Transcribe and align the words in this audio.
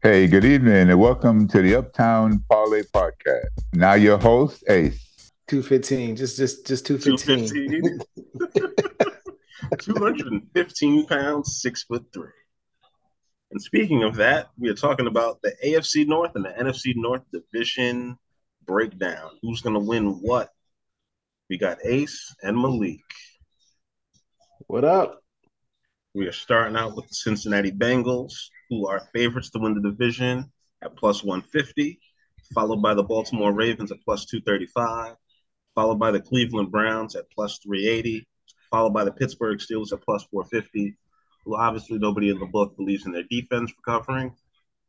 Hey, 0.00 0.28
good 0.28 0.44
evening, 0.44 0.90
and 0.90 1.00
welcome 1.00 1.48
to 1.48 1.60
the 1.60 1.74
Uptown 1.74 2.44
Parlay 2.48 2.82
Podcast. 2.82 3.48
Now, 3.72 3.94
your 3.94 4.16
host, 4.16 4.62
Ace. 4.68 5.32
Two 5.48 5.60
fifteen, 5.60 6.14
just 6.14 6.36
just 6.36 6.64
just 6.64 6.86
two 6.86 6.98
fifteen. 6.98 7.48
215 9.80 11.06
pounds, 11.08 11.60
six 11.60 11.82
foot 11.82 12.04
three. 12.12 12.30
And 13.50 13.60
speaking 13.60 14.04
of 14.04 14.14
that, 14.16 14.50
we 14.56 14.68
are 14.68 14.74
talking 14.74 15.08
about 15.08 15.42
the 15.42 15.52
AFC 15.66 16.06
North 16.06 16.30
and 16.36 16.44
the 16.44 16.50
NFC 16.50 16.92
North 16.94 17.22
division 17.32 18.16
breakdown. 18.64 19.30
Who's 19.42 19.62
going 19.62 19.74
to 19.74 19.80
win 19.80 20.20
what? 20.20 20.50
We 21.50 21.58
got 21.58 21.78
Ace 21.84 22.36
and 22.44 22.56
Malik. 22.56 23.00
What 24.68 24.84
up? 24.84 25.20
We 26.14 26.28
are 26.28 26.32
starting 26.32 26.76
out 26.76 26.94
with 26.94 27.08
the 27.08 27.14
Cincinnati 27.14 27.72
Bengals, 27.72 28.34
who 28.68 28.86
are 28.86 29.08
favorites 29.14 29.50
to 29.50 29.58
win 29.58 29.74
the 29.74 29.90
division 29.90 30.50
at 30.82 30.96
plus 30.96 31.24
150, 31.24 31.98
followed 32.54 32.82
by 32.82 32.94
the 32.94 33.02
Baltimore 33.02 33.52
Ravens 33.52 33.92
at 33.92 34.02
plus 34.04 34.26
235, 34.26 35.16
followed 35.74 35.98
by 35.98 36.10
the 36.10 36.20
Cleveland 36.20 36.70
Browns 36.70 37.16
at 37.16 37.30
plus 37.30 37.58
380, 37.62 38.26
followed 38.70 38.92
by 38.92 39.04
the 39.04 39.12
Pittsburgh 39.12 39.58
Steelers 39.58 39.92
at 39.92 40.02
plus 40.02 40.24
450. 40.30 40.96
Well, 41.46 41.60
obviously, 41.60 41.98
nobody 41.98 42.30
in 42.30 42.38
the 42.38 42.46
book 42.46 42.76
believes 42.76 43.06
in 43.06 43.12
their 43.12 43.24
defense 43.30 43.72
recovering 43.76 44.34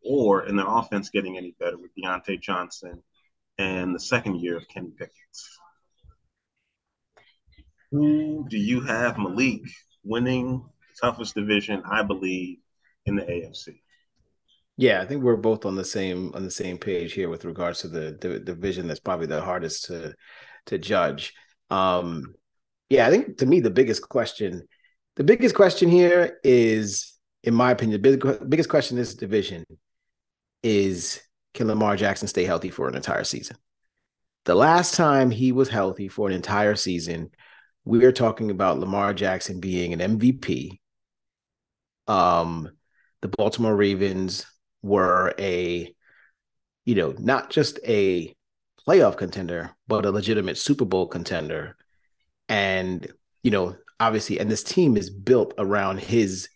or 0.03 0.45
in 0.45 0.55
their 0.55 0.67
offense 0.67 1.09
getting 1.09 1.37
any 1.37 1.55
better 1.59 1.77
with 1.77 1.91
Diontae 1.95 2.41
Johnson 2.41 3.01
and 3.57 3.93
the 3.93 3.99
second 3.99 4.39
year 4.39 4.57
of 4.57 4.67
Kenny 4.67 4.91
Pickett. 4.97 5.13
Who 7.91 8.45
do 8.49 8.57
you 8.57 8.81
have, 8.81 9.17
Malik, 9.17 9.61
winning 10.03 10.59
the 10.61 11.07
toughest 11.07 11.35
division, 11.35 11.81
I 11.89 12.03
believe, 12.03 12.57
in 13.05 13.15
the 13.15 13.23
AFC? 13.23 13.81
Yeah, 14.77 15.01
I 15.01 15.05
think 15.05 15.23
we're 15.23 15.35
both 15.35 15.65
on 15.65 15.75
the 15.75 15.83
same 15.83 16.31
on 16.33 16.43
the 16.43 16.51
same 16.51 16.77
page 16.77 17.13
here 17.13 17.29
with 17.29 17.43
regards 17.43 17.81
to 17.81 17.89
the 17.89 18.17
the 18.19 18.39
division 18.39 18.87
that's 18.87 18.99
probably 18.99 19.27
the 19.27 19.41
hardest 19.41 19.85
to 19.85 20.13
to 20.67 20.77
judge. 20.77 21.33
Um, 21.69 22.35
yeah, 22.89 23.05
I 23.05 23.09
think 23.09 23.37
to 23.39 23.45
me 23.45 23.59
the 23.59 23.69
biggest 23.69 24.07
question, 24.07 24.67
the 25.17 25.23
biggest 25.23 25.53
question 25.53 25.89
here 25.89 26.39
is, 26.43 27.13
in 27.43 27.53
my 27.53 27.71
opinion, 27.71 28.01
the 28.01 28.17
big, 28.17 28.49
biggest 28.49 28.69
question 28.69 28.97
in 28.97 29.01
this 29.01 29.15
division 29.15 29.65
is 30.63 31.21
can 31.53 31.67
Lamar 31.67 31.95
Jackson 31.95 32.27
stay 32.27 32.45
healthy 32.45 32.69
for 32.69 32.87
an 32.87 32.95
entire 32.95 33.23
season? 33.23 33.57
The 34.45 34.55
last 34.55 34.95
time 34.95 35.29
he 35.29 35.51
was 35.51 35.69
healthy 35.69 36.07
for 36.07 36.27
an 36.27 36.33
entire 36.33 36.75
season, 36.75 37.31
we 37.83 38.05
are 38.05 38.11
talking 38.11 38.49
about 38.49 38.79
Lamar 38.79 39.13
Jackson 39.13 39.59
being 39.59 39.93
an 39.93 40.17
MVP. 40.17 40.79
Um, 42.07 42.69
the 43.21 43.27
Baltimore 43.27 43.75
Ravens 43.75 44.45
were 44.81 45.33
a, 45.39 45.93
you 46.85 46.95
know, 46.95 47.13
not 47.17 47.49
just 47.49 47.79
a 47.85 48.33
playoff 48.87 49.17
contender, 49.17 49.71
but 49.87 50.05
a 50.05 50.11
legitimate 50.11 50.57
Super 50.57 50.85
Bowl 50.85 51.07
contender. 51.07 51.75
And 52.47 53.07
you 53.43 53.51
know 53.51 53.75
obviously 53.99 54.39
and 54.39 54.49
this 54.49 54.63
team 54.63 54.97
is 54.97 55.09
built 55.09 55.53
around 55.57 55.99
his 55.99 56.49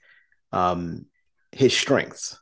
um 0.51 1.05
his 1.51 1.75
strengths. 1.75 2.39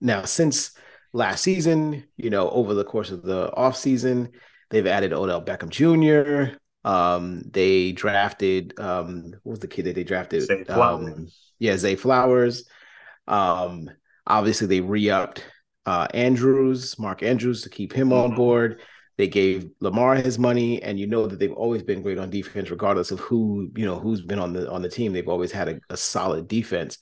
Now 0.00 0.24
since 0.24 0.72
last 1.12 1.42
season 1.42 2.04
you 2.16 2.30
know 2.30 2.50
over 2.50 2.74
the 2.74 2.84
course 2.84 3.10
of 3.10 3.22
the 3.22 3.52
off 3.54 3.76
season 3.76 4.30
they've 4.70 4.86
added 4.86 5.12
odell 5.12 5.40
beckham 5.40 5.68
jr 5.68 6.56
um 6.88 7.40
they 7.52 7.92
drafted 7.92 8.78
um 8.80 9.32
what 9.44 9.52
was 9.52 9.58
the 9.60 9.68
kid 9.68 9.84
that 9.84 9.94
they 9.94 10.02
drafted? 10.02 10.42
Zay 10.42 10.64
Flowers. 10.64 11.12
um 11.14 11.28
yeah 11.60 11.76
zay 11.76 11.94
flowers 11.94 12.64
um 13.28 13.90
obviously 14.26 14.66
they 14.66 14.80
re-upped 14.80 15.44
uh 15.86 16.06
andrews 16.14 16.98
mark 16.98 17.22
andrews 17.22 17.62
to 17.62 17.68
keep 17.70 17.92
him 17.92 18.12
on 18.12 18.32
Mhm. 18.32 18.36
board 18.36 18.80
they 19.16 19.28
gave 19.28 19.70
Lamar 19.78 20.16
his 20.16 20.40
money, 20.40 20.82
and 20.82 20.98
you 20.98 21.06
know 21.06 21.28
that 21.28 21.38
they've 21.38 21.52
always 21.52 21.84
been 21.84 22.02
great 22.02 22.18
on 22.18 22.30
defense, 22.30 22.68
regardless 22.68 23.12
of 23.12 23.20
who 23.20 23.70
you 23.76 23.86
know 23.86 23.96
who's 23.96 24.20
been 24.20 24.40
on 24.40 24.52
the 24.52 24.68
on 24.68 24.82
the 24.82 24.88
team. 24.88 25.12
They've 25.12 25.28
always 25.28 25.52
had 25.52 25.68
a, 25.68 25.80
a 25.88 25.96
solid 25.96 26.48
defense. 26.48 26.98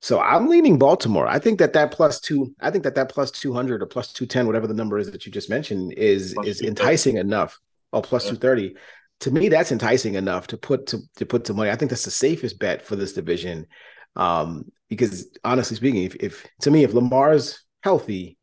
So 0.00 0.20
I'm 0.20 0.48
leaning 0.48 0.78
Baltimore. 0.78 1.26
I 1.26 1.40
think 1.40 1.58
that 1.58 1.72
that 1.72 1.90
plus 1.90 2.20
two, 2.20 2.54
I 2.60 2.70
think 2.70 2.84
that 2.84 2.94
that 2.94 3.08
plus 3.08 3.32
two 3.32 3.52
hundred 3.52 3.82
or 3.82 3.86
plus 3.86 4.12
two 4.12 4.26
ten, 4.26 4.46
whatever 4.46 4.68
the 4.68 4.74
number 4.74 4.96
is 4.96 5.10
that 5.10 5.26
you 5.26 5.32
just 5.32 5.50
mentioned, 5.50 5.92
is 5.94 6.34
Plus 6.34 6.46
is 6.46 6.60
enticing 6.62 7.16
enough. 7.16 7.58
Oh, 7.92 8.00
plus 8.00 8.24
Yeah. 8.24 8.30
two 8.30 8.36
thirty. 8.36 8.76
To 9.20 9.30
me, 9.32 9.48
that's 9.48 9.72
enticing 9.72 10.14
enough 10.14 10.46
to 10.48 10.56
put 10.56 10.86
to 10.88 10.98
to 11.16 11.26
put 11.26 11.48
some 11.48 11.56
money. 11.56 11.70
I 11.70 11.74
think 11.74 11.90
that's 11.90 12.04
the 12.04 12.12
safest 12.12 12.60
bet 12.60 12.82
for 12.82 12.94
this 12.94 13.12
division. 13.12 13.66
Um, 14.14 14.70
because 14.96 15.26
honestly 15.42 15.74
speaking, 15.74 16.04
if, 16.04 16.14
if 16.16 16.46
to 16.60 16.70
me, 16.70 16.84
if 16.84 16.92
Lamar's 16.92 17.64
healthy, 17.82 18.36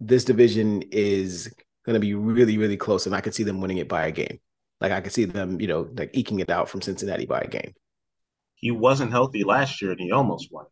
this 0.00 0.24
division 0.24 0.82
is 0.90 1.54
going 1.84 1.94
to 1.94 2.00
be 2.00 2.12
really, 2.14 2.58
really 2.58 2.76
close, 2.76 3.06
and 3.06 3.14
I 3.14 3.20
could 3.20 3.36
see 3.36 3.44
them 3.44 3.60
winning 3.60 3.78
it 3.78 3.88
by 3.88 4.06
a 4.06 4.10
game. 4.10 4.40
Like 4.80 4.90
I 4.90 5.00
could 5.00 5.12
see 5.12 5.26
them, 5.26 5.60
you 5.60 5.68
know, 5.68 5.88
like 5.96 6.10
eking 6.12 6.40
it 6.40 6.50
out 6.50 6.68
from 6.68 6.82
Cincinnati 6.82 7.24
by 7.24 7.38
a 7.38 7.46
game. 7.46 7.72
He 8.56 8.72
wasn't 8.72 9.12
healthy 9.12 9.44
last 9.44 9.80
year 9.80 9.92
and 9.92 10.00
he 10.00 10.10
almost 10.10 10.48
won. 10.50 10.66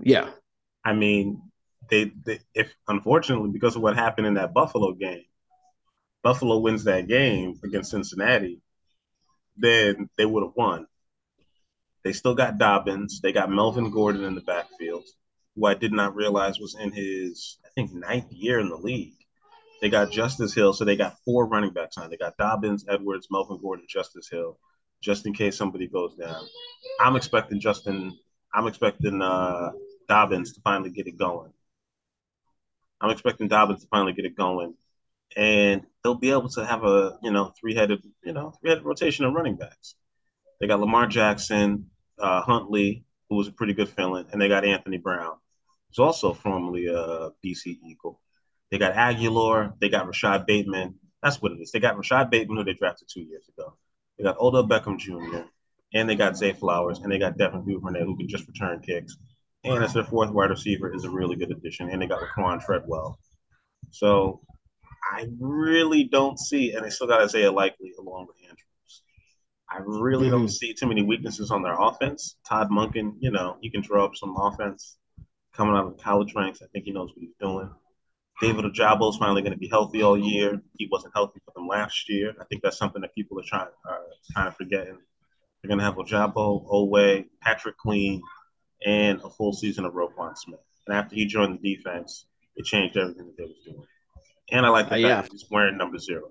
Yeah, 0.00 0.30
I 0.84 0.92
mean, 0.92 1.42
they, 1.90 2.12
they 2.24 2.38
if 2.54 2.72
unfortunately 2.86 3.50
because 3.50 3.74
of 3.74 3.82
what 3.82 3.96
happened 3.96 4.28
in 4.28 4.34
that 4.34 4.54
Buffalo 4.54 4.92
game, 4.92 5.24
Buffalo 6.22 6.58
wins 6.58 6.84
that 6.84 7.08
game 7.08 7.58
against 7.64 7.90
Cincinnati, 7.90 8.62
then 9.56 10.08
they 10.16 10.26
would 10.26 10.44
have 10.44 10.54
won. 10.54 10.86
They 12.04 12.12
still 12.12 12.34
got 12.34 12.58
Dobbins. 12.58 13.20
They 13.20 13.32
got 13.32 13.50
Melvin 13.50 13.90
Gordon 13.90 14.24
in 14.24 14.34
the 14.34 14.40
backfield, 14.40 15.04
who 15.54 15.66
I 15.66 15.74
did 15.74 15.92
not 15.92 16.14
realize 16.14 16.58
was 16.58 16.76
in 16.78 16.92
his, 16.92 17.58
I 17.64 17.68
think, 17.74 17.92
ninth 17.92 18.32
year 18.32 18.58
in 18.58 18.68
the 18.68 18.76
league. 18.76 19.14
They 19.80 19.88
got 19.88 20.10
Justice 20.10 20.54
Hill, 20.54 20.72
so 20.72 20.84
they 20.84 20.96
got 20.96 21.16
four 21.24 21.46
running 21.46 21.72
backs 21.72 21.96
on. 21.96 22.10
They 22.10 22.16
got 22.16 22.36
Dobbins, 22.36 22.84
Edwards, 22.88 23.28
Melvin 23.30 23.58
Gordon, 23.60 23.86
Justice 23.88 24.28
Hill, 24.30 24.58
just 25.02 25.26
in 25.26 25.32
case 25.32 25.56
somebody 25.56 25.88
goes 25.88 26.14
down. 26.14 26.46
I'm 27.00 27.16
expecting 27.16 27.60
Justin. 27.60 28.18
I'm 28.52 28.66
expecting 28.66 29.22
uh, 29.22 29.70
Dobbins 30.08 30.52
to 30.54 30.60
finally 30.60 30.90
get 30.90 31.06
it 31.06 31.16
going. 31.18 31.52
I'm 33.00 33.10
expecting 33.10 33.48
Dobbins 33.48 33.82
to 33.82 33.88
finally 33.88 34.12
get 34.12 34.26
it 34.26 34.36
going, 34.36 34.74
and 35.34 35.86
they'll 36.02 36.14
be 36.14 36.30
able 36.30 36.50
to 36.50 36.66
have 36.66 36.84
a 36.84 37.18
you 37.22 37.30
know 37.30 37.52
three 37.58 37.74
headed 37.74 38.02
you 38.22 38.32
know 38.32 38.50
three 38.60 38.70
headed 38.70 38.84
rotation 38.84 39.24
of 39.24 39.32
running 39.32 39.56
backs. 39.56 39.94
They 40.60 40.66
got 40.66 40.80
Lamar 40.80 41.06
Jackson, 41.06 41.89
uh, 42.20 42.42
Huntley, 42.42 43.04
who 43.28 43.36
was 43.36 43.48
a 43.48 43.52
pretty 43.52 43.74
good 43.74 43.88
filling, 43.88 44.26
and 44.32 44.40
they 44.40 44.48
got 44.48 44.64
Anthony 44.64 44.98
Brown, 44.98 45.34
who's 45.88 45.98
also 45.98 46.32
formerly 46.32 46.86
a 46.86 47.30
BC 47.44 47.78
Eagle. 47.86 48.20
They 48.70 48.78
got 48.78 48.94
Agholor, 48.94 49.74
they 49.80 49.88
got 49.88 50.06
Rashad 50.06 50.46
Bateman. 50.46 50.94
That's 51.22 51.40
what 51.42 51.52
it 51.52 51.60
is. 51.60 51.70
They 51.70 51.80
got 51.80 51.96
Rashad 51.96 52.30
Bateman, 52.30 52.56
who 52.58 52.64
they 52.64 52.74
drafted 52.74 53.08
two 53.12 53.22
years 53.22 53.48
ago. 53.48 53.74
They 54.16 54.24
got 54.24 54.38
Odell 54.38 54.66
Beckham 54.66 54.98
Jr. 54.98 55.44
and 55.94 56.08
they 56.08 56.14
got 56.14 56.36
Zay 56.36 56.52
Flowers, 56.52 56.98
and 56.98 57.10
they 57.10 57.18
got 57.18 57.38
Devin 57.38 57.64
Duvernay, 57.64 58.04
who 58.04 58.16
can 58.16 58.28
just 58.28 58.46
return 58.46 58.80
kicks. 58.80 59.16
And 59.64 59.84
as 59.84 59.92
their 59.92 60.04
fourth 60.04 60.30
wide 60.30 60.50
receiver 60.50 60.94
is 60.94 61.04
a 61.04 61.10
really 61.10 61.36
good 61.36 61.50
addition, 61.50 61.90
and 61.90 62.00
they 62.00 62.06
got 62.06 62.20
Laquan 62.20 62.64
Treadwell. 62.64 63.18
So 63.90 64.40
I 65.12 65.28
really 65.38 66.04
don't 66.04 66.38
see, 66.38 66.72
and 66.72 66.84
they 66.84 66.90
still 66.90 67.06
got 67.06 67.20
Isaiah 67.20 67.52
Likely 67.52 67.92
along 67.98 68.26
with 68.28 68.36
Andrews. 68.42 68.69
I 69.70 69.78
really 69.84 70.28
don't 70.30 70.46
Mhm. 70.46 70.50
see 70.50 70.74
too 70.74 70.86
many 70.86 71.02
weaknesses 71.02 71.50
on 71.50 71.62
their 71.62 71.78
offense. 71.80 72.36
Todd 72.44 72.70
Monken, 72.70 73.16
you 73.20 73.30
know, 73.30 73.56
he 73.60 73.70
can 73.70 73.82
draw 73.82 74.04
up 74.04 74.16
some 74.16 74.34
offense 74.36 74.98
coming 75.52 75.74
out 75.76 75.86
of 75.86 75.96
college 75.98 76.34
ranks. 76.34 76.60
I 76.62 76.66
think 76.66 76.86
he 76.86 76.92
knows 76.92 77.10
what 77.10 77.18
he's 77.20 77.34
doing. 77.40 77.70
David 78.40 78.64
Ojabo 78.64 79.10
is 79.10 79.16
finally 79.18 79.42
going 79.42 79.52
to 79.52 79.58
be 79.58 79.68
healthy 79.68 80.02
all 80.02 80.16
year. 80.16 80.60
He 80.78 80.88
wasn't 80.90 81.14
healthy 81.14 81.40
for 81.44 81.52
them 81.54 81.68
last 81.68 82.08
year. 82.08 82.34
I 82.40 82.44
think 82.44 82.62
that's 82.62 82.78
something 82.78 83.02
that 83.02 83.14
people 83.14 83.38
are 83.38 83.44
trying 83.44 83.68
are 83.84 84.00
kind 84.34 84.48
of 84.48 84.56
forgetting. 84.56 84.98
They're 85.62 85.68
going 85.68 85.78
to 85.78 85.84
have 85.84 85.96
Ojabo, 85.96 86.66
Oweh, 86.66 87.28
Patrick 87.42 87.76
Queen, 87.76 88.22
and 88.84 89.20
a 89.22 89.28
full 89.30 89.52
season 89.52 89.84
of 89.84 89.92
Roquan 89.92 90.36
Smith. 90.38 90.60
And 90.86 90.96
after 90.96 91.14
he 91.14 91.26
joined 91.26 91.58
the 91.60 91.76
defense, 91.76 92.24
it 92.56 92.64
changed 92.64 92.96
everything 92.96 93.26
that 93.26 93.36
they 93.36 93.44
was 93.44 93.58
doing. 93.64 93.86
And 94.50 94.64
I 94.64 94.70
like 94.70 94.86
the 94.88 94.92
Uh, 94.94 94.96
fact 94.96 95.00
yeah. 95.02 95.20
that 95.20 95.30
he's 95.32 95.44
wearing 95.50 95.76
number 95.76 95.98
zero. 95.98 96.30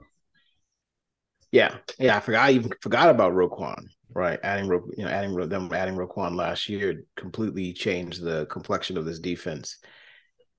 Yeah, 1.51 1.75
yeah. 1.97 2.17
I 2.17 2.19
forgot. 2.19 2.45
I 2.49 2.51
even 2.51 2.71
forgot 2.81 3.09
about 3.09 3.33
Roquan. 3.33 3.85
Right, 4.11 4.39
adding 4.41 4.67
Ro- 4.67 4.89
you 4.97 5.05
know 5.05 5.09
adding 5.11 5.35
them 5.49 5.71
adding 5.71 5.95
Roquan 5.95 6.35
last 6.35 6.67
year 6.67 7.03
completely 7.15 7.73
changed 7.73 8.23
the 8.23 8.47
complexion 8.47 8.97
of 8.97 9.05
this 9.05 9.19
defense 9.19 9.77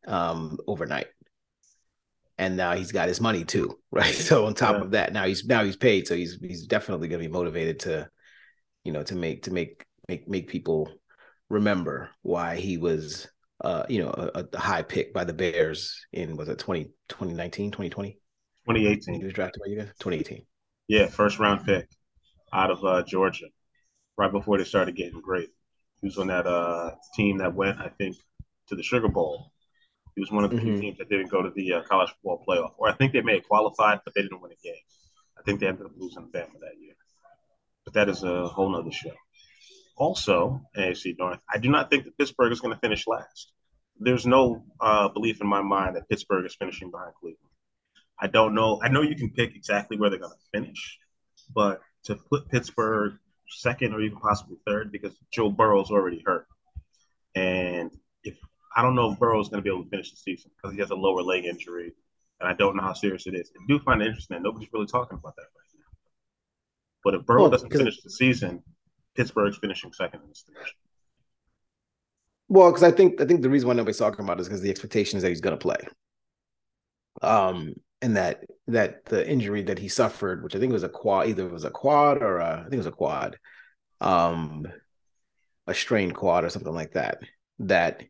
um, 0.06 0.58
overnight. 0.66 1.08
And 2.38 2.56
now 2.56 2.74
he's 2.74 2.92
got 2.92 3.08
his 3.08 3.20
money 3.20 3.44
too, 3.44 3.78
right? 3.90 4.14
So 4.14 4.46
on 4.46 4.54
top 4.54 4.76
Yeah. 4.76 4.82
of 4.82 4.90
that, 4.92 5.12
now 5.12 5.26
he's 5.26 5.44
now 5.44 5.64
he's 5.64 5.76
paid, 5.76 6.06
so 6.06 6.14
he's 6.14 6.38
he's 6.40 6.66
definitely 6.66 7.08
going 7.08 7.20
to 7.20 7.28
be 7.28 7.32
motivated 7.32 7.80
to, 7.80 8.08
you 8.84 8.92
know, 8.92 9.02
to 9.04 9.14
make 9.14 9.44
to 9.44 9.52
make 9.52 9.84
make 10.08 10.28
make 10.28 10.48
people 10.48 10.90
remember 11.48 12.10
why 12.22 12.56
he 12.56 12.76
was, 12.78 13.28
uh, 13.62 13.84
you 13.88 14.02
know, 14.02 14.10
a, 14.10 14.44
a 14.52 14.58
high 14.58 14.82
pick 14.82 15.12
by 15.12 15.24
the 15.24 15.34
Bears 15.34 16.06
in 16.12 16.36
was 16.36 16.48
it 16.48 16.58
20, 16.58 16.90
2019, 17.08 17.72
2020? 17.72 18.18
When 18.64 18.76
he 18.76 19.24
was 19.24 19.32
drafted 19.32 19.62
by 19.62 19.70
you 19.70 19.78
guys, 19.78 19.90
2018. 19.98 20.46
Yeah, 20.90 21.06
first 21.06 21.38
round 21.38 21.64
pick 21.64 21.86
out 22.52 22.72
of 22.72 22.84
uh, 22.84 23.04
Georgia, 23.04 23.46
right 24.18 24.32
before 24.32 24.58
they 24.58 24.64
started 24.64 24.96
getting 24.96 25.20
great. 25.20 25.48
He 26.00 26.08
was 26.08 26.18
on 26.18 26.26
that 26.26 26.48
uh, 26.48 26.96
team 27.14 27.38
that 27.38 27.54
went, 27.54 27.78
I 27.78 27.90
think, 27.90 28.16
to 28.70 28.74
the 28.74 28.82
Sugar 28.82 29.06
Bowl. 29.06 29.52
He 30.16 30.20
was 30.20 30.32
one 30.32 30.42
of 30.42 30.50
the 30.50 30.60
few 30.60 30.72
Mhm. 30.72 30.80
teams 30.80 30.98
that 30.98 31.08
didn't 31.08 31.30
go 31.30 31.42
to 31.42 31.50
the 31.50 31.74
uh, 31.74 31.82
college 31.84 32.10
football 32.10 32.44
playoff, 32.44 32.72
or 32.76 32.88
I 32.88 32.94
think 32.94 33.12
they 33.12 33.20
may 33.20 33.34
have 33.34 33.46
qualified, 33.46 34.00
but 34.04 34.14
they 34.14 34.22
didn't 34.22 34.40
win 34.42 34.50
a 34.50 34.56
game. 34.56 34.82
I 35.38 35.42
think 35.42 35.60
they 35.60 35.68
ended 35.68 35.86
up 35.86 35.92
losing 35.96 36.24
to 36.24 36.28
Bama 36.28 36.58
that 36.58 36.80
year. 36.80 36.94
But 37.84 37.94
that 37.94 38.08
is 38.08 38.24
a 38.24 38.48
whole 38.48 38.70
nother 38.70 38.90
show. 38.90 39.14
Also, 39.96 40.60
AFC 40.76 41.14
North, 41.16 41.38
I 41.48 41.58
do 41.58 41.70
not 41.70 41.88
think 41.88 42.02
that 42.02 42.18
Pittsburgh 42.18 42.50
is 42.50 42.60
going 42.60 42.74
to 42.74 42.80
finish 42.80 43.06
last. 43.06 43.52
There's 44.00 44.26
no 44.26 44.64
uh, 44.80 45.08
belief 45.10 45.40
in 45.40 45.46
my 45.46 45.62
mind 45.62 45.94
that 45.94 46.08
Pittsburgh 46.08 46.46
is 46.46 46.56
finishing 46.56 46.90
behind 46.90 47.14
Cleveland. 47.14 47.49
I 48.20 48.26
don't 48.26 48.54
know. 48.54 48.80
I 48.82 48.88
know 48.88 49.02
you 49.02 49.16
can 49.16 49.30
pick 49.30 49.54
exactly 49.56 49.96
where 49.96 50.10
they're 50.10 50.18
going 50.18 50.32
to 50.32 50.58
finish, 50.60 50.98
but 51.54 51.80
to 52.04 52.16
put 52.16 52.48
Pittsburgh 52.48 53.14
second 53.48 53.94
or 53.94 54.00
even 54.00 54.18
possibly 54.18 54.56
third 54.66 54.92
because 54.92 55.12
Joe 55.32 55.50
Burrow's 55.50 55.90
already 55.90 56.22
hurt, 56.24 56.46
and 57.34 57.90
if 58.22 58.36
I 58.76 58.82
don't 58.82 58.94
know 58.94 59.12
if 59.12 59.18
Burrow's 59.18 59.48
going 59.48 59.62
to 59.62 59.68
be 59.68 59.74
able 59.74 59.84
to 59.84 59.90
finish 59.90 60.10
the 60.10 60.16
season 60.16 60.50
because 60.56 60.74
he 60.74 60.80
has 60.80 60.90
a 60.90 60.94
lower 60.94 61.22
leg 61.22 61.44
injury, 61.44 61.92
and 62.40 62.48
I 62.48 62.54
don't 62.54 62.76
know 62.76 62.82
how 62.82 62.92
serious 62.92 63.26
it 63.26 63.34
is. 63.34 63.50
I 63.56 63.64
do 63.68 63.78
find 63.80 64.02
it 64.02 64.06
interesting 64.06 64.36
that 64.36 64.42
nobody's 64.42 64.68
really 64.72 64.86
talking 64.86 65.18
about 65.18 65.34
that 65.36 65.42
right 65.42 65.78
now. 65.78 65.98
But 67.04 67.14
if 67.14 67.26
Burrow 67.26 67.42
Well, 67.42 67.50
doesn't 67.50 67.72
finish 67.72 68.00
the 68.02 68.10
season, 68.10 68.62
Pittsburgh's 69.16 69.58
finishing 69.58 69.92
second 69.92 70.22
in 70.22 70.28
this 70.28 70.44
division. 70.46 70.74
Well, 72.48 72.70
because 72.70 72.82
I 72.82 72.90
think 72.90 73.20
I 73.20 73.24
think 73.24 73.42
the 73.42 73.50
reason 73.50 73.68
why 73.68 73.74
nobody's 73.74 73.98
talking 73.98 74.24
about 74.24 74.38
it 74.38 74.42
is 74.42 74.48
because 74.48 74.60
the 74.60 74.70
expectation 74.70 75.16
is 75.16 75.22
that 75.22 75.28
he's 75.28 75.40
going 75.40 75.56
to 75.56 75.62
play. 75.62 75.78
Um, 77.22 77.74
and 78.02 78.16
that 78.16 78.44
that 78.68 79.04
the 79.06 79.28
injury 79.28 79.62
that 79.64 79.78
he 79.78 79.88
suffered, 79.88 80.42
which 80.42 80.56
I 80.56 80.58
think 80.58 80.72
was 80.72 80.82
a 80.82 80.88
quad, 80.88 81.28
either 81.28 81.46
it 81.46 81.52
was 81.52 81.64
a 81.64 81.70
quad 81.70 82.22
or 82.22 82.38
a, 82.38 82.60
I 82.60 82.62
think 82.62 82.74
it 82.74 82.78
was 82.78 82.86
a 82.86 82.92
quad, 82.92 83.38
um, 84.00 84.66
a 85.66 85.74
strained 85.74 86.14
quad 86.14 86.44
or 86.44 86.50
something 86.50 86.74
like 86.74 86.92
that. 86.92 87.18
That 87.60 88.02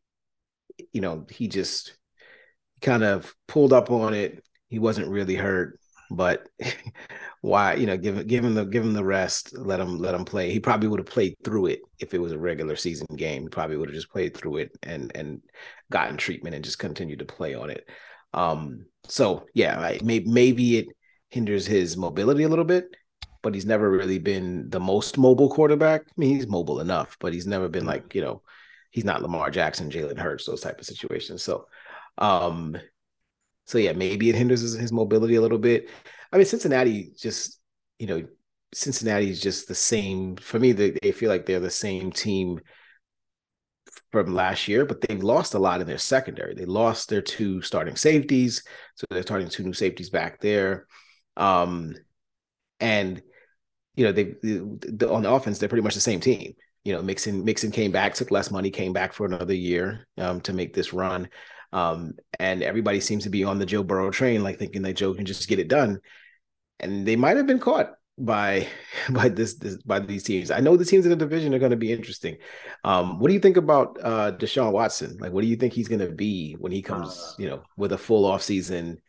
you 0.93 1.01
know 1.01 1.27
he 1.31 1.49
just 1.49 1.97
kind 2.81 3.03
of 3.03 3.35
pulled 3.49 3.73
up 3.73 3.91
on 3.91 4.15
it. 4.15 4.43
He 4.69 4.79
wasn't 4.79 5.09
really 5.09 5.35
hurt, 5.35 5.79
but 6.11 6.49
why 7.41 7.75
you 7.75 7.87
know 7.87 7.97
give 7.97 8.27
give 8.27 8.45
him 8.45 8.55
the 8.55 8.65
give 8.65 8.85
him 8.85 8.93
the 8.93 9.05
rest 9.05 9.57
let 9.57 9.81
him 9.81 9.99
let 9.99 10.15
him 10.15 10.27
play 10.27 10.51
he 10.51 10.61
probably 10.61 10.89
would 10.89 11.01
have 11.01 11.07
played 11.07 11.35
through 11.43 11.67
it 11.67 11.81
if 11.99 12.13
it 12.13 12.19
was 12.19 12.33
a 12.33 12.39
regular 12.39 12.77
season 12.77 13.07
game 13.17 13.45
he 13.45 13.49
probably 13.49 13.79
would 13.79 13.89
have 13.89 13.95
just 13.95 14.11
played 14.11 14.37
through 14.37 14.59
it 14.59 14.71
and 14.83 15.11
and 15.15 15.41
gotten 15.91 16.19
treatment 16.19 16.55
and 16.55 16.65
just 16.65 16.79
continued 16.79 17.19
to 17.19 17.25
play 17.25 17.55
on 17.55 17.71
it 17.71 17.89
um 18.35 18.85
so 19.05 19.47
yeah 19.55 19.79
I, 19.79 20.01
may, 20.03 20.21
maybe 20.21 20.79
it 20.79 20.87
hinders 21.31 21.67
his 21.67 21.97
mobility 21.97 22.43
a 22.43 22.49
little 22.49 22.65
bit 22.65 22.95
but 23.43 23.55
he's 23.55 23.67
never 23.67 23.91
really 23.91 24.19
been 24.19 24.69
the 24.71 24.81
most 24.81 25.19
mobile 25.19 25.51
quarterback 25.51 26.03
i 26.03 26.13
mean 26.17 26.37
he's 26.37 26.47
mobile 26.47 26.81
enough 26.81 27.17
but 27.21 27.33
he's 27.33 27.47
never 27.47 27.69
been 27.69 27.87
like 27.87 28.15
you 28.15 28.23
know 28.23 28.43
he's 28.91 29.05
not 29.05 29.23
lamar 29.23 29.51
jackson 29.51 29.91
jalen 29.91 30.19
hurts 30.19 30.47
those 30.47 30.61
type 30.61 30.79
of 30.79 30.87
situations 30.87 31.43
so 31.43 31.67
um 32.19 32.77
so 33.71 33.79
yeah, 33.79 33.93
maybe 33.93 34.29
it 34.29 34.35
hinders 34.35 34.63
his, 34.63 34.75
his 34.75 34.93
mobility 34.93 35.37
a 35.37 35.41
little 35.41 35.57
bit. 35.57 35.89
I 36.33 36.37
mean, 36.37 36.45
Cincinnati 36.45 37.13
just, 37.17 37.61
you 38.01 38.09
know, 38.09 38.27
Cincinnati 38.75 39.31
is 39.31 39.41
just 39.41 39.69
the 39.69 39.77
same 39.77 40.35
for 40.35 40.59
me. 40.59 40.73
They, 40.73 40.91
they 41.01 41.13
feel 41.13 41.31
like 41.31 41.47
they're 41.47 41.61
the 41.61 41.71
same 41.71 42.11
team 42.11 42.61
from 44.13 44.35
last 44.35 44.69
year, 44.69 44.85
but 44.85 45.01
they 45.01 45.17
lost 45.17 45.55
a 45.55 45.59
lot 45.59 45.81
in 45.81 45.87
their 45.87 45.99
secondary. 45.99 46.55
They 46.55 46.65
lost 46.65 47.09
their 47.09 47.23
two 47.23 47.63
starting 47.63 47.97
safeties, 47.97 48.63
so 48.95 49.07
they're 49.11 49.23
starting 49.23 49.49
two 49.49 49.65
new 49.65 49.73
safeties 49.73 50.11
back 50.11 50.41
there. 50.41 50.87
Um, 51.37 51.95
and 52.81 53.23
you 53.97 54.05
know, 54.05 54.13
they, 54.13 54.35
they 54.43 55.07
on 55.07 55.23
the 55.23 55.31
offense, 55.31 55.59
they're 55.59 55.69
pretty 55.69 55.83
much 55.83 55.95
the 55.95 56.01
same 56.01 56.21
team. 56.21 56.55
You 56.85 56.95
know, 56.95 57.03
Mixon 57.03 57.45
Mixon 57.45 57.71
came 57.71 57.93
back, 57.93 58.15
took 58.15 58.31
less 58.31 58.51
money, 58.51 58.71
came 58.71 58.93
back 58.93 59.13
for 59.13 59.27
another 59.27 59.55
year 59.55 60.07
um, 60.17 60.41
to 60.43 60.53
make 60.53 60.75
this 60.75 60.93
run. 60.93 61.29
Um, 61.73 62.15
and 62.39 62.63
everybody 62.63 63.01
seems 63.01 63.25
to 63.25 63.31
be 63.31 63.45
on 63.45 63.59
the 63.59 63.67
Joe 63.67 63.83
Burrow 63.83 64.11
train, 64.11 64.43
like 64.43 64.59
thinking 64.59 64.83
that 64.83 64.95
Joe 64.95 65.15
can 65.15 65.27
just 65.27 65.49
get 65.49 65.59
it 65.59 65.69
done. 65.69 66.01
And 66.79 67.07
they 67.07 67.17
might 67.17 67.37
have 67.37 67.47
been 67.47 67.59
caught 67.59 67.93
by 68.25 68.69
by 69.11 69.29
this, 69.29 69.55
this 69.55 69.77
by 69.83 69.99
these 70.01 70.23
teams. 70.23 70.51
I 70.51 70.61
know 70.61 70.77
the 70.77 70.85
teams 70.85 71.05
in 71.05 71.11
the 71.11 71.17
division 71.17 71.55
are 71.55 71.59
going 71.59 71.71
to 71.71 71.77
be 71.77 71.93
interesting. 71.93 72.37
Um, 72.85 73.19
what 73.19 73.29
do 73.29 73.35
you 73.35 73.41
think 73.41 73.57
about 73.57 73.99
uh, 74.03 74.33
Deshaun 74.33 74.73
Watson? 74.73 75.19
Like, 75.19 75.33
what 75.33 75.43
do 75.43 75.47
you 75.47 75.57
think 75.57 75.73
he's 75.73 75.89
going 75.89 76.01
to 76.01 76.11
be 76.11 76.55
when 76.55 76.73
he 76.73 76.83
comes, 76.83 77.19
Uh, 77.19 77.43
you 77.43 77.49
know, 77.49 77.63
with 77.77 77.93
a 77.93 77.99
full 77.99 78.25
off 78.25 78.43
season 78.43 79.01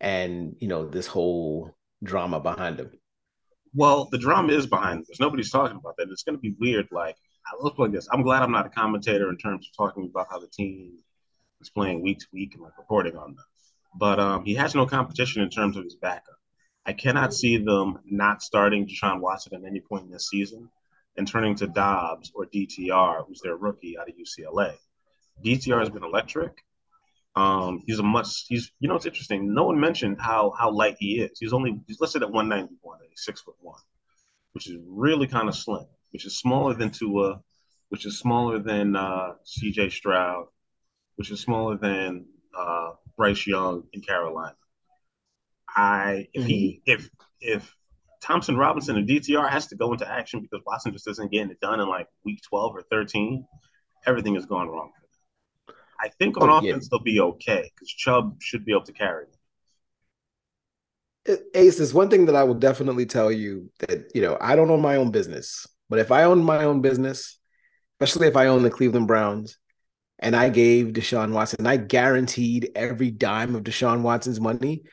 and 0.00 0.56
you 0.60 0.68
know 0.68 0.88
this 0.88 1.06
whole 1.06 1.74
drama 2.02 2.40
behind 2.40 2.80
him? 2.80 2.90
Well, 3.74 4.08
the 4.10 4.18
drama 4.18 4.52
is 4.52 4.66
behind 4.66 5.04
this. 5.06 5.20
Nobody's 5.20 5.50
talking 5.50 5.76
about 5.76 5.96
that. 5.98 6.08
It's 6.10 6.24
going 6.24 6.36
to 6.36 6.40
be 6.40 6.56
weird. 6.58 6.88
Like, 6.90 7.16
I 7.46 7.62
look 7.62 7.78
like 7.78 7.92
this. 7.92 8.08
I'm 8.12 8.22
glad 8.22 8.42
I'm 8.42 8.50
not 8.50 8.66
a 8.66 8.70
commentator 8.70 9.30
in 9.30 9.36
terms 9.36 9.66
of 9.66 9.76
talking 9.76 10.08
about 10.10 10.26
how 10.30 10.40
the 10.40 10.48
team 10.48 10.98
is 11.60 11.70
playing 11.70 12.02
week 12.02 12.18
to 12.18 12.26
week 12.32 12.54
and 12.54 12.62
like 12.62 12.76
reporting 12.78 13.16
on 13.16 13.34
them. 13.34 13.44
But 13.96 14.18
um, 14.18 14.44
he 14.44 14.54
has 14.54 14.74
no 14.74 14.86
competition 14.86 15.42
in 15.42 15.50
terms 15.50 15.76
of 15.76 15.84
his 15.84 15.96
backup. 15.96 16.39
I 16.90 16.92
cannot 16.92 17.32
see 17.32 17.56
them 17.56 18.00
not 18.04 18.42
starting 18.42 18.88
Deshaun 18.88 19.20
Watson 19.20 19.54
at 19.54 19.64
any 19.64 19.78
point 19.78 20.06
in 20.06 20.10
this 20.10 20.28
season 20.28 20.68
and 21.16 21.28
turning 21.28 21.54
to 21.54 21.68
Dobbs 21.68 22.32
or 22.34 22.46
DTR, 22.46 23.28
who's 23.28 23.40
their 23.42 23.54
rookie 23.54 23.96
out 23.96 24.08
of 24.08 24.16
UCLA. 24.16 24.74
DTR 25.44 25.78
has 25.78 25.88
been 25.88 26.02
electric. 26.02 26.64
Um, 27.36 27.84
he's 27.86 28.00
a 28.00 28.02
much 28.02 28.44
he's 28.48 28.72
you 28.80 28.88
know 28.88 28.96
it's 28.96 29.06
interesting. 29.06 29.54
No 29.54 29.66
one 29.66 29.78
mentioned 29.78 30.20
how 30.20 30.50
how 30.58 30.72
light 30.72 30.96
he 30.98 31.20
is. 31.20 31.38
He's 31.38 31.52
only 31.52 31.80
he's 31.86 32.00
listed 32.00 32.24
at 32.24 32.32
191, 32.32 32.98
and 33.00 33.08
he's 33.08 33.22
six 33.24 33.40
foot 33.40 33.54
one, 33.60 33.78
which 34.50 34.68
is 34.68 34.76
really 34.84 35.28
kind 35.28 35.48
of 35.48 35.54
slim, 35.54 35.86
which 36.10 36.26
is 36.26 36.40
smaller 36.40 36.74
than 36.74 36.90
Tua, 36.90 37.40
which 37.90 38.04
is 38.04 38.18
smaller 38.18 38.58
than 38.58 38.96
uh, 38.96 39.34
CJ 39.46 39.92
Stroud, 39.92 40.46
which 41.14 41.30
is 41.30 41.38
smaller 41.38 41.76
than 41.76 42.26
uh, 42.52 42.94
Bryce 43.16 43.46
Young 43.46 43.84
in 43.92 44.00
Carolina. 44.00 44.56
I 45.76 46.28
if 46.32 46.46
he 46.46 46.82
mm-hmm. 46.86 47.00
if 47.00 47.10
if 47.40 47.74
Thompson 48.20 48.56
Robinson 48.56 48.96
and 48.96 49.08
DTR 49.08 49.48
has 49.48 49.66
to 49.68 49.76
go 49.76 49.92
into 49.92 50.08
action 50.08 50.40
because 50.40 50.62
Watson 50.66 50.92
just 50.92 51.08
isn't 51.08 51.32
getting 51.32 51.50
it 51.50 51.60
done 51.60 51.80
in 51.80 51.88
like 51.88 52.06
week 52.24 52.40
12 52.48 52.76
or 52.76 52.82
13, 52.90 53.46
everything 54.06 54.36
is 54.36 54.46
going 54.46 54.68
wrong 54.68 54.90
for 54.94 55.00
them. 55.00 55.76
I 56.00 56.08
think 56.18 56.36
on 56.38 56.50
Oh, 56.50 56.60
yeah. 56.60 56.70
offense 56.70 56.88
they'll 56.88 57.00
be 57.00 57.20
okay 57.20 57.70
because 57.74 57.88
Chubb 57.88 58.36
should 58.40 58.64
be 58.64 58.72
able 58.72 58.84
to 58.84 58.92
carry 58.92 59.24
them. 59.24 59.34
Ace, 61.54 61.76
there's 61.76 61.94
one 61.94 62.08
thing 62.08 62.26
that 62.26 62.36
I 62.36 62.44
will 62.44 62.54
definitely 62.54 63.06
tell 63.06 63.30
you 63.30 63.70
that, 63.80 64.10
you 64.14 64.22
know, 64.22 64.38
I 64.40 64.56
don't 64.56 64.70
own 64.70 64.80
my 64.80 64.96
own 64.96 65.10
business, 65.10 65.66
but 65.88 65.98
if 65.98 66.10
I 66.10 66.24
own 66.24 66.42
my 66.42 66.64
own 66.64 66.80
business, 66.80 67.38
especially 68.00 68.26
if 68.26 68.36
I 68.36 68.46
own 68.46 68.62
the 68.62 68.70
Cleveland 68.70 69.06
Browns 69.06 69.58
and 70.18 70.34
I 70.34 70.48
gave 70.48 70.88
Deshaun 70.88 71.32
Watson, 71.32 71.66
I 71.66 71.76
guaranteed 71.76 72.70
every 72.74 73.10
dime 73.10 73.54
of 73.54 73.64
Deshaun 73.64 74.00
Watson's 74.00 74.40
money. 74.40 74.84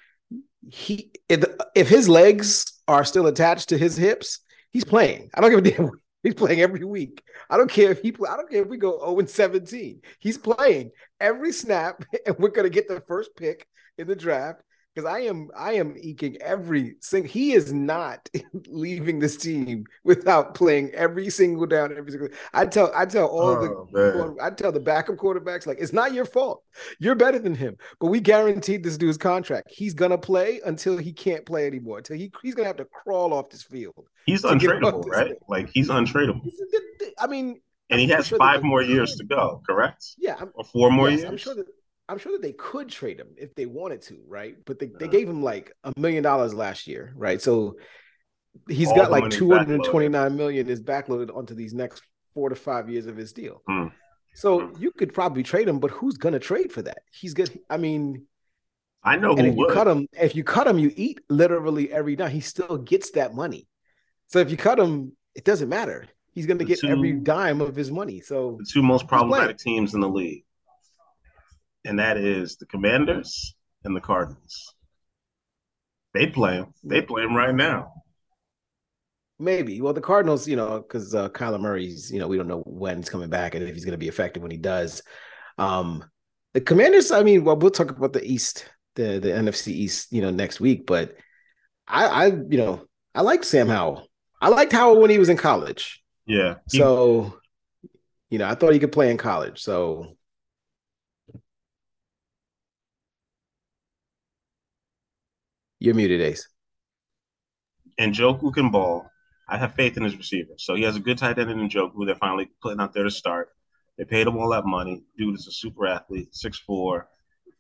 He, 0.70 1.12
if, 1.30 1.44
if 1.76 1.88
his 1.88 2.10
legs 2.10 2.74
are 2.88 3.04
still 3.04 3.28
attached 3.28 3.70
to 3.70 3.78
his 3.78 3.98
hips, 3.98 4.40
he's 4.72 4.86
playing. 4.86 5.30
I 5.34 5.42
don't 5.42 5.50
give 5.50 5.60
a 5.60 5.78
damn. 5.78 5.92
He's 6.24 6.34
playing 6.34 6.60
every 6.60 6.84
week. 6.84 7.24
I 7.50 7.56
don't 7.56 7.72
care 7.72 7.92
if 7.92 8.02
he 8.02 8.12
play, 8.12 8.30
I 8.30 8.36
don't 8.36 8.50
care 8.50 8.64
if 8.64 8.68
we 8.68 8.78
go 8.78 9.00
0 9.00 9.20
and 9.20 9.30
17. 9.30 10.02
He's 10.20 10.38
playing 10.38 10.92
every 11.22 11.54
snap, 11.54 12.04
and 12.26 12.36
we're 12.38 12.50
gonna 12.50 12.70
get 12.70 12.90
the 12.90 13.02
first 13.08 13.30
pick 13.38 13.66
in 13.98 14.08
the 14.08 14.16
draft 14.16 14.62
because 14.98 15.10
I 15.14 15.20
am 15.20 15.50
I 15.56 15.74
am 15.74 15.96
eking 16.02 16.38
every 16.42 16.96
single. 17.02 17.30
He 17.32 17.54
is 17.54 17.72
not 17.72 18.28
leaving 18.68 19.20
this 19.20 19.38
team 19.38 19.86
without 20.04 20.56
playing 20.56 20.90
every 20.96 21.30
single 21.30 21.68
down. 21.68 21.96
Every 21.96 22.12
single. 22.12 22.30
I 22.54 22.66
tell 22.66 22.92
I 22.96 23.06
tell 23.06 23.28
all 23.28 23.50
Oh, 23.50 23.88
man. 23.92 24.36
the 24.36 24.36
I 24.42 24.50
tell 24.50 24.72
the 24.72 24.80
backup 24.80 25.18
quarterbacks 25.18 25.68
like 25.68 25.78
it's 25.80 25.94
not 25.94 26.14
your 26.14 26.26
fault. 26.26 26.64
You're 27.00 27.14
better 27.16 27.38
than 27.38 27.54
him, 27.54 27.78
but 28.00 28.08
we 28.08 28.20
guaranteed 28.20 28.84
this 28.84 28.98
dude's 28.98 29.18
contract. 29.20 29.68
He's 29.70 29.94
gonna 29.94 30.18
play 30.18 30.62
until 30.66 30.98
he 30.98 31.14
can't 31.14 31.46
play 31.46 31.68
anymore. 31.68 32.00
Until 32.00 32.18
he 32.18 32.32
he's 32.42 32.56
gonna 32.56 32.68
have 32.68 32.78
to 32.78 32.86
crawl 32.86 33.34
off 33.36 33.50
this 33.52 33.62
field. 33.64 34.08
He's 34.26 34.42
untradeable, 34.42 35.06
right? 35.06 35.28
thing. 35.28 35.36
Like 35.48 35.70
he's 35.72 35.90
untradeable, 35.90 36.44
This 36.44 36.56
is 36.56 36.72
the- 36.72 37.14
I 37.20 37.28
mean, 37.28 37.62
and 37.92 38.00
he 38.00 38.12
I'm 38.12 38.18
has 38.18 38.28
sure 38.28 38.38
five 38.40 38.64
more 38.64 38.82
years 38.82 39.16
to 39.18 39.24
go. 39.26 39.62
Correct? 39.68 40.04
yeah, 40.18 40.36
I'm, 40.40 40.52
Or 40.56 40.64
four 40.64 40.90
more 40.92 41.10
yes, 41.10 41.20
years? 41.22 41.30
I'm 41.32 41.38
sure 41.38 41.56
that 41.56 41.66
I'm 42.10 42.18
sure 42.18 42.32
that 42.34 42.42
they 42.42 42.54
could 42.54 42.90
trade 42.90 43.20
him 43.20 43.30
if 43.38 43.54
they 43.56 43.66
wanted 43.66 44.02
to, 44.04 44.20
right? 44.28 44.56
But 44.66 44.80
they, 44.80 44.88
they 44.88 45.08
gave 45.08 45.28
him 45.30 45.44
like 45.44 45.74
a 45.84 45.92
million 45.98 46.24
dollars 46.24 46.54
last 46.54 46.88
year, 46.88 47.14
right? 47.16 47.42
So 47.42 47.76
he's 48.70 48.88
All 48.88 48.96
got 48.96 49.12
like 49.12 49.24
money's 49.24 49.40
229 49.40 50.36
million 50.38 50.70
is 50.70 50.82
backloaded 50.82 51.36
onto 51.36 51.54
these 51.54 51.74
next 51.74 52.04
four 52.34 52.50
to 52.50 52.56
five 52.56 52.90
years 52.90 53.08
of 53.08 53.18
his 53.18 53.34
deal. 53.34 53.62
Hmm. 53.68 53.88
So 54.36 54.62
Hmm. 54.62 54.82
you 54.82 54.92
could 54.92 55.14
probably 55.14 55.44
trade 55.44 55.68
him, 55.68 55.80
but 55.80 55.92
who's 55.92 56.18
gonna 56.18 56.40
trade 56.40 56.72
for 56.72 56.82
that? 56.84 57.00
He's 57.12 57.34
good. 57.34 57.52
I 57.70 57.78
mean, 57.78 58.26
I 59.04 59.16
know 59.16 59.36
and 59.36 59.48
if 59.48 59.58
you 59.58 59.66
cut 59.66 59.88
him, 59.88 60.08
if 60.14 60.36
you 60.36 60.44
cut 60.44 60.68
him, 60.68 60.80
you 60.80 60.92
eat 60.96 61.20
literally 61.30 61.92
every 61.92 62.16
dime. 62.16 62.32
He 62.32 62.40
still 62.42 62.78
gets 62.78 63.12
that 63.12 63.34
money. 63.34 63.68
So 64.28 64.40
if 64.40 64.52
you 64.52 64.58
cut 64.58 64.80
him, 64.80 65.14
it 65.36 65.44
doesn't 65.44 65.70
matter. 65.70 66.08
He's 66.34 66.46
gonna 66.46 66.60
The 66.60 66.66
get 66.66 66.86
every 66.86 67.14
dime 67.14 67.62
of 67.62 67.76
his 67.76 67.92
money. 67.92 68.22
So 68.22 68.58
the 68.60 68.66
two 68.66 68.84
most 68.84 69.08
problematic 69.08 69.58
teams 69.58 69.94
in 69.94 70.02
the 70.02 70.10
league, 70.10 70.44
and 71.86 72.00
that 72.00 72.18
is 72.18 72.58
the 72.58 72.66
Commanders 72.66 73.56
and 73.84 73.96
the 73.96 74.02
Cardinals. 74.02 74.74
They 76.14 76.28
play 76.28 76.58
them. 76.58 76.74
They 76.84 77.02
play 77.02 77.24
them 77.24 77.36
right 77.36 77.54
now. 77.54 77.94
Maybe. 79.40 79.82
Well, 79.82 79.94
the 79.94 80.02
Cardinals, 80.02 80.48
you 80.48 80.56
know, 80.56 80.80
because 80.80 81.14
uh, 81.14 81.30
Kyler 81.30 81.60
Murray's, 81.60 82.12
you 82.12 82.20
know, 82.20 82.28
we 82.28 82.38
don't 82.38 82.48
know 82.48 82.64
when 82.66 82.98
he's 82.98 83.10
coming 83.10 83.30
back 83.30 83.54
and 83.54 83.64
if 83.64 83.74
he's 83.74 83.86
going 83.86 83.92
to 83.92 83.98
be 83.98 84.08
effective 84.08 84.42
when 84.42 84.52
he 84.52 84.58
does. 84.58 85.04
Um, 85.60 86.04
the 86.54 86.62
Commanders, 86.62 87.12
I 87.12 87.22
mean, 87.22 87.44
well, 87.44 87.56
we'll 87.56 87.70
talk 87.70 87.92
about 87.92 88.14
the 88.14 88.24
East, 88.24 88.68
the 88.96 89.20
the 89.20 89.30
NFC 89.30 89.68
East, 89.68 90.12
you 90.12 90.22
know, 90.22 90.32
next 90.32 90.60
week. 90.60 90.88
But 90.88 91.16
I, 91.88 92.06
I, 92.06 92.26
you 92.28 92.58
know, 92.58 92.88
I 93.14 93.22
like 93.22 93.44
Sam 93.44 93.68
Howell. 93.68 94.08
I 94.42 94.50
liked 94.50 94.72
Howell 94.72 95.00
when 95.00 95.12
he 95.12 95.20
was 95.20 95.30
in 95.30 95.38
college. 95.38 96.04
Yeah. 96.26 96.56
So, 96.68 97.40
you 98.30 98.40
know, 98.40 98.48
I 98.48 98.56
thought 98.56 98.74
he 98.74 98.80
could 98.80 98.92
play 98.92 99.12
in 99.12 99.18
college. 99.18 99.62
So 99.62 100.17
you're 105.80 105.96
muted, 105.96 106.22
Ace. 106.22 106.48
And 107.98 108.14
Njoku 108.14 108.54
can 108.54 108.70
ball. 108.72 109.10
I 109.50 109.58
have 109.58 109.76
faith 109.76 109.98
in 109.98 110.04
his 110.04 110.16
receiver. 110.16 110.54
So 110.58 110.76
he 110.76 110.84
has 110.84 110.96
a 110.96 111.00
good 111.00 111.18
tight 111.18 111.40
end 111.40 111.50
in 111.50 111.70
Njoku. 111.70 112.06
They're 112.06 112.16
finally 112.16 112.50
putting 112.62 112.80
out 112.80 112.94
there 112.94 113.04
to 113.04 113.12
start. 113.12 113.50
They 113.98 114.06
paid 114.06 114.28
him 114.28 114.38
all 114.38 114.50
that 114.50 114.66
money. 114.66 115.04
Dude 115.18 115.36
is 115.36 115.48
a 115.48 115.52
super 115.52 115.88
athlete, 115.88 116.36
six 116.36 116.60
four. 116.60 117.08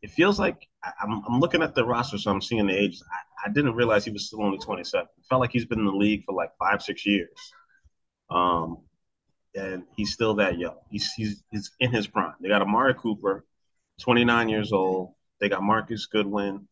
It 0.04 0.12
feels 0.12 0.40
like 0.40 0.68
I'm, 1.02 1.24
I'm 1.28 1.40
looking 1.40 1.64
at 1.64 1.74
the 1.74 1.84
roster, 1.84 2.20
so 2.20 2.30
I'm 2.30 2.42
seeing 2.42 2.68
the 2.68 2.78
ages. 2.78 3.04
I, 3.12 3.50
I 3.50 3.52
didn't 3.52 3.74
realize 3.74 4.06
he 4.06 4.12
was 4.12 4.28
still 4.28 4.44
only 4.44 4.60
27. 4.60 5.08
It 5.18 5.26
felt 5.28 5.42
like 5.42 5.52
he's 5.52 5.66
been 5.66 5.80
in 5.80 5.86
the 5.86 5.92
league 5.92 6.24
for 6.26 6.36
like 6.36 6.52
five, 6.60 6.84
six 6.84 7.06
years. 7.06 7.30
Um, 8.30 8.80
and 9.56 9.84
he's 9.96 10.14
still 10.14 10.36
that 10.36 10.60
young. 10.60 10.78
He's, 10.92 11.12
he's, 11.14 11.44
he's 11.52 11.72
in 11.80 11.92
his 11.92 12.06
prime. 12.06 12.36
They 12.40 12.50
got 12.50 12.62
Amari 12.62 12.94
Cooper, 12.94 13.44
29 14.02 14.50
years 14.50 14.72
old. 14.72 15.16
They 15.40 15.50
got 15.50 15.64
Marquise 15.64 16.06
Goodwin. 16.06 16.68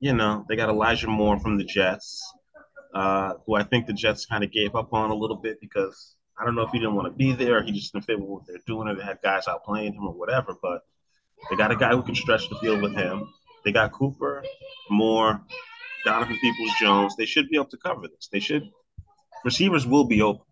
You 0.00 0.12
know, 0.14 0.44
they 0.48 0.56
got 0.56 0.68
Elijah 0.68 1.08
Moore 1.08 1.40
from 1.40 1.58
the 1.58 1.64
Jets, 1.64 2.22
uh, 2.94 3.34
who 3.46 3.54
I 3.54 3.64
think 3.64 3.86
the 3.86 3.92
Jets 3.92 4.26
kind 4.26 4.44
of 4.44 4.52
gave 4.52 4.74
up 4.74 4.92
on 4.92 5.10
a 5.10 5.14
little 5.14 5.36
bit 5.36 5.60
because 5.60 6.14
I 6.38 6.44
don't 6.44 6.54
know 6.54 6.62
if 6.62 6.70
he 6.70 6.78
didn't 6.78 6.94
want 6.94 7.06
to 7.08 7.16
be 7.16 7.32
there, 7.32 7.58
or 7.58 7.62
he 7.62 7.72
just 7.72 7.92
didn't 7.92 8.04
fit 8.04 8.20
with 8.20 8.28
what 8.28 8.46
they're 8.46 8.58
doing, 8.66 8.86
or 8.88 8.94
they 8.94 9.02
had 9.02 9.18
guys 9.22 9.48
out 9.48 9.64
playing 9.64 9.94
him 9.94 10.06
or 10.06 10.14
whatever. 10.14 10.54
But 10.62 10.82
they 11.50 11.56
got 11.56 11.72
a 11.72 11.76
guy 11.76 11.90
who 11.90 12.02
can 12.02 12.14
stretch 12.14 12.48
the 12.48 12.56
field 12.56 12.80
with 12.80 12.94
him. 12.94 13.28
They 13.64 13.72
got 13.72 13.92
Cooper, 13.92 14.44
Moore, 14.88 15.42
Donovan 16.04 16.38
Peoples 16.40 16.72
Jones. 16.80 17.16
They 17.16 17.26
should 17.26 17.48
be 17.48 17.56
able 17.56 17.66
to 17.66 17.76
cover 17.76 18.02
this. 18.02 18.28
They 18.30 18.40
should. 18.40 18.70
Receivers 19.44 19.86
will 19.86 20.04
be 20.04 20.22
open. 20.22 20.44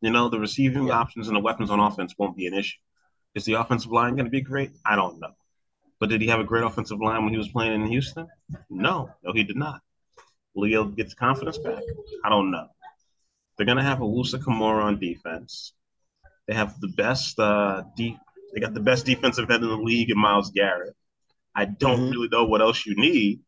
You 0.00 0.10
know, 0.10 0.28
the 0.28 0.38
receiving 0.38 0.88
yeah. 0.88 0.98
options 0.98 1.28
and 1.28 1.36
the 1.36 1.40
weapons 1.40 1.70
on 1.70 1.80
offense 1.80 2.14
won't 2.18 2.36
be 2.36 2.46
an 2.46 2.54
issue. 2.54 2.78
Is 3.34 3.44
the 3.44 3.54
offensive 3.54 3.90
line 3.90 4.16
going 4.16 4.26
to 4.26 4.30
be 4.30 4.40
great? 4.40 4.70
I 4.84 4.96
don't 4.96 5.20
know. 5.20 5.34
But 6.04 6.10
did 6.10 6.20
he 6.20 6.28
have 6.28 6.40
a 6.40 6.44
great 6.44 6.64
offensive 6.64 7.00
line 7.00 7.24
when 7.24 7.32
he 7.32 7.38
was 7.38 7.48
playing 7.48 7.72
in 7.80 7.86
Houston? 7.86 8.28
No, 8.68 9.08
no, 9.22 9.32
he 9.32 9.42
did 9.42 9.56
not. 9.56 9.80
Leo 10.54 10.84
gets 10.84 11.14
the 11.14 11.16
confidence 11.16 11.56
back? 11.56 11.80
I 12.22 12.28
don't 12.28 12.50
know. 12.50 12.66
They're 13.56 13.64
going 13.64 13.78
to 13.78 13.84
have 13.84 14.00
Owusu 14.00 14.34
Koramoah 14.34 14.84
on 14.84 15.00
defense. 15.00 15.72
They 16.46 16.52
have 16.52 16.78
the 16.78 16.88
best 16.88 17.38
uh, 17.38 17.84
deep. 17.96 18.18
They 18.52 18.60
got 18.60 18.74
the 18.74 18.80
best 18.80 19.06
defensive 19.06 19.50
end 19.50 19.64
in 19.64 19.70
the 19.70 19.78
league 19.78 20.10
in 20.10 20.18
Myles 20.18 20.50
Garrett. 20.50 20.94
I 21.54 21.64
don't 21.64 22.00
mm-hmm. 22.00 22.10
really 22.10 22.28
know 22.28 22.44
what 22.44 22.60
else 22.60 22.84
you 22.84 22.96
need. 22.96 23.40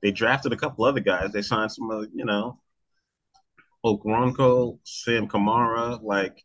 They 0.00 0.12
drafted 0.12 0.52
a 0.52 0.56
couple 0.56 0.84
other 0.84 1.00
guys. 1.00 1.32
They 1.32 1.42
signed 1.42 1.72
some, 1.72 1.90
uh, 1.90 2.02
you 2.14 2.24
know, 2.24 2.60
Okoronkwo, 3.84 4.78
Sam 4.84 5.26
Kamara. 5.26 6.00
Like 6.00 6.40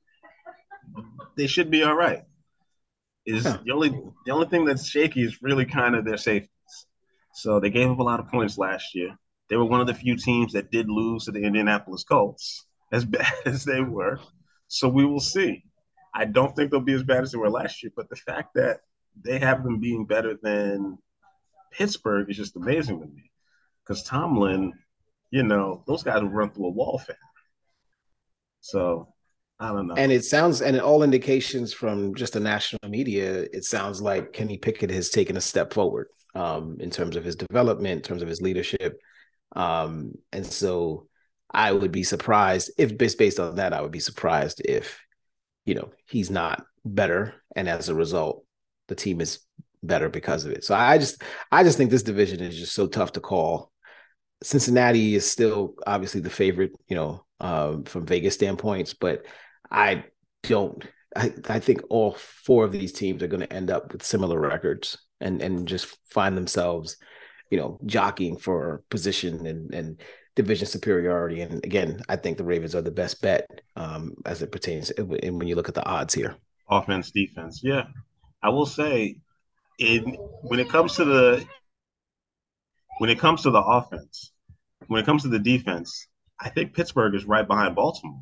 they 1.37 1.45
should 1.45 1.69
be 1.69 1.83
all 1.83 1.93
right. 1.93 2.23
Is 3.25 3.43
the 3.43 3.71
only 3.71 3.89
the 4.25 4.31
only 4.31 4.47
thing 4.47 4.65
that's 4.65 4.87
shaky 4.87 5.23
is 5.23 5.41
really 5.41 5.65
kind 5.65 5.95
of 5.95 6.05
their 6.05 6.17
safeties. 6.17 6.49
So 7.33 7.59
they 7.59 7.69
gave 7.69 7.89
up 7.89 7.99
a 7.99 8.03
lot 8.03 8.19
of 8.19 8.27
points 8.27 8.57
last 8.57 8.95
year. 8.95 9.15
They 9.49 9.57
were 9.57 9.65
one 9.65 9.81
of 9.81 9.87
the 9.87 9.93
few 9.93 10.15
teams 10.15 10.53
that 10.53 10.71
did 10.71 10.89
lose 10.89 11.25
to 11.25 11.31
the 11.31 11.43
Indianapolis 11.43 12.03
Colts 12.03 12.65
as 12.91 13.05
bad 13.05 13.33
as 13.45 13.63
they 13.63 13.81
were. 13.81 14.19
So 14.67 14.87
we 14.87 15.05
will 15.05 15.19
see. 15.19 15.63
I 16.13 16.25
don't 16.25 16.55
think 16.55 16.71
they'll 16.71 16.81
be 16.81 16.93
as 16.93 17.03
bad 17.03 17.23
as 17.23 17.31
they 17.31 17.37
were 17.37 17.49
last 17.49 17.83
year, 17.83 17.91
but 17.95 18.09
the 18.09 18.15
fact 18.15 18.53
that 18.55 18.81
they 19.23 19.39
have 19.39 19.63
them 19.63 19.79
being 19.79 20.05
better 20.05 20.37
than 20.41 20.97
Pittsburgh 21.71 22.29
is 22.29 22.37
just 22.37 22.55
amazing 22.55 22.99
to 22.99 23.05
me. 23.05 23.31
Because 23.83 24.03
Tomlin, 24.03 24.73
you 25.31 25.43
know, 25.43 25.83
those 25.87 26.03
guys 26.03 26.21
will 26.21 26.29
run 26.29 26.51
through 26.51 26.67
a 26.67 26.71
wall 26.71 26.99
fan. 26.99 27.15
So 28.61 29.13
I 29.61 29.67
don't 29.67 29.87
know. 29.87 29.93
And 29.95 30.11
it 30.11 30.25
sounds, 30.25 30.61
and 30.61 30.79
all 30.81 31.03
indications 31.03 31.71
from 31.71 32.15
just 32.15 32.33
the 32.33 32.39
national 32.39 32.89
media, 32.89 33.41
it 33.53 33.63
sounds 33.63 34.01
like 34.01 34.33
Kenny 34.33 34.57
Pickett 34.57 34.89
has 34.89 35.09
taken 35.11 35.37
a 35.37 35.41
step 35.41 35.71
forward 35.71 36.07
um, 36.33 36.77
in 36.79 36.89
terms 36.89 37.15
of 37.15 37.23
his 37.23 37.35
development, 37.35 37.97
in 37.97 38.01
terms 38.01 38.23
of 38.23 38.27
his 38.27 38.41
leadership. 38.41 38.99
Um, 39.55 40.13
and 40.31 40.45
so 40.45 41.07
I 41.51 41.71
would 41.71 41.91
be 41.91 42.03
surprised 42.03 42.71
if 42.79 42.97
based 42.97 43.39
on 43.39 43.55
that, 43.55 43.71
I 43.71 43.81
would 43.81 43.91
be 43.91 43.99
surprised 43.99 44.63
if, 44.65 44.99
you 45.65 45.75
know, 45.75 45.91
he's 46.07 46.31
not 46.31 46.65
better. 46.83 47.35
And 47.55 47.69
as 47.69 47.87
a 47.87 47.93
result, 47.93 48.43
the 48.87 48.95
team 48.95 49.21
is 49.21 49.41
better 49.83 50.09
because 50.09 50.43
of 50.45 50.53
it. 50.53 50.63
So 50.63 50.73
I 50.73 50.97
just 50.97 51.21
I 51.51 51.63
just 51.63 51.77
think 51.77 51.91
this 51.91 52.03
division 52.03 52.39
is 52.39 52.57
just 52.57 52.73
so 52.73 52.87
tough 52.87 53.11
to 53.11 53.19
call. 53.19 53.71
Cincinnati 54.41 55.13
is 55.13 55.29
still 55.29 55.75
obviously 55.85 56.21
the 56.21 56.31
favorite, 56.31 56.71
you 56.87 56.95
know, 56.95 57.25
um, 57.39 57.83
from 57.83 58.07
Vegas 58.07 58.33
standpoints, 58.33 58.95
but 58.95 59.25
I 59.71 60.05
don't. 60.43 60.85
I, 61.15 61.33
I 61.49 61.59
think 61.59 61.81
all 61.89 62.13
four 62.13 62.63
of 62.63 62.71
these 62.71 62.93
teams 62.93 63.21
are 63.21 63.27
going 63.27 63.41
to 63.41 63.53
end 63.53 63.69
up 63.69 63.91
with 63.91 64.03
similar 64.03 64.39
records 64.39 64.97
and 65.19 65.41
and 65.41 65.67
just 65.67 65.97
find 66.09 66.37
themselves, 66.37 66.97
you 67.49 67.57
know, 67.57 67.79
jockeying 67.85 68.37
for 68.37 68.83
position 68.89 69.45
and 69.45 69.73
and 69.73 70.01
division 70.35 70.67
superiority. 70.67 71.41
And 71.41 71.63
again, 71.65 72.01
I 72.09 72.15
think 72.15 72.37
the 72.37 72.43
Ravens 72.43 72.75
are 72.75 72.81
the 72.81 72.91
best 72.91 73.21
bet 73.21 73.47
um, 73.75 74.13
as 74.25 74.41
it 74.41 74.51
pertains 74.51 74.89
and 74.91 75.09
when 75.09 75.47
you 75.47 75.55
look 75.55 75.69
at 75.69 75.75
the 75.75 75.85
odds 75.85 76.13
here. 76.13 76.35
Offense, 76.69 77.11
defense, 77.11 77.61
yeah. 77.63 77.83
I 78.43 78.49
will 78.49 78.65
say, 78.65 79.17
in 79.79 80.15
when 80.43 80.59
it 80.59 80.69
comes 80.69 80.95
to 80.95 81.05
the 81.05 81.45
when 82.99 83.09
it 83.09 83.19
comes 83.19 83.43
to 83.43 83.51
the 83.51 83.61
offense, 83.61 84.31
when 84.87 85.01
it 85.01 85.05
comes 85.05 85.23
to 85.23 85.27
the 85.27 85.39
defense, 85.39 86.07
I 86.39 86.49
think 86.49 86.73
Pittsburgh 86.73 87.15
is 87.15 87.25
right 87.25 87.47
behind 87.47 87.75
Baltimore. 87.75 88.21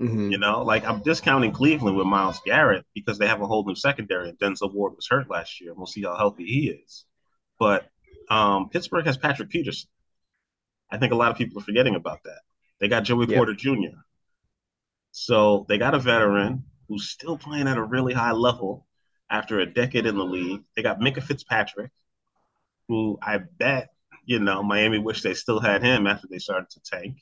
Mm-hmm. 0.00 0.30
You 0.30 0.38
know, 0.38 0.62
like 0.62 0.84
I'm 0.84 1.02
discounting 1.02 1.52
Cleveland 1.52 1.96
with 1.96 2.06
Myles 2.06 2.40
Garrett 2.44 2.84
because 2.94 3.18
they 3.18 3.26
have 3.26 3.40
a 3.40 3.46
whole 3.46 3.64
new 3.64 3.74
secondary, 3.74 4.28
and 4.28 4.38
Denzel 4.38 4.72
Ward 4.72 4.94
was 4.94 5.06
hurt 5.08 5.30
last 5.30 5.60
year. 5.60 5.72
We'll 5.74 5.86
see 5.86 6.02
how 6.02 6.16
healthy 6.16 6.44
he 6.44 6.68
is. 6.68 7.06
But 7.58 7.88
um, 8.28 8.68
Pittsburgh 8.68 9.06
has 9.06 9.16
Patrick 9.16 9.48
Peterson. 9.48 9.88
I 10.90 10.98
think 10.98 11.12
a 11.12 11.16
lot 11.16 11.30
of 11.30 11.38
people 11.38 11.58
are 11.60 11.64
forgetting 11.64 11.94
about 11.94 12.22
that. 12.24 12.40
They 12.78 12.88
got 12.88 13.04
Joey 13.04 13.26
yep. 13.26 13.36
Porter 13.36 13.54
Jr. 13.54 13.96
So 15.12 15.64
they 15.68 15.78
got 15.78 15.94
a 15.94 15.98
veteran 15.98 16.64
who's 16.88 17.08
still 17.08 17.38
playing 17.38 17.68
at 17.68 17.78
a 17.78 17.82
really 17.82 18.12
high 18.12 18.32
level 18.32 18.86
after 19.30 19.58
a 19.58 19.66
decade 19.66 20.06
in 20.06 20.16
the 20.16 20.24
league. 20.24 20.62
They 20.76 20.82
got 20.82 21.00
Minkah 21.00 21.22
Fitzpatrick, 21.22 21.90
who 22.88 23.18
I 23.22 23.38
bet, 23.38 23.88
you 24.24 24.38
know, 24.40 24.62
Miami 24.62 24.98
wish 24.98 25.22
they 25.22 25.34
still 25.34 25.58
had 25.58 25.82
him 25.82 26.06
after 26.06 26.28
they 26.28 26.38
started 26.38 26.70
to 26.70 26.80
tank. 26.80 27.16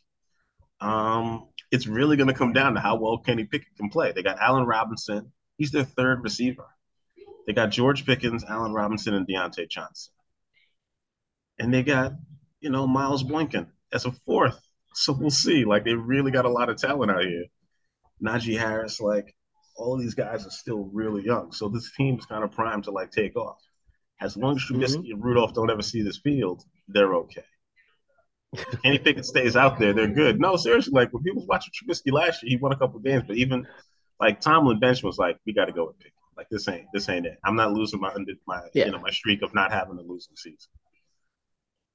Um, 0.80 1.48
it's 1.70 1.86
really 1.86 2.16
going 2.16 2.28
to 2.28 2.34
come 2.34 2.52
down 2.52 2.74
to 2.74 2.80
how 2.80 2.96
well 2.96 3.18
Kenny 3.18 3.44
Pickett 3.44 3.76
can 3.76 3.90
play. 3.90 4.12
They 4.12 4.22
got 4.22 4.38
Allen 4.38 4.66
Robinson. 4.66 5.32
He's 5.56 5.70
their 5.70 5.84
third 5.84 6.22
receiver. 6.22 6.66
They 7.46 7.52
got 7.52 7.70
George 7.70 8.06
Pickens, 8.06 8.44
Allen 8.44 8.72
Robinson, 8.72 9.14
and 9.14 9.26
Diontae 9.26 9.68
Johnson. 9.68 10.12
And 11.58 11.72
they 11.72 11.82
got 11.82 12.14
you 12.64 12.70
know, 12.70 12.86
Miles 12.86 13.22
Boykin 13.22 13.66
as 13.92 14.06
a 14.06 14.12
fourth. 14.24 14.58
So 14.94 15.12
we'll 15.12 15.30
see. 15.30 15.66
Like 15.66 15.84
they 15.84 15.92
really 15.92 16.30
got 16.30 16.46
a 16.46 16.50
lot 16.50 16.70
of 16.70 16.78
talent 16.78 17.10
out 17.10 17.22
here. 17.22 17.44
Najee 18.24 18.58
Harris, 18.58 19.00
like 19.00 19.36
all 19.76 19.98
these 19.98 20.14
guys 20.14 20.46
are 20.46 20.50
still 20.50 20.88
really 20.92 21.22
young. 21.22 21.52
So 21.52 21.68
this 21.68 21.92
team's 21.94 22.24
kind 22.24 22.42
of 22.42 22.52
primed 22.52 22.84
to 22.84 22.90
like 22.90 23.10
take 23.10 23.36
off. 23.36 23.58
As 24.20 24.36
long 24.36 24.56
as 24.56 24.62
Trubisky 24.62 24.96
mm-hmm. 24.96 25.12
and 25.12 25.24
Rudolph 25.24 25.52
don't 25.52 25.70
ever 25.70 25.82
see 25.82 26.00
this 26.02 26.18
field, 26.18 26.62
they're 26.88 27.14
okay. 27.16 27.44
If 28.54 28.82
Kenny 28.82 28.98
Pickett 28.98 29.26
stays 29.26 29.56
out 29.56 29.78
there, 29.78 29.92
they're 29.92 30.08
good. 30.08 30.40
No, 30.40 30.56
seriously, 30.56 30.92
like 30.92 31.12
when 31.12 31.22
people 31.22 31.42
was 31.42 31.48
watching 31.48 31.72
Trubisky 31.72 32.12
last 32.12 32.42
year, 32.42 32.50
he 32.50 32.56
won 32.56 32.72
a 32.72 32.76
couple 32.76 33.00
games, 33.00 33.24
but 33.26 33.36
even 33.36 33.66
like 34.20 34.40
Tomlin 34.40 34.78
bench 34.78 35.02
was 35.02 35.18
like, 35.18 35.38
we 35.46 35.52
got 35.52 35.66
to 35.66 35.72
go 35.72 35.86
with 35.86 35.98
Pickett. 35.98 36.12
Like 36.36 36.48
this 36.50 36.68
ain't 36.68 36.86
this 36.92 37.08
ain't 37.08 37.26
it. 37.26 37.38
I'm 37.44 37.56
not 37.56 37.72
losing 37.72 38.00
my 38.00 38.12
my 38.46 38.62
yeah. 38.74 38.86
you 38.86 38.92
know 38.92 38.98
my 38.98 39.10
streak 39.10 39.42
of 39.42 39.54
not 39.54 39.72
having 39.72 39.98
a 39.98 40.02
losing 40.02 40.36
season. 40.36 40.70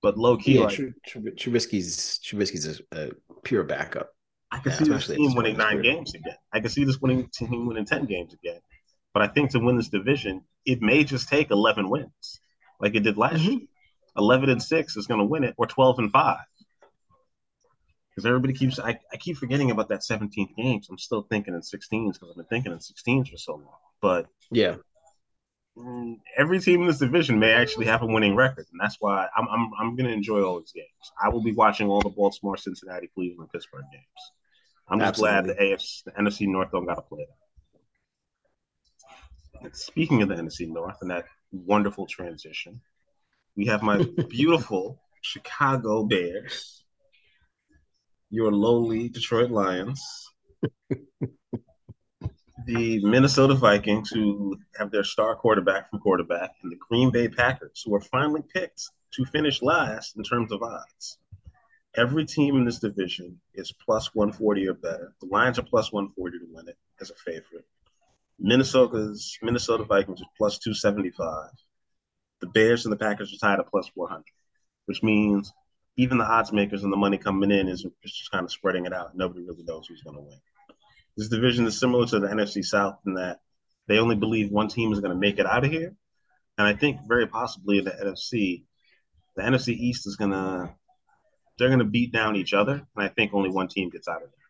But 0.01 0.17
low 0.17 0.37
key, 0.37 0.55
yeah, 0.55 0.65
like, 0.65 0.75
Tr- 0.75 0.87
Tr- 1.05 1.19
Trubisky's 1.35 2.19
Trubisky's 2.23 2.81
a, 2.93 3.07
a, 3.07 3.09
pure 3.43 3.63
backup. 3.63 4.09
I 4.51 4.59
can 4.59 4.71
yeah, 4.71 4.77
see 4.77 4.83
this 4.85 5.07
team 5.07 5.35
winning 5.35 5.57
nine 5.57 5.81
games 5.81 6.13
again. 6.15 6.37
I 6.53 6.61
can 6.61 6.69
see 6.69 6.85
this 6.85 6.99
winning 6.99 7.29
team 7.33 7.67
winning 7.67 7.85
ten 7.85 8.05
games 8.05 8.33
again. 8.33 8.59
But 9.13 9.23
I 9.23 9.27
think 9.27 9.51
to 9.51 9.59
win 9.59 9.75
this 9.75 9.89
division, 9.89 10.41
it 10.65 10.81
may 10.81 11.03
just 11.03 11.27
take 11.27 11.51
eleven 11.51 11.89
wins, 11.89 12.39
like 12.79 12.95
it 12.95 13.01
did 13.01 13.17
last 13.17 13.41
mm-hmm. 13.41 13.51
year. 13.51 13.59
Eleven 14.17 14.49
and 14.49 14.61
six 14.61 14.95
is 14.95 15.05
going 15.05 15.19
to 15.19 15.25
win 15.25 15.43
it, 15.43 15.53
or 15.57 15.67
twelve 15.67 15.99
and 15.99 16.11
five. 16.11 16.39
Because 18.19 18.27
everybody 18.27 18.53
keeps, 18.53 18.79
I, 18.79 18.99
I 19.13 19.15
keep 19.15 19.38
forgetting 19.38 19.71
about 19.71 19.88
that 19.88 20.01
17th 20.01 20.53
game. 20.57 20.83
So 20.83 20.91
I'm 20.91 20.97
still 20.97 21.21
thinking 21.21 21.53
in 21.53 21.61
16s 21.61 22.13
because 22.15 22.29
I've 22.29 22.35
been 22.35 22.45
thinking 22.47 22.73
in 22.73 22.79
16s 22.79 23.29
for 23.29 23.38
so 23.38 23.53
long. 23.53 23.77
But 24.01 24.27
yeah, 24.51 24.75
mm, 25.77 26.17
every 26.38 26.59
team 26.59 26.81
in 26.81 26.88
this 26.88 26.99
division 26.99 27.39
may 27.39 27.53
actually 27.53 27.85
have 27.85 28.01
a 28.01 28.05
winning 28.05 28.35
record, 28.35 28.65
and 28.73 28.81
that's 28.81 28.97
why 28.99 29.29
I'm 29.38 29.47
I'm 29.47 29.71
I'm 29.79 29.95
going 29.95 30.07
to 30.07 30.13
enjoy 30.13 30.43
all 30.43 30.59
these 30.59 30.73
games. 30.73 31.13
I 31.23 31.29
will 31.29 31.41
be 31.41 31.53
watching 31.53 31.88
all 31.88 32.01
the 32.01 32.09
Baltimore, 32.09 32.57
Cincinnati, 32.57 33.09
Cleveland, 33.15 33.51
Pittsburgh 33.53 33.85
games. 33.89 34.03
I'm 34.89 34.99
just 34.99 35.21
Absolutely. 35.21 35.53
glad 35.53 35.57
the 35.57 35.63
AFC, 35.63 36.03
the 36.03 36.11
NFC 36.11 36.47
North 36.49 36.71
don't 36.73 36.85
got 36.85 36.95
to 36.95 37.01
play 37.03 37.25
that. 39.61 39.77
speaking 39.77 40.21
of 40.23 40.27
the 40.27 40.35
NFC 40.35 40.67
North 40.67 40.97
and 40.99 41.11
that 41.11 41.23
wonderful 41.53 42.05
transition, 42.05 42.81
we 43.55 43.67
have 43.67 43.81
my 43.81 44.03
beautiful 44.27 45.01
Chicago 45.21 46.03
Bears, 46.03 46.78
your 48.29 48.51
lowly 48.51 49.09
Detroit 49.09 49.51
Lions, 49.51 50.01
the 52.65 53.03
Minnesota 53.03 53.55
Vikings, 53.55 54.09
who 54.09 54.57
have 54.77 54.91
their 54.91 55.03
star 55.03 55.36
quarterback 55.36 55.89
from 55.89 56.00
quarterback, 56.00 56.51
and 56.62 56.71
the 56.71 56.77
Green 56.77 57.12
Bay 57.12 57.27
Packers, 57.27 57.83
who 57.86 57.95
are 57.95 58.01
finally 58.01 58.43
picked 58.53 58.83
to 59.13 59.25
finish 59.25 59.62
last 59.62 60.15
in 60.17 60.24
terms 60.24 60.51
of 60.51 60.62
odds. 60.62 61.17
Every 61.95 62.25
team 62.25 62.55
in 62.55 62.65
this 62.65 62.79
division 62.79 63.41
is 63.55 63.71
plus 63.71 64.13
140 64.13 64.67
or 64.67 64.75
better. 64.75 65.13
The 65.21 65.27
Lions 65.27 65.57
are 65.57 65.63
plus 65.63 65.91
140 65.91 66.39
to 66.39 66.45
win 66.51 66.67
it 66.67 66.77
as 67.01 67.09
a 67.09 67.15
favorite. 67.15 67.65
Minnesota's 68.38 69.38
Minnesota 69.41 69.83
Vikings 69.83 70.21
are 70.21 70.29
plus 70.38 70.59
275. 70.59 71.50
The 72.41 72.48
Bears 72.48 72.86
and 72.86 72.93
the 72.93 72.98
Packers 72.98 73.33
are 73.33 73.38
tied 73.38 73.59
at 73.59 73.69
plus 73.69 73.89
400, 73.89 74.24
which 74.86 75.01
means 75.01 75.51
even 76.00 76.18
the 76.18 76.24
odds 76.24 76.53
makers 76.53 76.84
and 76.84 76.94
the 76.94 76.98
money 76.98 77.18
coming 77.18 77.51
in 77.51 77.68
is, 77.68 77.86
just 78.06 78.32
kind 78.32 78.46
of 78.46 78.51
spreading 78.51 78.86
it 78.86 78.94
out. 78.94 79.18
Nobody 79.18 79.41
really 79.41 79.63
knows 79.63 79.86
who's 79.86 80.01
going 80.01 80.15
to 80.15 80.22
win. 80.22 80.39
This 81.18 81.27
division 81.27 81.65
is 81.65 81.77
similar 81.77 82.06
to 82.08 82.20
the 82.20 82.27
NFC 82.27 82.63
South 82.63 83.00
in 83.06 83.15
that 83.15 83.41
they 83.89 83.98
only 84.00 84.15
believe 84.15 84.50
one 84.50 84.70
team 84.70 84.94
is 84.94 85.01
going 85.01 85.13
to 85.13 85.20
make 85.20 85.39
it 85.39 85.46
out 85.46 85.65
of 85.65 85.72
here. 85.72 85.94
And 86.58 86.65
I 86.65 86.74
think 86.74 87.01
very 87.06 87.27
possibly 87.27 87.82
the 87.82 87.91
NFC, 87.91 88.63
the 89.36 89.41
NFC 89.41 89.75
East 89.75 90.08
is 90.08 90.15
going 90.15 90.32
to 90.32 90.70
they're 91.58 91.68
going 91.68 91.79
to 91.79 91.86
beat 91.86 92.13
down 92.13 92.38
each 92.38 92.53
other, 92.53 92.75
and 92.96 93.06
I 93.06 93.10
think 93.10 93.34
only 93.34 93.50
one 93.50 93.68
team 93.68 93.89
gets 93.89 94.08
out 94.08 94.24
of 94.24 94.29
there. 94.29 94.48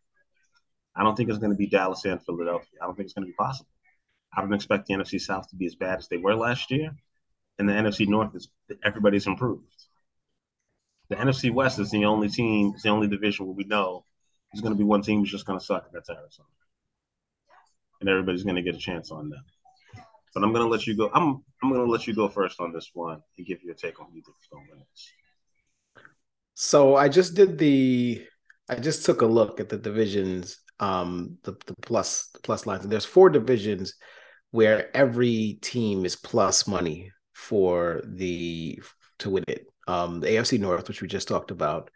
I 0.95 1.03
don't 1.03 1.15
think 1.15 1.29
it's 1.29 1.39
going 1.39 1.51
to 1.51 1.57
be 1.57 1.65
Dallas 1.65 2.05
and 2.05 2.23
Philadelphia. 2.23 2.77
I 2.79 2.85
don't 2.85 2.95
think 2.95 3.05
it's 3.05 3.13
going 3.13 3.25
to 3.25 3.31
be 3.31 3.35
possible. 3.35 3.71
I 4.37 4.41
don't 4.41 4.53
expect 4.53 4.85
the 4.85 4.93
NFC 4.93 5.19
South 5.19 5.49
to 5.49 5.55
be 5.55 5.65
as 5.65 5.73
bad 5.73 5.97
as 5.97 6.07
they 6.09 6.17
were 6.17 6.35
last 6.35 6.69
year, 6.69 6.91
and 7.57 7.67
the 7.67 7.73
NFC 7.73 8.07
North 8.07 8.35
is 8.35 8.49
everybody's 8.83 9.25
improved. 9.25 9.88
The 11.09 11.15
NFC 11.15 11.51
West 11.51 11.79
is 11.79 11.89
the 11.89 12.05
only 12.05 12.29
team, 12.29 12.73
it's 12.73 12.83
the 12.83 12.89
only 12.89 13.07
division 13.07 13.47
where 13.47 13.55
we 13.55 13.63
know 13.63 14.05
there's 14.51 14.61
going 14.61 14.73
to 14.73 14.77
be 14.77 14.83
one 14.83 15.01
team 15.01 15.19
who's 15.19 15.31
just 15.31 15.45
going 15.45 15.59
to 15.59 15.65
suck, 15.65 15.85
and 15.85 15.93
that's 15.93 16.09
Arizona, 16.09 16.47
and 17.99 18.09
everybody's 18.09 18.43
going 18.43 18.55
to 18.55 18.61
get 18.61 18.75
a 18.75 18.79
chance 18.79 19.11
on 19.11 19.29
them. 19.29 19.43
But 20.33 20.43
I'm 20.43 20.53
going 20.53 20.65
to 20.65 20.69
let 20.69 20.85
you 20.85 20.95
go. 20.95 21.09
I'm 21.13 21.43
I'm 21.61 21.69
going 21.69 21.85
to 21.85 21.91
let 21.91 22.07
you 22.07 22.13
go 22.13 22.27
first 22.27 22.59
on 22.59 22.71
this 22.71 22.91
one 22.93 23.21
and 23.37 23.47
give 23.47 23.63
you 23.63 23.71
a 23.71 23.75
take 23.75 23.99
on 23.99 24.07
who 24.09 24.17
you 24.17 24.21
think 24.21 24.37
is 24.39 24.47
going 24.51 24.65
to 24.65 24.71
win. 24.71 24.83
So 26.53 26.95
I 26.95 27.09
just 27.09 27.33
did 27.33 27.57
the 27.57 28.25
I 28.69 28.75
just 28.75 29.05
took 29.05 29.21
a 29.21 29.25
look 29.25 29.59
at 29.59 29.69
the 29.69 29.77
divisions, 29.77 30.59
um, 30.79 31.37
the, 31.43 31.53
the 31.65 31.73
plus 31.81 32.27
the 32.33 32.39
plus 32.39 32.67
lines. 32.67 32.83
And 32.83 32.91
there's 32.91 33.05
four 33.05 33.29
divisions 33.29 33.95
where 34.51 34.95
every 34.95 35.57
team 35.61 36.05
is 36.05 36.15
plus 36.15 36.67
money 36.67 37.11
for 37.33 38.01
the 38.05 38.81
to 39.19 39.29
win 39.29 39.45
it. 39.47 39.65
Um, 39.89 40.19
the 40.19 40.27
AFC 40.27 40.59
North, 40.59 40.87
which 40.87 41.01
we 41.01 41.07
just 41.07 41.27
talked 41.27 41.49
about, 41.49 41.89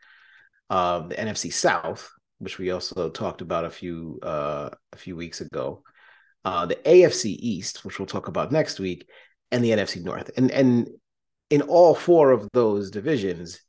um, 0.72 1.10
the 1.10 1.16
NFC 1.16 1.54
South, 1.54 2.10
which 2.40 2.58
we 2.58 2.72
also 2.72 3.12
talked 3.12 3.42
about 3.42 3.66
a 3.66 3.70
few 3.70 4.20
uh, 4.24 4.72
a 4.92 4.98
few 4.98 5.16
weeks 5.16 5.42
ago, 5.42 5.84
uh, 6.44 6.66
the 6.66 6.76
AFC 6.76 7.36
East, 7.38 7.86
which 7.86 8.00
we'll 8.00 8.08
talk 8.08 8.28
about 8.28 8.52
next 8.52 8.80
week, 8.80 9.08
and 9.52 9.64
the 9.64 9.70
NFC 9.70 10.04
North. 10.04 10.32
And 10.36 10.50
and 10.50 10.90
in 11.52 11.62
all 11.62 11.94
four 11.94 12.32
of 12.32 12.50
those 12.52 12.90
divisions, 12.90 13.62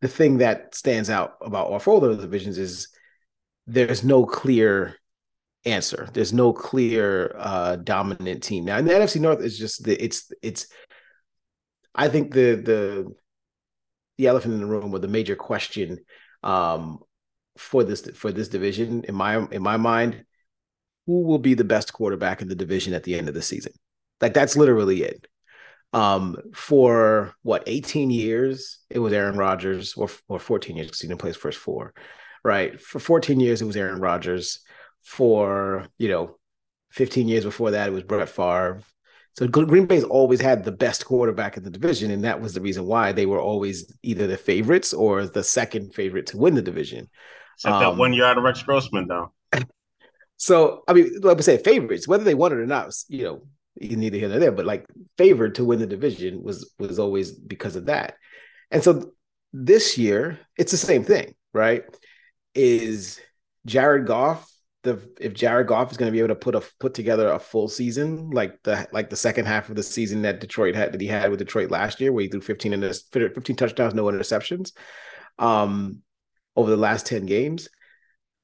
the 0.00 0.08
thing 0.08 0.38
that 0.38 0.74
stands 0.74 1.08
out 1.08 1.36
about 1.40 1.68
all 1.68 1.78
four 1.78 1.96
of 1.96 2.02
those 2.02 2.20
divisions 2.20 2.58
is 2.58 2.88
there's 3.68 4.02
no 4.02 4.26
clear 4.26 4.96
answer. 5.64 6.08
There's 6.12 6.32
no 6.32 6.52
clear 6.52 7.32
uh, 7.38 7.76
dominant 7.76 8.42
team. 8.42 8.64
Now 8.64 8.78
in 8.78 8.86
the 8.86 8.92
NFC 8.92 9.20
North 9.20 9.40
is 9.40 9.56
just 9.56 9.84
the 9.84 10.02
it's 10.02 10.32
it's 10.42 10.66
I 11.94 12.08
think 12.08 12.32
the 12.32 12.56
the 12.56 13.19
the 14.20 14.26
elephant 14.26 14.52
in 14.52 14.60
the 14.60 14.66
room 14.66 14.92
or 14.92 14.98
the 14.98 15.08
major 15.08 15.34
question 15.34 15.98
um, 16.42 16.98
for 17.56 17.82
this 17.82 18.08
for 18.10 18.30
this 18.30 18.48
division 18.48 19.02
in 19.04 19.14
my 19.14 19.46
in 19.50 19.62
my 19.62 19.78
mind 19.78 20.24
who 21.06 21.22
will 21.22 21.38
be 21.38 21.54
the 21.54 21.64
best 21.64 21.92
quarterback 21.92 22.42
in 22.42 22.48
the 22.48 22.54
division 22.54 22.92
at 22.92 23.02
the 23.04 23.16
end 23.16 23.28
of 23.28 23.34
the 23.34 23.40
season 23.42 23.72
like 24.20 24.34
that's 24.34 24.56
literally 24.56 25.02
it 25.02 25.26
um, 25.92 26.36
for 26.54 27.34
what 27.42 27.64
18 27.66 28.10
years 28.10 28.78
it 28.90 28.98
was 28.98 29.12
Aaron 29.12 29.36
Rodgers, 29.36 29.94
or 29.94 30.08
or 30.28 30.38
14 30.38 30.76
years 30.76 30.88
because 30.88 31.00
he 31.00 31.08
didn't 31.08 31.20
play 31.20 31.30
his 31.30 31.36
first 31.36 31.58
four, 31.58 31.94
right? 32.44 32.80
For 32.80 33.00
14 33.00 33.40
years 33.40 33.60
it 33.60 33.66
was 33.66 33.76
Aaron 33.76 34.00
Rodgers. 34.00 34.60
For 35.02 35.88
you 35.98 36.08
know, 36.08 36.36
15 36.90 37.26
years 37.26 37.44
before 37.44 37.72
that 37.72 37.88
it 37.88 37.92
was 37.92 38.02
Brett 38.04 38.28
Favre. 38.28 38.82
So 39.36 39.46
Green 39.46 39.86
Bay's 39.86 40.04
always 40.04 40.40
had 40.40 40.64
the 40.64 40.72
best 40.72 41.06
quarterback 41.06 41.56
in 41.56 41.62
the 41.62 41.70
division, 41.70 42.10
and 42.10 42.24
that 42.24 42.40
was 42.40 42.52
the 42.52 42.60
reason 42.60 42.84
why 42.84 43.12
they 43.12 43.26
were 43.26 43.40
always 43.40 43.92
either 44.02 44.26
the 44.26 44.36
favorites 44.36 44.92
or 44.92 45.26
the 45.26 45.44
second 45.44 45.94
favorite 45.94 46.26
to 46.26 46.36
win 46.36 46.54
the 46.54 46.62
division. 46.62 47.08
Except 47.56 47.74
um, 47.76 47.80
that 47.80 47.96
one 47.96 48.12
year 48.12 48.24
out 48.24 48.38
of 48.38 48.44
Rex 48.44 48.62
Grossman, 48.62 49.06
though. 49.06 49.32
So 50.42 50.84
I 50.88 50.94
mean, 50.94 51.20
like 51.20 51.36
I 51.36 51.42
say, 51.42 51.58
favorites, 51.58 52.08
whether 52.08 52.24
they 52.24 52.34
won 52.34 52.52
it 52.52 52.58
or 52.58 52.66
not, 52.66 52.86
was, 52.86 53.04
you 53.10 53.24
know, 53.24 53.42
you 53.78 53.90
can 53.90 54.00
neither 54.00 54.16
here 54.16 54.30
nor 54.30 54.38
there, 54.38 54.50
but 54.50 54.64
like 54.64 54.86
favored 55.18 55.56
to 55.56 55.66
win 55.66 55.80
the 55.80 55.86
division 55.86 56.42
was 56.42 56.72
was 56.78 56.98
always 56.98 57.30
because 57.30 57.76
of 57.76 57.86
that. 57.86 58.14
And 58.70 58.82
so 58.82 59.12
this 59.52 59.98
year, 59.98 60.38
it's 60.56 60.70
the 60.70 60.78
same 60.78 61.04
thing, 61.04 61.34
right? 61.52 61.84
Is 62.54 63.20
Jared 63.66 64.06
Goff 64.06 64.49
the 64.82 64.98
if 65.20 65.34
Jared 65.34 65.66
Goff 65.66 65.90
is 65.90 65.96
going 65.96 66.10
to 66.10 66.12
be 66.12 66.20
able 66.20 66.28
to 66.28 66.34
put 66.34 66.54
a 66.54 66.62
put 66.78 66.94
together 66.94 67.30
a 67.30 67.38
full 67.38 67.68
season 67.68 68.30
like 68.30 68.62
the 68.62 68.88
like 68.92 69.10
the 69.10 69.16
second 69.16 69.46
half 69.46 69.68
of 69.68 69.76
the 69.76 69.82
season 69.82 70.22
that 70.22 70.40
Detroit 70.40 70.74
had 70.74 70.92
that 70.92 71.00
he 71.00 71.06
had 71.06 71.30
with 71.30 71.38
Detroit 71.38 71.70
last 71.70 72.00
year, 72.00 72.12
where 72.12 72.22
he 72.22 72.28
threw 72.28 72.40
15 72.40 72.72
in 72.72 72.80
this 72.80 73.02
15 73.12 73.56
touchdowns, 73.56 73.94
no 73.94 74.04
interceptions, 74.04 74.72
um, 75.38 75.98
over 76.56 76.70
the 76.70 76.76
last 76.76 77.06
10 77.06 77.26
games, 77.26 77.68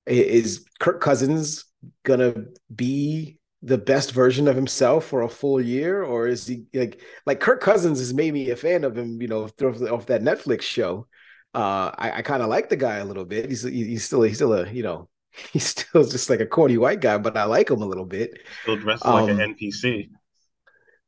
is 0.06 0.66
Kirk 0.78 1.00
Cousins 1.00 1.64
gonna 2.04 2.34
be 2.74 3.38
the 3.62 3.78
best 3.78 4.12
version 4.12 4.46
of 4.46 4.56
himself 4.56 5.06
for 5.06 5.22
a 5.22 5.28
full 5.28 5.60
year, 5.60 6.02
or 6.02 6.26
is 6.26 6.46
he 6.46 6.66
like 6.74 7.00
like 7.24 7.40
Kirk 7.40 7.62
Cousins 7.62 7.98
has 7.98 8.12
made 8.12 8.34
me 8.34 8.50
a 8.50 8.56
fan 8.56 8.84
of 8.84 8.96
him? 8.96 9.20
You 9.22 9.28
know, 9.28 9.44
off 9.44 10.06
that 10.06 10.22
Netflix 10.22 10.62
show. 10.62 11.06
Uh, 11.54 11.90
I, 11.96 12.18
I 12.18 12.22
kind 12.22 12.42
of 12.42 12.50
like 12.50 12.68
the 12.68 12.76
guy 12.76 12.98
a 12.98 13.04
little 13.06 13.24
bit. 13.24 13.48
He's 13.48 13.62
he's 13.62 14.04
still 14.04 14.20
he's 14.20 14.36
still 14.36 14.52
a 14.52 14.70
you 14.70 14.82
know 14.82 15.08
he's 15.52 15.66
still 15.66 16.04
just 16.04 16.30
like 16.30 16.40
a 16.40 16.46
corny 16.46 16.78
white 16.78 17.00
guy, 17.00 17.18
but 17.18 17.36
I 17.36 17.44
like 17.44 17.70
him 17.70 17.82
a 17.82 17.86
little 17.86 18.04
bit. 18.04 18.38
Still 18.62 18.76
dressed 18.76 19.04
um, 19.04 19.14
like 19.14 19.30
an 19.30 19.40
um, 19.40 19.54
NPC. 19.54 20.10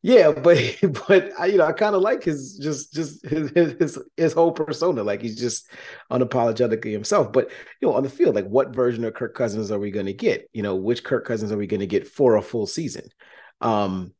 Yeah, 0.01 0.31
but 0.33 0.59
but 1.09 1.33
I, 1.39 1.47
you 1.47 1.59
know, 1.59 1.65
I 1.65 1.73
kind 1.73 1.95
of 1.95 2.03
like 2.03 2.25
his 2.25 2.59
just 2.59 2.93
just 2.93 3.25
his, 3.27 3.51
his 3.51 3.99
his 4.17 4.33
whole 4.33 4.53
persona. 4.53 5.03
Like 5.03 5.23
he's 5.23 5.39
just 5.39 5.71
unapologetically 6.11 6.93
himself. 6.93 7.33
But 7.33 7.51
you 7.81 7.89
know, 7.89 7.95
on 7.95 8.03
the 8.03 8.11
field, 8.11 8.35
like 8.35 8.47
what 8.47 8.75
version 8.75 9.05
of 9.05 9.15
Kirk 9.15 9.35
Cousins 9.35 9.71
are 9.71 9.79
we 9.79 9.91
going 9.91 10.07
to 10.07 10.13
get? 10.13 10.49
You 10.53 10.63
know, 10.63 10.77
which 10.77 11.05
Kirk 11.05 11.27
Cousins 11.27 11.53
are 11.53 11.59
we 11.59 11.67
going 11.67 11.81
to 11.81 11.87
get 11.87 12.07
for 12.07 12.37
a 12.37 12.43
full 12.43 12.67
season? 12.67 13.09
Um, 13.61 14.13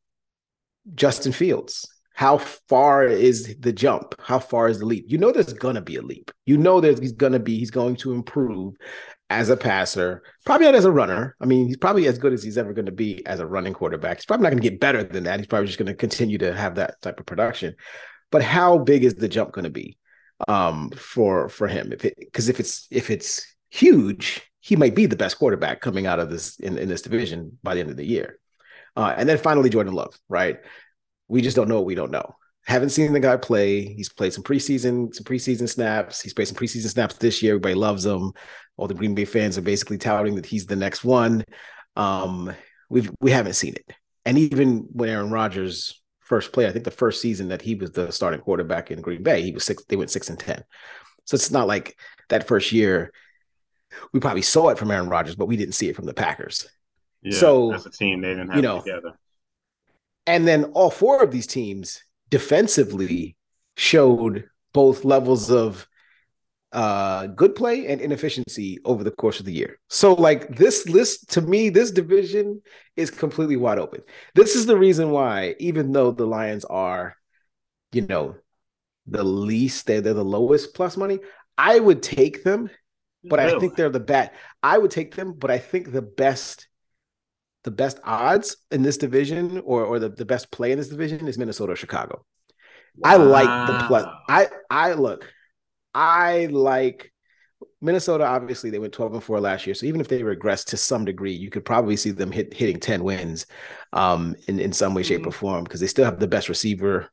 Justin 0.95 1.31
Fields. 1.31 1.87
How 2.19 2.37
far 2.37 3.05
is 3.05 3.55
the 3.61 3.71
jump? 3.71 4.13
How 4.19 4.39
far 4.39 4.67
is 4.67 4.79
the 4.79 4.85
leap? 4.85 5.05
You 5.07 5.17
know, 5.17 5.31
there's 5.31 5.53
gonna 5.53 5.79
be 5.79 5.95
a 5.95 6.01
leap. 6.01 6.31
You 6.45 6.57
know, 6.57 6.81
there's 6.81 6.99
he's 6.99 7.13
gonna 7.13 7.39
be. 7.39 7.57
He's 7.57 7.71
going 7.71 7.95
to 7.95 8.11
improve 8.11 8.75
as 9.29 9.47
a 9.47 9.55
passer, 9.55 10.21
probably 10.45 10.65
not 10.65 10.75
as 10.75 10.83
a 10.83 10.91
runner. 10.91 11.37
I 11.39 11.45
mean, 11.45 11.67
he's 11.67 11.77
probably 11.77 12.07
as 12.07 12.17
good 12.17 12.33
as 12.33 12.43
he's 12.43 12.57
ever 12.57 12.73
going 12.73 12.87
to 12.87 12.91
be 12.91 13.25
as 13.25 13.39
a 13.39 13.47
running 13.47 13.71
quarterback. 13.71 14.17
He's 14.17 14.25
probably 14.25 14.43
not 14.43 14.49
going 14.49 14.61
to 14.61 14.69
get 14.69 14.81
better 14.81 15.01
than 15.01 15.23
that. 15.23 15.39
He's 15.39 15.47
probably 15.47 15.67
just 15.67 15.79
going 15.79 15.87
to 15.87 15.93
continue 15.93 16.37
to 16.39 16.53
have 16.53 16.75
that 16.75 17.01
type 17.01 17.21
of 17.21 17.25
production. 17.25 17.75
But 18.31 18.43
how 18.43 18.79
big 18.79 19.05
is 19.05 19.15
the 19.15 19.29
jump 19.29 19.53
going 19.53 19.63
to 19.63 19.69
be 19.69 19.97
um, 20.45 20.89
for 20.89 21.47
for 21.47 21.69
him? 21.69 21.93
If 21.93 22.01
because 22.01 22.49
if 22.49 22.59
it's 22.59 22.85
if 22.91 23.09
it's 23.09 23.47
huge, 23.69 24.41
he 24.59 24.75
might 24.75 24.93
be 24.93 25.05
the 25.05 25.15
best 25.15 25.39
quarterback 25.39 25.79
coming 25.79 26.05
out 26.05 26.19
of 26.19 26.29
this 26.29 26.59
in, 26.59 26.77
in 26.77 26.89
this 26.89 27.01
division 27.01 27.59
by 27.63 27.75
the 27.75 27.79
end 27.79 27.91
of 27.91 27.95
the 27.95 28.05
year. 28.05 28.39
Uh, 28.97 29.13
and 29.15 29.29
then 29.29 29.37
finally, 29.37 29.69
Jordan 29.69 29.93
Love, 29.93 30.19
right? 30.27 30.57
We 31.29 31.41
just 31.41 31.55
don't 31.55 31.69
know 31.69 31.75
what 31.75 31.85
we 31.85 31.95
don't 31.95 32.11
know. 32.11 32.35
Haven't 32.65 32.89
seen 32.89 33.13
the 33.13 33.19
guy 33.19 33.37
play. 33.37 33.85
He's 33.85 34.09
played 34.09 34.33
some 34.33 34.43
preseason, 34.43 35.13
some 35.15 35.23
preseason 35.23 35.69
snaps. 35.69 36.21
He's 36.21 36.33
played 36.33 36.47
some 36.49 36.57
preseason 36.57 36.89
snaps 36.89 37.15
this 37.15 37.41
year. 37.41 37.53
Everybody 37.53 37.75
loves 37.75 38.05
him. 38.05 38.33
All 38.77 38.87
the 38.87 38.93
Green 38.93 39.15
Bay 39.15 39.25
fans 39.25 39.57
are 39.57 39.61
basically 39.61 39.97
touting 39.97 40.35
that 40.35 40.45
he's 40.45 40.65
the 40.65 40.75
next 40.75 41.03
one. 41.03 41.45
Um, 41.95 42.53
we've 42.89 43.09
we 43.21 43.31
haven't 43.31 43.53
seen 43.53 43.75
it. 43.75 43.95
And 44.25 44.37
even 44.37 44.87
when 44.91 45.09
Aaron 45.09 45.31
Rodgers 45.31 46.01
first 46.19 46.51
played, 46.51 46.67
I 46.67 46.71
think 46.71 46.85
the 46.85 46.91
first 46.91 47.21
season 47.21 47.47
that 47.47 47.61
he 47.61 47.75
was 47.75 47.91
the 47.91 48.11
starting 48.11 48.41
quarterback 48.41 48.91
in 48.91 49.01
Green 49.01 49.23
Bay, 49.23 49.41
he 49.41 49.51
was 49.51 49.63
six. 49.63 49.83
They 49.85 49.95
went 49.95 50.11
six 50.11 50.29
and 50.29 50.37
ten. 50.37 50.63
So 51.25 51.35
it's 51.35 51.51
not 51.51 51.67
like 51.67 51.97
that 52.29 52.47
first 52.47 52.71
year. 52.71 53.11
We 54.13 54.19
probably 54.19 54.43
saw 54.43 54.69
it 54.69 54.77
from 54.77 54.91
Aaron 54.91 55.09
Rodgers, 55.09 55.35
but 55.35 55.47
we 55.47 55.57
didn't 55.57 55.73
see 55.73 55.89
it 55.89 55.95
from 55.95 56.05
the 56.05 56.13
Packers. 56.13 56.67
Yeah, 57.21 57.37
so 57.37 57.73
as 57.73 57.85
a 57.85 57.91
team, 57.91 58.21
they 58.21 58.29
didn't 58.29 58.47
have 58.47 58.55
you 58.55 58.61
know, 58.61 58.79
together. 58.79 59.13
And 60.29 60.47
then 60.47 60.65
all 60.75 60.91
four 60.91 61.23
of 61.23 61.31
these 61.31 61.47
teams 61.47 62.03
defensively 62.29 63.35
showed 63.75 64.47
both 64.73 65.03
levels 65.03 65.49
of 65.49 65.87
uh 66.71 67.25
good 67.25 67.55
play 67.55 67.87
and 67.87 67.99
inefficiency 67.99 68.77
over 68.85 69.03
the 69.03 69.09
course 69.09 69.39
of 69.39 69.47
the 69.47 69.51
year. 69.51 69.79
So 69.87 70.13
like 70.13 70.55
this 70.55 70.87
list 70.87 71.31
to 71.31 71.41
me 71.41 71.69
this 71.69 71.89
division 71.89 72.61
is 72.95 73.09
completely 73.09 73.55
wide 73.55 73.79
open. 73.79 74.03
This 74.35 74.55
is 74.55 74.67
the 74.67 74.77
reason 74.77 75.09
why 75.09 75.55
even 75.57 75.93
though 75.93 76.11
the 76.11 76.27
Lions 76.27 76.63
are 76.65 77.15
you 77.91 78.03
know 78.03 78.35
the 79.07 79.23
least 79.23 79.87
they're, 79.87 80.01
they're 80.01 80.13
the 80.13 80.23
lowest 80.23 80.75
plus 80.75 80.95
money, 80.95 81.17
I 81.57 81.79
would 81.79 82.03
take 82.03 82.43
them 82.43 82.69
but 83.23 83.39
really? 83.39 83.55
I 83.55 83.59
think 83.59 83.75
they're 83.75 83.89
the 83.89 83.99
best. 83.99 84.31
I 84.61 84.77
would 84.77 84.91
take 84.91 85.15
them, 85.15 85.33
but 85.33 85.49
I 85.49 85.57
think 85.57 85.91
the 85.91 86.03
best 86.03 86.68
the 87.69 87.75
best 87.75 87.99
odds 88.03 88.57
in 88.71 88.81
this 88.81 88.97
division 88.97 89.61
or 89.63 89.85
or 89.85 89.99
the, 89.99 90.09
the 90.09 90.25
best 90.25 90.49
play 90.49 90.71
in 90.71 90.79
this 90.79 90.89
division 90.89 91.27
is 91.27 91.37
Minnesota 91.37 91.73
or 91.73 91.75
Chicago. 91.75 92.25
Wow. 92.95 93.11
I 93.11 93.15
like 93.17 93.67
the 93.67 93.85
plus. 93.85 94.05
I 94.27 94.47
I 94.71 94.93
look, 94.93 95.31
I 95.93 96.47
like 96.47 97.13
Minnesota. 97.79 98.25
Obviously, 98.25 98.71
they 98.71 98.79
went 98.79 98.91
twelve 98.91 99.13
and 99.13 99.23
four 99.23 99.39
last 99.39 99.67
year, 99.67 99.75
so 99.75 99.85
even 99.85 100.01
if 100.01 100.07
they 100.07 100.23
regress 100.23 100.63
to 100.65 100.77
some 100.77 101.05
degree, 101.05 101.33
you 101.33 101.51
could 101.51 101.63
probably 101.63 101.95
see 101.95 102.09
them 102.09 102.31
hit 102.31 102.55
hitting 102.55 102.79
ten 102.79 103.03
wins, 103.03 103.45
um, 103.93 104.35
in 104.47 104.59
in 104.59 104.73
some 104.73 104.95
way, 104.95 105.03
shape, 105.03 105.21
or 105.21 105.29
mm-hmm. 105.29 105.39
form 105.39 105.63
because 105.63 105.79
they 105.79 105.85
still 105.85 106.05
have 106.05 106.19
the 106.19 106.27
best 106.27 106.49
receiver 106.49 107.07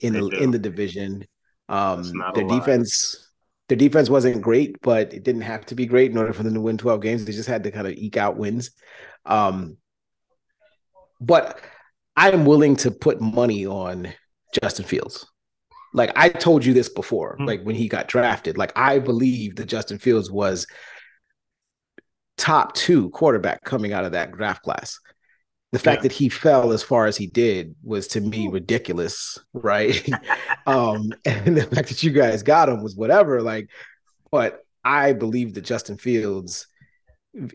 in 0.00 0.14
they 0.14 0.20
the 0.20 0.30
do. 0.30 0.36
in 0.38 0.50
the 0.50 0.58
division. 0.58 1.26
Um, 1.68 2.10
their 2.34 2.48
defense, 2.48 3.30
their 3.68 3.76
defense 3.76 4.08
wasn't 4.08 4.40
great, 4.40 4.80
but 4.80 5.12
it 5.12 5.24
didn't 5.24 5.42
have 5.42 5.66
to 5.66 5.74
be 5.74 5.84
great 5.84 6.10
in 6.10 6.16
order 6.16 6.32
for 6.32 6.42
them 6.42 6.54
to 6.54 6.60
win 6.62 6.78
twelve 6.78 7.02
games. 7.02 7.26
They 7.26 7.32
just 7.32 7.50
had 7.50 7.64
to 7.64 7.70
kind 7.70 7.86
of 7.86 7.92
eke 7.92 8.16
out 8.16 8.38
wins. 8.38 8.70
Um, 9.26 9.76
but 11.20 11.60
I 12.16 12.30
am 12.30 12.44
willing 12.44 12.76
to 12.76 12.90
put 12.90 13.20
money 13.20 13.66
on 13.66 14.12
Justin 14.62 14.84
Fields. 14.84 15.26
Like 15.92 16.12
I 16.16 16.28
told 16.28 16.64
you 16.64 16.74
this 16.74 16.88
before, 16.88 17.34
mm-hmm. 17.34 17.44
like 17.44 17.62
when 17.62 17.76
he 17.76 17.88
got 17.88 18.08
drafted, 18.08 18.58
like 18.58 18.72
I 18.76 18.98
believe 18.98 19.56
that 19.56 19.66
Justin 19.66 19.98
Fields 19.98 20.30
was 20.30 20.66
top 22.36 22.74
two 22.74 23.10
quarterback 23.10 23.62
coming 23.64 23.92
out 23.92 24.04
of 24.04 24.12
that 24.12 24.32
draft 24.32 24.62
class. 24.62 24.98
The 25.72 25.78
fact 25.78 25.98
yeah. 25.98 26.02
that 26.08 26.12
he 26.12 26.28
fell 26.28 26.72
as 26.72 26.84
far 26.84 27.06
as 27.06 27.16
he 27.16 27.26
did 27.26 27.74
was 27.82 28.06
to 28.08 28.20
me 28.20 28.48
ridiculous, 28.48 29.38
right? 29.52 30.08
um, 30.66 31.12
and 31.24 31.56
the 31.56 31.66
fact 31.66 31.88
that 31.88 32.02
you 32.02 32.10
guys 32.10 32.42
got 32.42 32.68
him 32.68 32.82
was 32.82 32.96
whatever, 32.96 33.42
like, 33.42 33.70
but 34.30 34.64
I 34.84 35.12
believe 35.12 35.54
that 35.54 35.64
Justin 35.64 35.96
Fields 35.96 36.66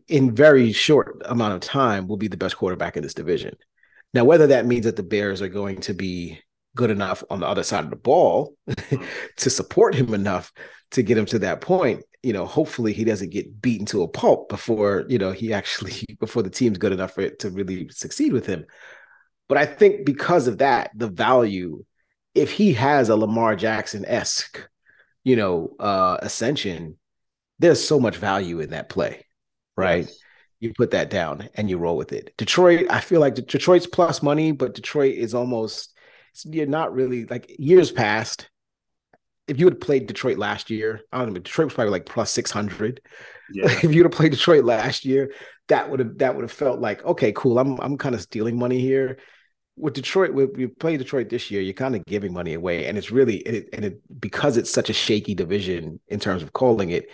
in 0.07 0.35
very 0.35 0.71
short 0.71 1.21
amount 1.25 1.53
of 1.53 1.61
time 1.61 2.07
will 2.07 2.17
be 2.17 2.27
the 2.27 2.37
best 2.37 2.57
quarterback 2.57 2.97
in 2.97 3.03
this 3.03 3.13
division. 3.13 3.55
Now, 4.13 4.25
whether 4.25 4.47
that 4.47 4.65
means 4.65 4.85
that 4.85 4.95
the 4.95 5.03
Bears 5.03 5.41
are 5.41 5.49
going 5.49 5.81
to 5.81 5.93
be 5.93 6.39
good 6.75 6.89
enough 6.89 7.23
on 7.29 7.39
the 7.39 7.47
other 7.47 7.63
side 7.63 7.83
of 7.83 7.89
the 7.89 7.95
ball 7.95 8.55
to 9.37 9.49
support 9.49 9.95
him 9.95 10.13
enough 10.13 10.51
to 10.91 11.03
get 11.03 11.17
him 11.17 11.25
to 11.27 11.39
that 11.39 11.61
point, 11.61 12.03
you 12.23 12.33
know, 12.33 12.45
hopefully 12.45 12.93
he 12.93 13.03
doesn't 13.03 13.31
get 13.31 13.61
beaten 13.61 13.85
to 13.87 14.03
a 14.03 14.07
pulp 14.07 14.49
before, 14.49 15.05
you 15.07 15.17
know, 15.17 15.31
he 15.31 15.53
actually 15.53 16.03
before 16.19 16.43
the 16.43 16.49
team's 16.49 16.77
good 16.77 16.91
enough 16.91 17.13
for 17.13 17.21
it 17.21 17.39
to 17.39 17.49
really 17.49 17.89
succeed 17.89 18.33
with 18.33 18.45
him. 18.45 18.65
But 19.47 19.57
I 19.57 19.65
think 19.65 20.05
because 20.05 20.47
of 20.47 20.59
that, 20.59 20.91
the 20.95 21.07
value, 21.07 21.85
if 22.35 22.51
he 22.51 22.73
has 22.73 23.09
a 23.09 23.15
Lamar 23.15 23.55
Jackson-esque, 23.55 24.67
you 25.23 25.35
know, 25.35 25.75
uh 25.79 26.17
ascension, 26.21 26.97
there's 27.59 27.85
so 27.85 27.99
much 27.99 28.17
value 28.17 28.59
in 28.59 28.71
that 28.71 28.89
play 28.89 29.25
right? 29.79 30.05
Yes. 30.05 30.19
You 30.59 30.73
put 30.73 30.91
that 30.91 31.09
down 31.09 31.47
and 31.55 31.69
you 31.69 31.77
roll 31.77 31.95
with 31.95 32.11
it. 32.11 32.33
Detroit, 32.37 32.87
I 32.89 32.99
feel 32.99 33.21
like 33.21 33.35
Detroit's 33.35 33.87
plus 33.87 34.21
money, 34.21 34.51
but 34.51 34.73
Detroit 34.73 35.15
is 35.15 35.33
almost 35.33 35.95
you're 36.45 36.65
not 36.65 36.93
really 36.93 37.25
like 37.25 37.55
years 37.57 37.91
past. 37.91 38.49
If 39.47 39.59
you 39.59 39.65
had 39.65 39.81
played 39.81 40.07
Detroit 40.07 40.37
last 40.37 40.69
year, 40.69 41.01
I 41.11 41.19
don't 41.19 41.33
know, 41.33 41.39
Detroit 41.39 41.67
was 41.67 41.73
probably 41.73 41.91
like 41.91 42.05
plus 42.05 42.31
six 42.31 42.51
hundred. 42.51 43.01
Yeah. 43.51 43.65
if 43.83 43.93
you'd 43.93 44.05
have 44.05 44.11
played 44.11 44.31
Detroit 44.31 44.65
last 44.65 45.05
year, 45.05 45.31
that 45.69 45.89
would 45.89 45.99
have 45.99 46.17
that 46.19 46.35
would 46.35 46.43
have 46.43 46.51
felt 46.51 46.79
like 46.79 47.03
okay, 47.05 47.31
cool. 47.31 47.57
I'm 47.57 47.79
I'm 47.79 47.97
kind 47.97 48.15
of 48.15 48.21
stealing 48.21 48.57
money 48.57 48.79
here. 48.79 49.17
With 49.77 49.93
Detroit, 49.93 50.33
with 50.33 50.57
you 50.57 50.67
play 50.67 50.97
Detroit 50.97 51.29
this 51.29 51.49
year, 51.49 51.61
you're 51.61 51.73
kind 51.73 51.95
of 51.95 52.03
giving 52.05 52.33
money 52.33 52.53
away, 52.53 52.85
and 52.85 52.97
it's 52.97 53.11
really 53.11 53.37
it, 53.37 53.69
and 53.71 53.85
it 53.85 54.19
because 54.19 54.57
it's 54.57 54.69
such 54.69 54.89
a 54.89 54.93
shaky 54.93 55.35
division 55.35 56.01
in 56.09 56.19
terms 56.19 56.43
of 56.43 56.51
calling 56.51 56.89
it, 56.89 57.09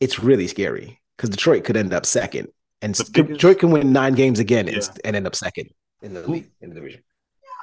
it's 0.00 0.18
really 0.18 0.48
scary 0.48 1.00
because 1.16 1.30
Detroit 1.30 1.64
could 1.64 1.76
end 1.76 1.92
up 1.92 2.06
second, 2.06 2.48
and 2.82 2.92
biggest, 3.12 3.12
Detroit 3.12 3.58
can 3.58 3.70
win 3.70 3.92
nine 3.92 4.14
games 4.14 4.38
again 4.38 4.66
yeah. 4.66 4.74
and, 4.74 5.00
and, 5.04 5.16
end 5.16 5.26
up 5.26 5.34
second 5.34 5.70
in 6.02 6.14
the 6.14 6.26
league 6.28 6.50
in 6.60 6.68
the 6.70 6.74
division. 6.74 7.02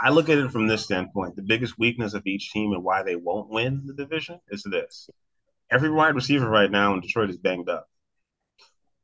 I 0.02 0.10
look 0.10 0.30
at 0.30 0.38
it 0.38 0.52
from 0.52 0.68
this 0.68 0.84
standpoint: 0.84 1.36
the 1.36 1.42
biggest 1.42 1.78
weakness 1.78 2.14
of 2.14 2.26
each 2.26 2.52
team 2.52 2.74
and 2.74 2.84
why 2.84 3.04
they 3.04 3.16
won't 3.16 3.50
win 3.50 3.84
the 3.86 3.94
division 3.94 4.40
is 4.50 4.64
this: 4.64 5.10
every 5.70 5.90
wide 5.90 6.16
receiver 6.16 6.50
right 6.50 6.72
now 6.72 6.94
in 6.94 7.02
Detroit 7.02 7.30
is 7.30 7.38
banged 7.38 7.70
up. 7.70 7.88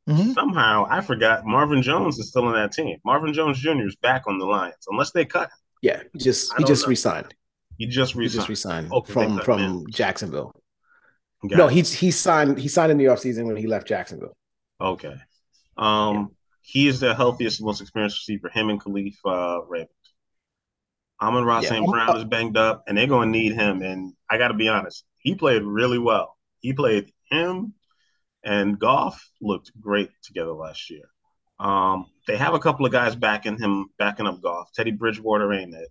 Mm-hmm. 0.08 0.32
Somehow, 0.32 0.88
I 0.90 1.02
forgot 1.02 1.46
Marvin 1.46 1.82
Jones 1.82 2.18
is 2.18 2.30
still 2.30 2.46
on 2.46 2.54
that 2.54 2.72
team. 2.72 2.98
Marvin 3.04 3.34
Jones 3.34 3.60
Jr. 3.60 3.86
is 3.86 3.96
back 3.98 4.24
on 4.26 4.40
the 4.40 4.46
Lions, 4.46 4.88
unless 4.90 5.12
they 5.12 5.26
cut 5.26 5.50
him. 5.50 5.58
Yeah, 5.82 6.04
he 6.14 6.20
just 6.20 6.54
he 6.58 6.64
just 6.64 6.86
know. 6.86 6.90
resigned. 6.90 7.36
He 7.78 7.88
just 7.88 8.16
resigned. 8.16 8.32
He 8.32 8.38
just 8.38 8.50
resigned 8.50 8.92
okay, 8.92 9.14
from 9.14 9.40
from 9.40 9.86
Jacksonville. 9.90 10.54
Got 11.46 11.58
no, 11.58 11.68
he's 11.68 11.94
he 11.94 12.12
signed 12.12 12.58
he 12.58 12.68
signed 12.68 12.92
in 12.92 12.98
the 12.98 13.06
offseason 13.06 13.46
when 13.46 13.58
he 13.58 13.68
left 13.68 13.88
Jacksonville. 13.88 14.36
Okay. 14.82 15.16
Um 15.78 16.16
yeah. 16.16 16.26
he 16.62 16.88
is 16.88 17.00
the 17.00 17.14
healthiest, 17.14 17.62
most 17.62 17.82
experienced 17.82 18.18
receiver, 18.18 18.50
him 18.50 18.70
and 18.70 18.82
Kalif 18.82 19.16
uh 19.24 19.64
Raymond. 19.66 19.90
Amon-Ra 21.22 21.62
yeah. 21.62 21.70
St. 21.70 21.88
Brown 21.88 22.18
is 22.18 22.26
banged 22.26 22.58
up 22.58 22.84
and 22.88 22.98
they're 22.98 23.08
gonna 23.08 23.30
need 23.30 23.54
him. 23.54 23.82
And 23.82 24.14
I 24.30 24.38
gotta 24.38 24.56
be 24.56 24.68
honest, 24.68 25.04
he 25.20 25.36
played 25.36 25.62
really 25.62 26.00
well. 26.00 26.36
He 26.60 26.74
played 26.74 27.12
him 27.30 27.74
and 28.44 28.80
Goff 28.80 29.30
looked 29.40 29.72
great 29.80 30.10
together 30.24 30.54
last 30.54 30.90
year. 30.90 31.06
Um, 31.60 32.06
they 32.28 32.38
have 32.38 32.54
a 32.54 32.60
couple 32.60 32.86
of 32.86 32.92
guys 32.92 33.16
backing 33.16 33.58
him, 33.58 33.90
backing 33.98 34.28
up 34.28 34.42
Goff. 34.42 34.72
Teddy 34.74 34.92
Bridgewater 34.92 35.54
ain't 35.54 35.74
it. 35.74 35.90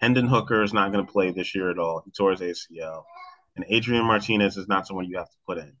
Hendon 0.00 0.26
Hooker 0.26 0.62
is 0.62 0.74
not 0.74 0.92
going 0.92 1.04
to 1.04 1.10
play 1.10 1.30
this 1.30 1.54
year 1.54 1.70
at 1.70 1.78
all. 1.78 2.02
He 2.04 2.10
tore 2.10 2.32
his 2.32 2.40
ACL 2.40 3.04
and 3.56 3.64
Adrian 3.68 4.04
Martinez 4.04 4.56
is 4.56 4.68
not 4.68 4.86
someone 4.86 5.06
you 5.06 5.18
have 5.18 5.30
to 5.30 5.36
put 5.46 5.58
in. 5.58 5.72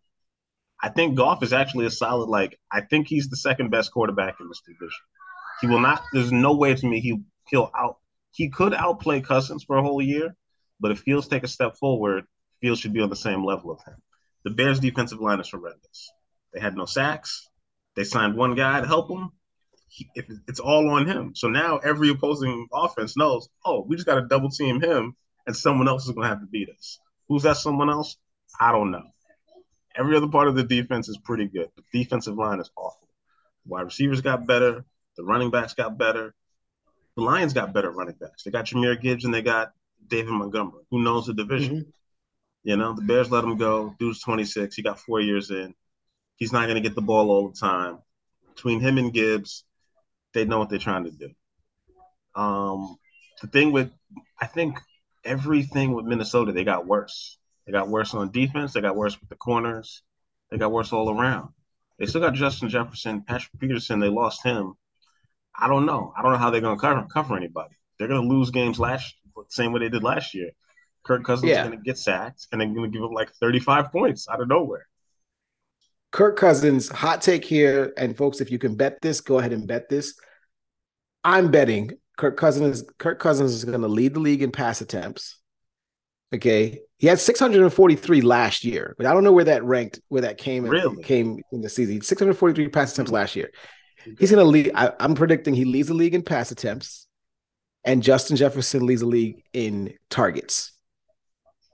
I 0.82 0.90
think 0.90 1.16
Goff 1.16 1.42
is 1.42 1.52
actually 1.52 1.86
a 1.86 1.90
solid. 1.90 2.28
Like 2.28 2.58
I 2.70 2.82
think 2.82 3.08
he's 3.08 3.28
the 3.28 3.36
second 3.36 3.70
best 3.70 3.92
quarterback 3.92 4.36
in 4.40 4.48
this 4.48 4.62
division. 4.66 5.00
He 5.60 5.66
will 5.66 5.80
not. 5.80 6.02
There's 6.12 6.32
no 6.32 6.54
way 6.56 6.74
to 6.74 6.86
me 6.86 7.00
he 7.00 7.22
he'll 7.48 7.70
out. 7.76 7.98
He 8.32 8.50
could 8.50 8.74
outplay 8.74 9.20
Cousins 9.20 9.64
for 9.64 9.76
a 9.76 9.82
whole 9.82 10.02
year, 10.02 10.34
but 10.80 10.90
if 10.90 11.00
Fields 11.00 11.28
take 11.28 11.44
a 11.44 11.48
step 11.48 11.76
forward, 11.76 12.24
Fields 12.60 12.80
should 12.80 12.92
be 12.92 13.00
on 13.00 13.10
the 13.10 13.16
same 13.16 13.44
level 13.44 13.70
of 13.70 13.82
him. 13.84 13.96
The 14.44 14.50
Bears' 14.50 14.80
defensive 14.80 15.20
line 15.20 15.40
is 15.40 15.50
horrendous. 15.50 16.10
They 16.52 16.60
had 16.60 16.76
no 16.76 16.84
sacks. 16.84 17.48
They 17.96 18.04
signed 18.04 18.36
one 18.36 18.54
guy 18.54 18.80
to 18.80 18.86
help 18.86 19.08
them. 19.08 19.30
He, 19.88 20.10
it's 20.16 20.60
all 20.60 20.90
on 20.90 21.06
him. 21.06 21.34
So 21.36 21.48
now 21.48 21.78
every 21.78 22.08
opposing 22.10 22.66
offense 22.72 23.16
knows, 23.16 23.48
oh, 23.64 23.84
we 23.86 23.94
just 23.96 24.06
got 24.06 24.16
to 24.16 24.26
double 24.26 24.50
team 24.50 24.80
him, 24.80 25.14
and 25.46 25.56
someone 25.56 25.88
else 25.88 26.04
is 26.04 26.10
going 26.10 26.24
to 26.24 26.28
have 26.28 26.40
to 26.40 26.46
beat 26.46 26.68
us. 26.68 26.98
Who's 27.28 27.42
that 27.44 27.56
someone 27.56 27.90
else? 27.90 28.16
I 28.60 28.72
don't 28.72 28.90
know. 28.90 29.04
Every 29.96 30.16
other 30.16 30.28
part 30.28 30.48
of 30.48 30.56
the 30.56 30.64
defense 30.64 31.08
is 31.08 31.18
pretty 31.18 31.46
good. 31.46 31.68
The 31.76 31.98
defensive 31.98 32.36
line 32.36 32.60
is 32.60 32.70
awful. 32.76 33.08
Wide 33.66 33.82
receivers 33.82 34.20
got 34.20 34.46
better. 34.46 34.84
The 35.16 35.24
running 35.24 35.50
backs 35.50 35.74
got 35.74 35.96
better. 35.96 36.34
The 37.16 37.22
Lions 37.22 37.52
got 37.52 37.72
better 37.72 37.90
running 37.90 38.16
backs. 38.20 38.42
They 38.42 38.50
got 38.50 38.66
Jahmyr 38.66 39.00
Gibbs 39.00 39.24
and 39.24 39.32
they 39.32 39.42
got 39.42 39.72
David 40.08 40.32
Montgomery. 40.32 40.82
Who 40.90 41.02
knows 41.02 41.26
the 41.26 41.34
division? 41.34 41.76
Mm-hmm. 41.76 41.90
You 42.64 42.76
know, 42.76 42.94
the 42.94 43.02
Bears 43.02 43.30
let 43.30 43.44
him 43.44 43.56
go. 43.56 43.94
Dude's 43.98 44.20
26. 44.20 44.74
He 44.74 44.82
got 44.82 44.98
four 44.98 45.20
years 45.20 45.50
in. 45.50 45.74
He's 46.36 46.52
not 46.52 46.64
going 46.64 46.82
to 46.82 46.86
get 46.86 46.94
the 46.94 47.02
ball 47.02 47.30
all 47.30 47.48
the 47.48 47.56
time. 47.56 47.98
Between 48.54 48.80
him 48.80 48.98
and 48.98 49.12
Gibbs, 49.12 49.64
they 50.32 50.44
know 50.44 50.58
what 50.58 50.70
they're 50.70 50.78
trying 50.78 51.04
to 51.04 51.10
do. 51.10 51.30
Um, 52.34 52.96
the 53.40 53.46
thing 53.46 53.70
with, 53.70 53.92
I 54.40 54.46
think 54.46 54.78
everything 55.24 55.92
with 55.92 56.04
Minnesota, 56.04 56.52
they 56.52 56.64
got 56.64 56.86
worse. 56.86 57.38
They 57.66 57.72
got 57.72 57.88
worse 57.88 58.14
on 58.14 58.30
defense. 58.30 58.72
They 58.72 58.80
got 58.80 58.96
worse 58.96 59.18
with 59.18 59.28
the 59.28 59.36
corners. 59.36 60.02
They 60.50 60.58
got 60.58 60.72
worse 60.72 60.92
all 60.92 61.10
around. 61.10 61.50
They 61.98 62.06
still 62.06 62.20
got 62.20 62.34
Justin 62.34 62.68
Jefferson, 62.68 63.22
Patrick 63.22 63.58
Peterson. 63.58 64.00
They 64.00 64.08
lost 64.08 64.42
him. 64.42 64.74
I 65.56 65.68
don't 65.68 65.86
know. 65.86 66.12
I 66.16 66.22
don't 66.22 66.32
know 66.32 66.38
how 66.38 66.50
they're 66.50 66.60
going 66.60 66.76
to 66.76 66.80
cover 66.80 67.06
cover 67.12 67.36
anybody. 67.36 67.76
They're 67.98 68.08
going 68.08 68.28
to 68.28 68.34
lose 68.34 68.50
games 68.50 68.78
last 68.78 69.14
same 69.48 69.72
way 69.72 69.80
they 69.80 69.88
did 69.88 70.02
last 70.02 70.34
year. 70.34 70.50
Kirk 71.04 71.24
Cousins 71.24 71.50
yeah. 71.50 71.62
is 71.62 71.68
going 71.68 71.78
to 71.78 71.84
get 71.84 71.98
sacked, 71.98 72.46
and 72.50 72.60
they're 72.60 72.68
going 72.68 72.90
to 72.90 72.96
give 72.96 73.04
up 73.04 73.12
like 73.12 73.30
35 73.34 73.92
points 73.92 74.28
out 74.28 74.40
of 74.40 74.48
nowhere. 74.48 74.86
Kirk 76.12 76.36
Cousins, 76.36 76.88
hot 76.88 77.20
take 77.20 77.44
here, 77.44 77.92
and 77.96 78.16
folks, 78.16 78.40
if 78.40 78.50
you 78.50 78.58
can 78.58 78.76
bet 78.76 79.02
this, 79.02 79.20
go 79.20 79.38
ahead 79.38 79.52
and 79.52 79.66
bet 79.66 79.88
this. 79.88 80.14
I'm 81.22 81.50
betting 81.50 81.92
Kirk 82.16 82.36
Cousins 82.36 82.84
Kirk 82.98 83.18
Cousins 83.18 83.52
is 83.52 83.64
going 83.64 83.80
to 83.80 83.88
lead 83.88 84.14
the 84.14 84.20
league 84.20 84.42
in 84.42 84.52
pass 84.52 84.80
attempts. 84.80 85.38
Okay, 86.34 86.80
he 86.98 87.06
had 87.06 87.20
643 87.20 88.20
last 88.22 88.64
year, 88.64 88.94
but 88.96 89.06
I 89.06 89.12
don't 89.12 89.24
know 89.24 89.32
where 89.32 89.44
that 89.44 89.62
ranked, 89.62 90.00
where 90.08 90.22
that 90.22 90.38
came 90.38 90.64
really? 90.64 91.02
came 91.02 91.40
in 91.52 91.60
the 91.60 91.68
season. 91.68 92.00
643 92.00 92.68
pass 92.68 92.92
attempts 92.92 93.12
last 93.12 93.36
year. 93.36 93.50
He's 94.18 94.30
going 94.30 94.44
to 94.44 94.50
lead. 94.50 94.72
I, 94.74 94.92
I'm 94.98 95.14
predicting 95.14 95.54
he 95.54 95.64
leads 95.64 95.88
the 95.88 95.94
league 95.94 96.14
in 96.14 96.22
pass 96.22 96.50
attempts, 96.50 97.06
and 97.84 98.02
Justin 98.02 98.36
Jefferson 98.36 98.84
leads 98.84 99.00
the 99.00 99.06
league 99.06 99.42
in 99.52 99.94
targets. 100.10 100.72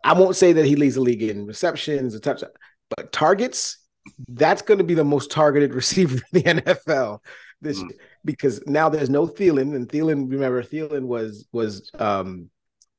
I 0.04 0.14
won't 0.14 0.36
say 0.36 0.52
that 0.54 0.66
he 0.66 0.76
leads 0.76 0.94
the 0.94 1.00
league 1.00 1.22
in 1.22 1.46
receptions, 1.46 2.18
but 2.18 3.12
targets. 3.12 3.78
That's 4.28 4.62
going 4.62 4.78
to 4.78 4.84
be 4.84 4.94
the 4.94 5.04
most 5.04 5.30
targeted 5.30 5.74
receiver 5.74 6.16
in 6.32 6.42
the 6.42 6.42
NFL 6.42 7.20
this 7.60 7.82
mm. 7.82 7.90
Because 8.24 8.62
now 8.66 8.88
there's 8.88 9.10
no 9.10 9.26
Thielen, 9.26 9.74
and 9.74 9.88
Thielen, 9.88 10.30
remember, 10.30 10.62
Thielen 10.62 11.02
was 11.02 11.46
was 11.52 11.90
um 11.98 12.50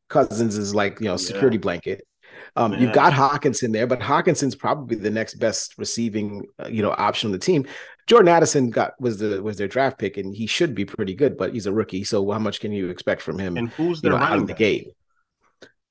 Cousins 0.09 0.57
is 0.57 0.75
like 0.75 0.99
you 0.99 1.07
know 1.07 1.17
security 1.17 1.57
yeah. 1.57 1.61
blanket. 1.61 2.07
Um, 2.55 2.73
you've 2.73 2.93
got 2.93 3.13
Hockenson 3.13 3.71
there, 3.71 3.87
but 3.87 3.99
Hockenson's 3.99 4.55
probably 4.55 4.97
the 4.97 5.09
next 5.09 5.35
best 5.35 5.77
receiving, 5.77 6.45
uh, 6.59 6.67
you 6.67 6.81
know, 6.81 6.91
option 6.91 7.27
on 7.27 7.31
the 7.31 7.39
team. 7.39 7.65
Jordan 8.07 8.29
Addison 8.29 8.69
got 8.69 8.99
was 8.99 9.19
the 9.19 9.41
was 9.41 9.57
their 9.57 9.67
draft 9.67 9.99
pick, 9.99 10.17
and 10.17 10.35
he 10.35 10.47
should 10.47 10.75
be 10.75 10.85
pretty 10.85 11.13
good, 11.13 11.37
but 11.37 11.53
he's 11.53 11.65
a 11.65 11.73
rookie. 11.73 12.03
So 12.03 12.29
how 12.31 12.39
much 12.39 12.59
can 12.59 12.71
you 12.71 12.89
expect 12.89 13.21
from 13.21 13.37
him? 13.37 13.57
And 13.57 13.69
who's 13.69 14.01
their 14.01 14.13
you 14.13 14.17
know, 14.17 14.23
out 14.23 14.37
of 14.37 14.47
the 14.47 14.53
gate? 14.53 14.89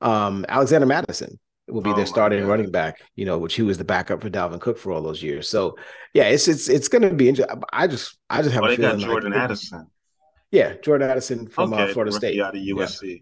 Um, 0.01 0.45
Alexander 0.49 0.87
Mattison 0.87 1.39
will 1.73 1.81
be 1.81 1.91
oh 1.91 1.95
their 1.95 2.07
starting 2.07 2.47
running 2.47 2.71
back. 2.71 3.01
You 3.17 3.25
know, 3.25 3.39
which 3.39 3.55
he 3.55 3.63
was 3.63 3.79
the 3.79 3.85
backup 3.85 4.23
for 4.23 4.31
Dalvin 4.31 4.61
Cook 4.61 4.79
for 4.79 4.93
all 4.93 5.03
those 5.03 5.23
years. 5.23 5.49
So 5.49 5.77
yeah, 6.15 6.25
it's 6.25 6.49
it's 6.49 6.69
it's 6.69 6.89
going 6.89 7.03
to 7.03 7.15
be 7.15 7.29
interesting. 7.29 7.63
I 7.73 7.87
just 7.87 8.19
I 8.29 8.43
just 8.43 8.55
have 8.55 8.63
well, 8.63 8.73
a 8.73 8.77
feeling 8.77 8.99
got 8.99 9.07
Jordan 9.07 9.33
like, 9.33 9.41
Addison. 9.41 9.87
Yeah, 10.51 10.75
Jordan 10.83 11.11
Addison 11.11 11.47
from 11.49 11.73
uh, 11.73 11.77
okay, 11.77 11.91
uh, 11.91 11.93
Florida 11.93 12.13
State 12.13 12.41
out 12.41 12.57
of 12.57 12.63
USC. 12.63 13.03
Yeah. 13.03 13.17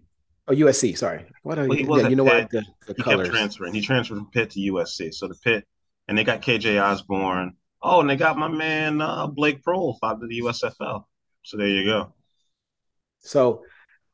Oh, 0.47 0.53
USC. 0.53 0.97
Sorry. 0.97 1.25
What 1.43 1.59
are 1.59 1.67
well, 1.67 1.77
you? 1.77 1.97
Yeah, 1.97 2.07
you 2.07 2.15
know 2.15 2.25
Pitt. 2.25 2.33
what? 2.33 2.49
The, 2.49 2.65
the 2.87 2.93
he 2.97 3.03
colors. 3.03 3.27
kept 3.27 3.35
transferring. 3.35 3.73
He 3.73 3.81
transferred 3.81 4.17
from 4.17 4.31
Pitt 4.31 4.49
to 4.51 4.59
USC. 4.59 5.13
So 5.13 5.27
the 5.27 5.35
Pitt, 5.35 5.65
and 6.07 6.17
they 6.17 6.23
got 6.23 6.41
KJ 6.41 6.81
Osborn. 6.81 7.53
Oh, 7.81 8.01
and 8.01 8.09
they 8.09 8.15
got 8.15 8.37
my 8.37 8.47
man 8.47 8.99
uh, 8.99 9.27
Blake 9.27 9.63
Proehl 9.63 9.95
out 10.03 10.21
of 10.21 10.27
the 10.27 10.41
USFL. 10.41 11.03
So 11.43 11.57
there 11.57 11.67
you 11.67 11.85
go. 11.85 12.13
So 13.19 13.63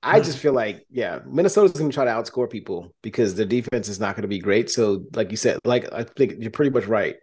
I 0.05 0.19
just 0.19 0.37
feel 0.37 0.53
like, 0.53 0.85
yeah, 0.89 1.19
Minnesota's 1.25 1.73
going 1.73 1.89
to 1.89 1.93
try 1.93 2.05
to 2.05 2.11
outscore 2.11 2.49
people 2.49 2.93
because 3.01 3.35
their 3.35 3.45
defense 3.45 3.89
is 3.89 3.99
not 3.99 4.15
going 4.15 4.23
to 4.23 4.27
be 4.27 4.39
great. 4.39 4.69
So, 4.69 5.05
like 5.13 5.31
you 5.31 5.37
said, 5.37 5.59
like 5.65 5.91
I 5.91 6.03
think 6.03 6.35
you're 6.39 6.51
pretty 6.51 6.71
much 6.71 6.85
right. 6.85 7.15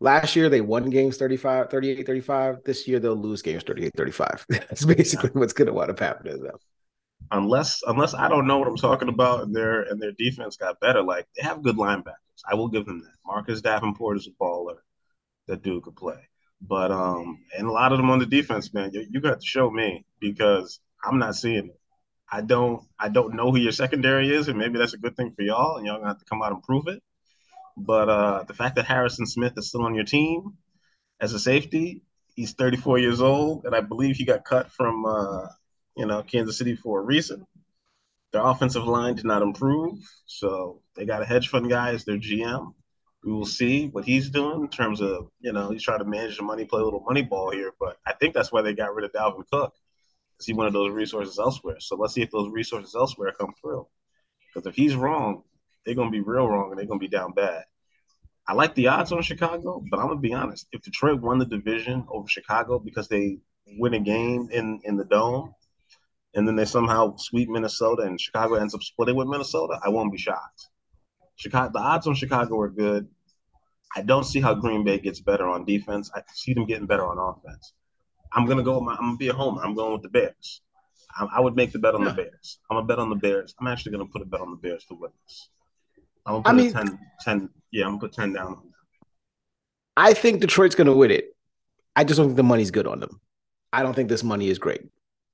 Last 0.00 0.36
year 0.36 0.48
they 0.48 0.60
won 0.60 0.90
games 0.90 1.16
35, 1.16 1.70
38, 1.70 2.06
35. 2.06 2.58
This 2.64 2.86
year 2.86 2.98
they'll 2.98 3.16
lose 3.16 3.42
games 3.42 3.62
38, 3.62 3.92
35. 3.96 4.46
That's 4.48 4.84
basically 4.84 5.30
what's 5.32 5.52
going 5.54 5.66
to 5.66 5.72
wind 5.72 5.90
up 5.90 6.00
happening 6.00 6.42
though 6.42 6.58
unless 7.30 7.82
unless 7.86 8.14
I 8.14 8.28
don't 8.28 8.46
know 8.46 8.58
what 8.58 8.68
I'm 8.68 8.76
talking 8.76 9.08
about 9.08 9.42
and 9.42 9.54
their 9.54 9.82
and 9.82 10.00
their 10.00 10.12
defense 10.12 10.56
got 10.56 10.80
better, 10.80 11.02
like 11.02 11.26
they 11.36 11.42
have 11.42 11.62
good 11.62 11.76
linebackers. 11.76 12.14
I 12.48 12.54
will 12.54 12.68
give 12.68 12.86
them 12.86 13.00
that. 13.00 13.14
Marcus 13.26 13.60
Davenport 13.60 14.18
is 14.18 14.28
a 14.28 14.42
baller. 14.42 14.76
That 15.46 15.62
dude 15.62 15.82
could 15.82 15.96
play. 15.96 16.28
But 16.60 16.90
um 16.90 17.38
and 17.56 17.66
a 17.66 17.72
lot 17.72 17.92
of 17.92 17.98
them 17.98 18.10
on 18.10 18.18
the 18.18 18.26
defense, 18.26 18.72
man, 18.72 18.90
you, 18.92 19.06
you 19.10 19.20
got 19.20 19.40
to 19.40 19.46
show 19.46 19.70
me 19.70 20.04
because 20.20 20.80
I'm 21.04 21.18
not 21.18 21.36
seeing 21.36 21.66
it. 21.66 21.80
I 22.30 22.40
don't 22.42 22.82
I 22.98 23.08
don't 23.08 23.34
know 23.34 23.50
who 23.50 23.58
your 23.58 23.72
secondary 23.72 24.34
is, 24.34 24.48
and 24.48 24.58
maybe 24.58 24.78
that's 24.78 24.94
a 24.94 24.98
good 24.98 25.16
thing 25.16 25.32
for 25.36 25.42
y'all, 25.42 25.76
and 25.76 25.86
y'all 25.86 25.98
gonna 25.98 26.08
have 26.08 26.18
to 26.18 26.24
come 26.24 26.42
out 26.42 26.52
and 26.52 26.62
prove 26.62 26.88
it. 26.88 27.02
But 27.76 28.08
uh 28.08 28.44
the 28.44 28.54
fact 28.54 28.76
that 28.76 28.86
Harrison 28.86 29.26
Smith 29.26 29.54
is 29.56 29.68
still 29.68 29.82
on 29.84 29.94
your 29.94 30.04
team 30.04 30.54
as 31.20 31.32
a 31.34 31.38
safety, 31.38 32.02
he's 32.34 32.52
34 32.54 32.98
years 32.98 33.20
old, 33.20 33.64
and 33.66 33.74
I 33.74 33.80
believe 33.80 34.16
he 34.16 34.24
got 34.24 34.44
cut 34.44 34.72
from 34.72 35.06
uh 35.06 35.46
you 35.96 36.06
know, 36.06 36.22
Kansas 36.22 36.58
City 36.58 36.76
for 36.76 37.00
a 37.00 37.02
reason. 37.02 37.46
Their 38.32 38.44
offensive 38.44 38.86
line 38.86 39.14
did 39.14 39.24
not 39.24 39.42
improve, 39.42 39.98
so 40.26 40.82
they 40.94 41.06
got 41.06 41.22
a 41.22 41.24
hedge 41.24 41.48
fund 41.48 41.70
guy 41.70 41.94
as 41.94 42.04
their 42.04 42.18
GM. 42.18 42.74
We 43.24 43.32
will 43.32 43.46
see 43.46 43.88
what 43.88 44.04
he's 44.04 44.30
doing 44.30 44.62
in 44.62 44.68
terms 44.68 45.00
of, 45.00 45.30
you 45.40 45.52
know, 45.52 45.70
he's 45.70 45.82
trying 45.82 46.00
to 46.00 46.04
manage 46.04 46.36
the 46.36 46.42
money, 46.42 46.64
play 46.64 46.80
a 46.80 46.84
little 46.84 47.00
money 47.00 47.22
ball 47.22 47.50
here. 47.50 47.72
But 47.80 47.96
I 48.06 48.12
think 48.12 48.34
that's 48.34 48.52
why 48.52 48.62
they 48.62 48.74
got 48.74 48.94
rid 48.94 49.04
of 49.04 49.12
Dalvin 49.12 49.44
Cook, 49.50 49.74
because 50.38 50.54
one 50.54 50.66
of 50.66 50.72
those 50.72 50.92
resources 50.92 51.38
elsewhere. 51.38 51.76
So 51.80 51.96
let's 51.96 52.14
see 52.14 52.22
if 52.22 52.30
those 52.30 52.50
resources 52.50 52.94
elsewhere 52.94 53.32
come 53.38 53.54
through. 53.60 53.86
Because 54.52 54.66
if 54.66 54.74
he's 54.74 54.94
wrong, 54.94 55.42
they're 55.84 55.94
going 55.94 56.10
to 56.10 56.16
be 56.16 56.22
real 56.22 56.48
wrong 56.48 56.70
and 56.70 56.78
they're 56.78 56.86
going 56.86 57.00
to 57.00 57.06
be 57.06 57.14
down 57.14 57.32
bad. 57.32 57.64
I 58.48 58.52
like 58.52 58.74
the 58.74 58.88
odds 58.88 59.12
on 59.12 59.22
Chicago, 59.22 59.82
but 59.90 59.98
I'm 59.98 60.06
going 60.06 60.18
to 60.18 60.22
be 60.22 60.34
honest. 60.34 60.66
If 60.72 60.82
Detroit 60.82 61.20
won 61.20 61.38
the 61.38 61.46
division 61.46 62.06
over 62.08 62.28
Chicago 62.28 62.78
because 62.78 63.08
they 63.08 63.38
win 63.78 63.94
a 63.94 64.00
game 64.00 64.48
in, 64.52 64.80
in 64.84 64.96
the 64.96 65.04
dome, 65.04 65.54
and 66.34 66.46
then 66.46 66.54
they 66.54 66.66
somehow 66.66 67.16
sweep 67.16 67.48
Minnesota 67.48 68.02
and 68.02 68.20
Chicago 68.20 68.54
ends 68.54 68.74
up 68.74 68.82
splitting 68.82 69.16
with 69.16 69.26
Minnesota, 69.26 69.80
I 69.82 69.88
won't 69.88 70.12
be 70.12 70.18
shocked. 70.18 70.68
Chicago, 71.36 71.72
the 71.72 71.80
odds 71.80 72.06
on 72.06 72.14
Chicago 72.14 72.60
are 72.60 72.68
good. 72.68 73.08
I 73.96 74.02
don't 74.02 74.24
see 74.24 74.40
how 74.40 74.54
Green 74.54 74.84
Bay 74.84 74.98
gets 74.98 75.20
better 75.20 75.48
on 75.48 75.64
defense. 75.64 76.10
I 76.14 76.22
see 76.34 76.52
them 76.52 76.66
getting 76.66 76.86
better 76.86 77.06
on 77.06 77.18
offense. 77.18 77.72
I'm 78.36 78.46
gonna 78.46 78.62
go. 78.62 78.80
My, 78.80 78.92
I'm 78.92 79.06
gonna 79.08 79.16
be 79.16 79.28
a 79.28 79.32
homer. 79.32 79.64
I'm 79.64 79.74
going 79.74 79.92
with 79.92 80.02
the 80.02 80.08
Bears. 80.08 80.62
I, 81.18 81.26
I 81.36 81.40
would 81.40 81.56
make 81.56 81.72
the 81.72 81.78
bet 81.78 81.94
on 81.94 82.02
yeah. 82.02 82.10
the 82.10 82.14
Bears. 82.14 82.58
I'm 82.70 82.76
gonna 82.76 82.86
bet 82.86 82.98
on 82.98 83.10
the 83.10 83.16
Bears. 83.16 83.54
I'm 83.60 83.66
actually 83.66 83.92
gonna 83.92 84.06
put 84.06 84.22
a 84.22 84.26
bet 84.26 84.40
on 84.40 84.50
the 84.50 84.56
Bears 84.56 84.84
to 84.86 84.94
win 84.94 85.10
this. 85.26 85.48
I'm 86.24 86.42
gonna 86.42 86.44
put 86.44 86.50
I 86.50 86.52
mean, 86.52 86.72
10, 86.72 86.98
10, 87.22 87.48
Yeah, 87.72 87.84
I'm 87.86 87.92
gonna 87.92 88.00
put 88.00 88.12
ten 88.12 88.32
down. 88.32 88.58
I 89.96 90.12
think 90.12 90.40
Detroit's 90.40 90.74
gonna 90.74 90.94
win 90.94 91.10
it. 91.10 91.34
I 91.96 92.04
just 92.04 92.18
don't 92.18 92.26
think 92.26 92.36
the 92.36 92.42
money's 92.42 92.70
good 92.70 92.86
on 92.86 93.00
them. 93.00 93.20
I 93.72 93.82
don't 93.82 93.94
think 93.94 94.08
this 94.08 94.22
money 94.22 94.48
is 94.48 94.58
great 94.58 94.82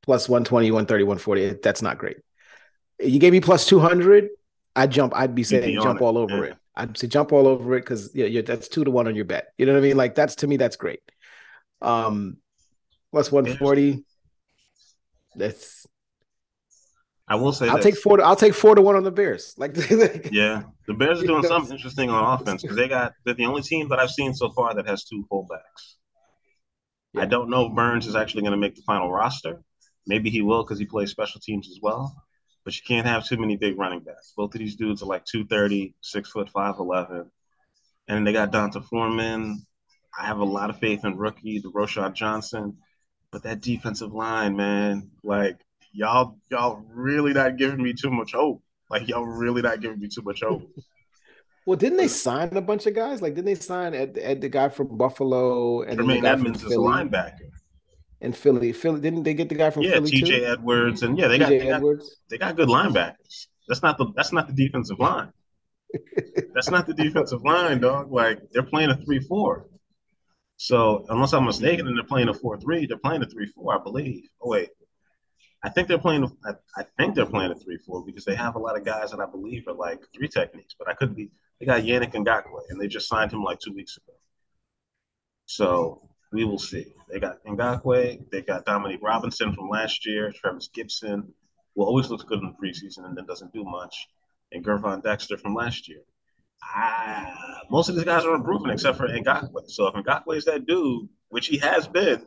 plus 0.02 0.28
120, 0.28 0.70
130, 0.70 1.04
140. 1.04 1.60
That's 1.62 1.82
not 1.82 1.98
great. 1.98 2.18
You 3.00 3.18
gave 3.18 3.32
me 3.32 3.40
plus 3.40 3.66
200, 3.66 4.28
I'd 4.76 4.90
jump. 4.90 5.14
I'd 5.16 5.34
be 5.34 5.44
saying 5.44 5.80
jump 5.80 6.00
all 6.00 6.18
over 6.18 6.36
yeah. 6.36 6.52
it. 6.52 6.56
I'd 6.74 6.98
say 6.98 7.06
jump 7.06 7.32
all 7.32 7.46
over 7.46 7.76
it 7.76 7.80
because 7.80 8.14
yeah, 8.14 8.40
that's 8.42 8.68
two 8.68 8.84
to 8.84 8.90
one 8.90 9.06
on 9.06 9.14
your 9.14 9.24
bet. 9.24 9.52
You 9.58 9.66
know 9.66 9.72
what 9.72 9.78
I 9.78 9.82
mean? 9.82 9.96
Like 9.96 10.14
that's 10.14 10.36
to 10.36 10.46
me, 10.46 10.56
that's 10.56 10.76
great. 10.76 11.00
Um, 11.80 12.38
plus 13.12 13.31
140. 13.31 14.05
That's 15.37 15.87
I 17.29 17.37
will 17.37 17.53
say 17.53 17.68
I'll 17.68 17.77
this. 17.77 17.85
take 17.85 17.96
four. 17.96 18.16
To, 18.18 18.22
I'll 18.25 18.37
take 18.37 18.53
four 18.53 18.75
to 18.75 18.83
one 18.83 18.96
on 18.96 19.05
the 19.05 19.11
Bears. 19.11 19.55
Like, 19.59 19.77
yeah, 20.33 20.64
the 20.87 20.94
Bears 20.94 21.22
are 21.22 21.27
doing 21.27 21.44
something 21.44 21.72
interesting 21.72 22.11
on 22.11 22.40
offense 22.40 22.62
because 22.62 22.77
they 22.77 22.88
got 22.88 23.12
they're 23.25 23.35
the 23.35 23.46
only 23.46 23.62
team 23.62 23.88
that 23.88 23.98
I've 23.98 24.11
seen 24.11 24.35
so 24.35 24.51
far 24.51 24.75
that 24.75 24.87
has 24.87 25.05
two 25.05 25.25
fullbacks. 25.31 25.96
Yeah. 27.14 27.22
I 27.22 27.25
don't 27.27 27.48
know 27.48 27.66
if 27.66 27.75
Burns 27.75 28.07
is 28.07 28.16
actually 28.16 28.42
going 28.42 28.53
to 28.53 28.59
make 28.59 28.75
the 28.75 28.83
final 28.83 29.11
roster. 29.11 29.62
Maybe 30.07 30.31
he 30.31 30.42
will 30.42 30.64
because 30.64 30.79
he 30.79 30.85
plays 30.85 31.11
special 31.11 31.40
teams 31.40 31.68
as 31.68 31.79
well. 31.81 32.14
But 32.64 32.77
you 32.77 32.83
can't 32.87 33.07
have 33.07 33.25
too 33.25 33.37
many 33.37 33.57
big 33.57 33.79
running 33.79 34.01
backs. 34.01 34.33
Both 34.37 34.55
of 34.55 34.59
these 34.59 34.77
dudes 34.77 35.03
are 35.03 35.07
like 35.07 35.25
230, 35.25 35.94
six 36.01 36.31
foot 36.31 36.48
five, 36.51 36.77
11. 36.79 37.31
And 38.09 38.27
they 38.27 38.33
got 38.33 38.51
D'Onta 38.51 38.85
Foreman. 38.85 39.64
I 40.18 40.27
have 40.27 40.38
a 40.38 40.44
lot 40.44 40.70
of 40.70 40.79
faith 40.79 41.05
in 41.05 41.16
rookie, 41.16 41.61
the 41.61 41.70
Roschon 41.70 42.14
Johnson. 42.14 42.79
But 43.33 43.42
that 43.42 43.61
defensive 43.61 44.12
line, 44.12 44.57
man, 44.57 45.11
like 45.25 45.59
y'all, 45.92 46.38
y'all 46.51 46.85
really 46.88 47.33
not 47.33 47.57
giving 47.57 47.83
me 47.83 47.95
too 47.95 48.11
much 48.11 48.33
hope. 48.33 48.62
Like 48.90 49.09
y'all 49.09 49.27
really 49.27 49.62
not 49.62 49.81
giving 49.81 49.99
me 49.99 50.09
too 50.09 50.23
much 50.23 50.42
hope. 50.42 50.71
Well, 51.64 51.77
didn't 51.77 51.99
they 51.99 52.09
sign 52.09 52.57
a 52.57 52.61
bunch 52.61 52.87
of 52.87 52.95
guys? 52.97 53.23
Like, 53.23 53.37
didn't 53.37 53.47
they 53.47 53.55
sign 53.55 53.95
Ed, 53.95 54.18
Ed 54.21 54.40
the 54.40 54.49
guy 54.49 54.68
from 54.68 54.97
Buffalo 54.97 55.83
and 55.83 55.95
Tremaine 55.95 56.27
Edmunds 56.27 56.64
is 56.64 56.73
a 56.73 56.77
linebacker 56.77 57.53
in 58.23 58.33
Philly. 58.33 58.73
Philly 58.73 59.01
didn't 59.01 59.25
they 59.25 59.35
get 59.35 59.49
the 59.49 59.55
guy 59.55 59.71
from 59.71 59.83
yeah, 59.83 59.95
Philly 59.95 60.11
TJ 60.11 60.49
Edwards 60.49 61.03
and 61.03 61.18
yeah, 61.18 61.29
they 61.29 61.38
got, 61.38 61.51
they 61.51 61.66
got 61.66 61.83
they 62.31 62.38
got 62.38 62.57
good 62.57 62.68
linebackers. 62.68 63.49
That's 63.68 63.83
not 63.83 63.99
the 63.99 64.12
that's 64.16 64.33
not 64.33 64.47
the 64.47 64.55
defensive 64.55 64.99
line. 64.99 65.33
that's 66.55 66.71
not 66.71 66.87
the 66.87 66.95
defensive 66.95 67.45
line, 67.45 67.81
dog. 67.81 68.11
Like 68.11 68.40
they're 68.53 68.62
playing 68.62 68.90
a 68.90 68.97
three 68.97 69.21
four. 69.21 69.66
So 70.62 71.05
unless 71.09 71.33
I'm 71.33 71.44
mistaken, 71.44 71.88
and 71.88 71.96
they're 71.96 72.05
playing 72.05 72.29
a 72.29 72.35
four 72.35 72.57
three, 72.57 72.87
they're 72.87 72.96
playing 72.96 73.20
a 73.20 73.27
three 73.27 73.46
four, 73.46 73.75
I 73.75 73.83
believe. 73.83 74.29
Oh 74.40 74.51
wait, 74.51 74.68
I 75.64 75.68
think 75.68 75.88
they're 75.88 75.98
playing. 75.98 76.31
I, 76.44 76.85
think 76.96 77.16
they're 77.16 77.27
playing 77.27 77.51
a 77.51 77.57
three 77.57 77.79
four 77.79 78.07
because 78.07 78.25
they 78.25 78.37
have 78.37 78.55
a 78.55 78.61
lot 78.61 78.77
of 78.77 78.85
guys 78.85 79.11
that 79.11 79.18
I 79.18 79.27
believe 79.27 79.66
are 79.66 79.75
like 79.75 79.98
three 80.14 80.29
techniques, 80.29 80.77
but 80.79 80.88
I 80.88 80.94
could 80.94 81.16
be. 81.16 81.33
They 81.59 81.66
got 81.66 81.83
Yannick 81.83 82.12
Ngakoue, 82.14 82.61
and 82.68 82.81
they 82.81 82.87
just 82.87 83.09
signed 83.09 83.33
him 83.33 83.42
like 83.42 83.59
two 83.59 83.72
weeks 83.72 83.96
ago. 83.96 84.12
So 85.46 86.09
we 86.33 86.44
will 86.44 86.61
see. 86.61 86.94
They 87.11 87.18
got 87.18 87.42
Ngakoue, 87.44 88.31
they 88.31 88.42
got 88.42 88.64
Dominique 88.64 89.03
Robinson 89.03 89.53
from 89.57 89.68
last 89.68 90.07
year, 90.07 90.31
Trevis 90.31 90.68
Gipson, 90.68 91.27
who 91.75 91.83
always 91.83 92.09
looks 92.09 92.22
good 92.22 92.38
in 92.38 92.46
the 92.46 92.64
preseason 92.64 93.05
and 93.05 93.16
then 93.16 93.27
doesn't 93.27 93.53
do 93.53 93.64
much, 93.64 94.07
and 94.53 94.64
Gervon 94.64 95.03
Dexter 95.03 95.37
from 95.38 95.57
last 95.57 95.88
year. 95.88 96.03
I, 96.62 97.33
most 97.70 97.88
of 97.88 97.96
these 97.96 98.05
guys 98.05 98.25
are 98.25 98.35
improving 98.35 98.70
except 98.70 98.98
for 98.98 99.09
Ngakoue. 99.09 99.68
So 99.70 99.87
if 99.87 99.94
Ngakoue 99.94 100.37
is 100.37 100.44
that 100.46 100.66
dude, 100.66 101.09
which 101.29 101.46
he 101.46 101.59
has 101.59 101.87
been, 101.88 102.27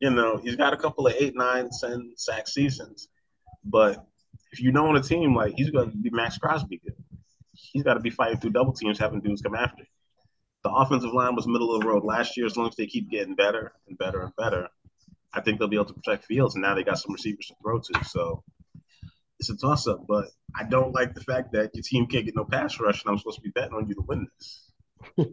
you 0.00 0.10
know, 0.10 0.36
he's 0.36 0.56
got 0.56 0.72
a 0.72 0.76
couple 0.76 1.06
of 1.06 1.14
eight, 1.18 1.34
nine, 1.34 1.70
ten 1.80 2.12
sack 2.16 2.48
seasons. 2.48 3.08
But 3.64 4.04
if 4.52 4.60
you 4.60 4.72
know 4.72 4.86
on 4.86 4.96
a 4.96 5.02
team, 5.02 5.34
like 5.34 5.54
he's 5.56 5.70
going 5.70 5.90
to 5.90 5.96
be 5.96 6.10
Maxx 6.10 6.38
Crosby 6.38 6.80
good. 6.84 6.94
He's 7.52 7.82
got 7.82 7.94
to 7.94 8.00
be 8.00 8.10
fighting 8.10 8.38
through 8.40 8.50
double 8.50 8.72
teams, 8.72 8.98
having 8.98 9.20
dudes 9.20 9.40
come 9.40 9.54
after 9.54 9.82
him 9.82 9.88
the 10.64 10.70
offensive 10.70 11.12
line 11.12 11.36
was 11.36 11.46
middle 11.46 11.74
of 11.74 11.82
the 11.82 11.86
road 11.86 12.04
last 12.04 12.36
year. 12.36 12.46
As 12.46 12.56
long 12.56 12.68
as 12.68 12.74
they 12.74 12.86
keep 12.86 13.10
getting 13.10 13.34
better 13.34 13.72
and 13.86 13.96
better 13.98 14.22
and 14.22 14.34
better, 14.36 14.68
I 15.32 15.42
think 15.42 15.58
they'll 15.58 15.68
be 15.68 15.76
able 15.76 15.84
to 15.86 15.92
protect 15.92 16.24
Fields. 16.24 16.54
And 16.54 16.62
now 16.62 16.74
they 16.74 16.82
got 16.82 16.98
some 16.98 17.12
receivers 17.12 17.46
to 17.48 17.54
throw 17.62 17.78
to. 17.78 18.04
So 18.04 18.42
it's 19.50 19.62
a 19.62 19.66
toss 19.66 19.86
up. 19.86 20.06
But 20.06 20.26
I 20.54 20.64
don't 20.64 20.94
like 20.94 21.14
the 21.14 21.20
fact 21.20 21.52
that 21.52 21.74
your 21.74 21.82
team 21.82 22.06
can't 22.06 22.24
get 22.24 22.36
no 22.36 22.44
pass 22.44 22.78
rush, 22.80 23.02
and 23.02 23.10
I'm 23.10 23.18
supposed 23.18 23.38
to 23.38 23.42
be 23.42 23.50
betting 23.50 23.74
on 23.74 23.88
you 23.88 23.94
to 23.94 24.02
win 24.02 24.26
this. 24.38 24.60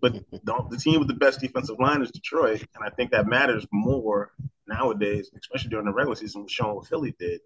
but 0.00 0.14
the 0.30 0.80
team 0.80 0.98
with 0.98 1.08
the 1.08 1.14
best 1.14 1.40
defensive 1.40 1.78
line 1.78 2.02
is 2.02 2.10
Detroit, 2.10 2.64
and 2.74 2.84
I 2.84 2.90
think 2.90 3.10
that 3.12 3.26
matters 3.26 3.66
more 3.72 4.32
nowadays, 4.66 5.30
especially 5.38 5.70
during 5.70 5.86
the 5.86 5.92
regular 5.92 6.16
season, 6.16 6.46
showing 6.48 6.76
what 6.76 6.86
Philly 6.86 7.14
did. 7.18 7.40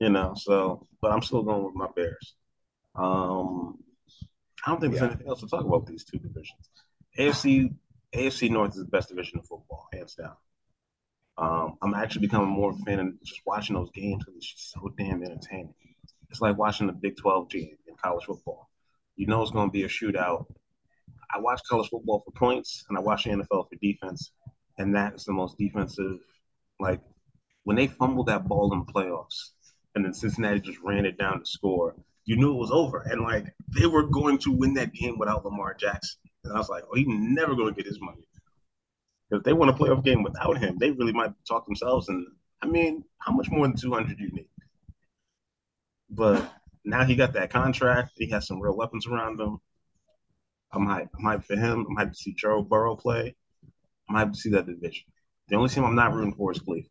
You 0.00 0.10
know, 0.10 0.34
so 0.36 0.86
but 1.00 1.12
I'm 1.12 1.22
still 1.22 1.42
going 1.42 1.64
with 1.64 1.74
my 1.74 1.86
Bears. 1.94 2.34
Um, 2.96 3.78
I 4.66 4.70
don't 4.70 4.80
think 4.80 4.92
there's 4.92 5.02
yeah. 5.02 5.08
anything 5.08 5.28
else 5.28 5.40
to 5.40 5.46
talk 5.46 5.64
about 5.64 5.86
these 5.86 6.04
two 6.04 6.18
divisions. 6.18 6.68
AFC 7.18 7.72
AFC 8.14 8.50
North 8.50 8.72
is 8.72 8.84
the 8.84 8.90
best 8.90 9.08
division 9.08 9.38
of 9.38 9.46
football, 9.46 9.88
hands 9.92 10.14
down. 10.14 10.34
Um, 11.38 11.76
I'm 11.82 11.94
actually 11.94 12.26
becoming 12.26 12.50
more 12.50 12.70
of 12.70 12.76
a 12.80 12.82
fan 12.84 13.00
of 13.00 13.22
just 13.24 13.40
watching 13.46 13.74
those 13.74 13.90
games 13.90 14.22
because 14.24 14.36
it's 14.36 14.52
just 14.52 14.72
so 14.72 14.92
damn 14.98 15.22
entertaining. 15.22 15.74
It's 16.30 16.40
like 16.40 16.56
watching 16.56 16.86
the 16.86 16.92
Big 16.92 17.16
12 17.16 17.50
game 17.50 17.76
in 17.86 17.94
college 18.02 18.24
football. 18.24 18.68
You 19.16 19.26
know 19.26 19.42
it's 19.42 19.50
going 19.50 19.68
to 19.68 19.72
be 19.72 19.84
a 19.84 19.88
shootout. 19.88 20.46
I 21.34 21.38
watch 21.38 21.60
college 21.68 21.88
football 21.88 22.22
for 22.24 22.32
points, 22.32 22.84
and 22.88 22.98
I 22.98 23.00
watch 23.00 23.24
the 23.24 23.30
NFL 23.30 23.68
for 23.68 23.76
defense, 23.80 24.32
and 24.78 24.94
that 24.94 25.14
is 25.14 25.24
the 25.24 25.32
most 25.32 25.56
defensive. 25.58 26.18
Like 26.78 27.00
when 27.64 27.76
they 27.76 27.86
fumbled 27.86 28.26
that 28.26 28.46
ball 28.46 28.72
in 28.72 28.80
the 28.80 28.92
playoffs, 28.92 29.50
and 29.94 30.04
then 30.04 30.14
Cincinnati 30.14 30.60
just 30.60 30.80
ran 30.82 31.06
it 31.06 31.18
down 31.18 31.40
to 31.40 31.46
score. 31.46 31.94
You 32.24 32.36
knew 32.36 32.52
it 32.52 32.58
was 32.58 32.70
over, 32.70 32.98
and 33.00 33.22
like 33.22 33.46
they 33.78 33.86
were 33.86 34.04
going 34.04 34.38
to 34.38 34.52
win 34.52 34.74
that 34.74 34.92
game 34.92 35.18
without 35.18 35.44
Lamar 35.44 35.74
Jackson. 35.74 36.20
And 36.44 36.52
I 36.52 36.58
was 36.58 36.68
like, 36.68 36.84
oh, 36.90 36.96
he's 36.96 37.06
never 37.08 37.54
going 37.54 37.74
to 37.74 37.76
get 37.76 37.86
his 37.86 38.00
money. 38.00 38.26
If 39.32 39.44
they 39.44 39.52
want 39.54 39.70
to 39.70 39.76
play 39.76 39.88
a 39.88 39.94
playoff 39.94 40.04
game 40.04 40.22
without 40.22 40.58
him, 40.58 40.76
they 40.78 40.90
really 40.90 41.12
might 41.12 41.32
talk 41.48 41.64
themselves. 41.66 42.08
And 42.08 42.26
I 42.60 42.66
mean, 42.66 43.04
how 43.18 43.32
much 43.32 43.50
more 43.50 43.66
than 43.66 43.76
200 43.76 44.16
do 44.16 44.24
you 44.24 44.30
need? 44.30 44.48
But 46.10 46.52
now 46.84 47.04
he 47.04 47.16
got 47.16 47.32
that 47.32 47.50
contract. 47.50 48.12
He 48.16 48.28
has 48.30 48.46
some 48.46 48.60
real 48.60 48.76
weapons 48.76 49.06
around 49.06 49.40
him. 49.40 49.58
I'm 50.72 50.86
hyped. 50.86 51.08
I'm 51.18 51.24
hyped 51.24 51.44
for 51.44 51.56
him. 51.56 51.86
I'm 51.88 51.96
hyped 51.96 52.12
to 52.12 52.16
see 52.16 52.34
Joe 52.34 52.62
Burrow 52.62 52.94
play. 52.94 53.34
I'm 54.08 54.16
hyped 54.16 54.34
to 54.34 54.38
see 54.38 54.50
that 54.50 54.66
division. 54.66 55.04
The 55.48 55.56
only 55.56 55.70
team 55.70 55.84
I'm 55.84 55.94
not 55.94 56.12
rooting 56.12 56.34
for 56.34 56.52
is 56.52 56.58
Cleveland. 56.58 56.88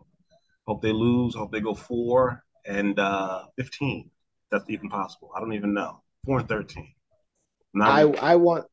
Hope 0.67 0.81
they 0.81 0.91
lose. 0.91 1.35
Hope 1.35 1.51
they 1.51 1.59
go 1.59 1.75
four 1.75 2.43
and 2.65 2.97
uh, 2.99 3.43
15. 3.57 4.09
That's 4.51 4.65
even 4.67 4.89
possible. 4.89 5.31
I 5.35 5.39
don't 5.39 5.53
even 5.53 5.73
know. 5.73 6.01
Four 6.25 6.39
and 6.39 6.49
13. 6.49 6.93
I 7.81 8.01
I 8.01 8.35
want 8.35 8.65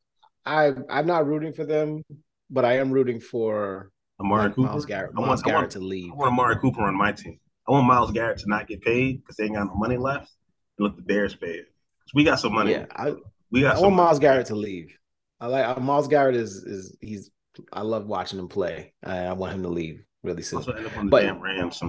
I 0.45 0.73
I'm 0.89 1.07
not 1.07 1.25
rooting 1.25 1.53
for 1.53 1.65
them, 1.65 2.03
but 2.49 2.65
I 2.65 2.77
am 2.77 2.91
rooting 2.91 3.19
for 3.19 3.91
Amari 4.19 4.49
Cooper. 4.49 4.61
Myles 4.61 4.85
Garrett. 4.85 5.13
Myles 5.13 5.27
want, 5.27 5.43
Garrett 5.43 5.61
want, 5.61 5.71
to 5.71 5.79
leave. 5.79 6.11
I 6.11 6.15
want 6.15 6.31
Amari 6.31 6.55
Cooper 6.57 6.81
on 6.81 6.97
my 6.97 7.11
team. 7.11 7.39
I 7.67 7.71
want 7.71 7.87
Myles 7.87 8.11
Garrett 8.11 8.39
to 8.39 8.49
not 8.49 8.67
get 8.67 8.81
paid 8.81 9.21
because 9.21 9.37
they 9.37 9.45
ain't 9.45 9.55
got 9.55 9.67
no 9.67 9.75
money 9.75 9.97
left. 9.97 10.31
And 10.77 10.87
let 10.87 10.95
the 10.95 11.03
Bears 11.03 11.35
pay 11.35 11.51
it. 11.51 11.67
We 12.13 12.23
got 12.23 12.39
some 12.39 12.53
money. 12.53 12.71
Yeah, 12.71 12.85
I, 12.91 13.13
we 13.51 13.61
got. 13.61 13.77
I 13.77 13.79
want 13.79 13.95
Myles 13.95 14.19
Garrett 14.19 14.47
to 14.47 14.55
leave. 14.55 14.97
I 15.39 15.47
like 15.47 15.65
uh, 15.65 15.79
Myles 15.79 16.07
Garrett 16.07 16.35
is 16.35 16.55
is 16.63 16.97
he's. 17.01 17.29
I 17.71 17.81
love 17.81 18.07
watching 18.07 18.39
him 18.39 18.47
play. 18.47 18.93
I, 19.03 19.19
I 19.19 19.33
want 19.33 19.53
him 19.53 19.63
to 19.63 19.69
leave 19.69 20.03
really 20.23 20.41
soon. 20.41 20.57
Also 20.57 20.71
end 20.71 20.87
up 20.87 20.97
on 20.97 21.05
the 21.05 21.11
but, 21.11 21.21
damn 21.21 21.39
Rams 21.39 21.81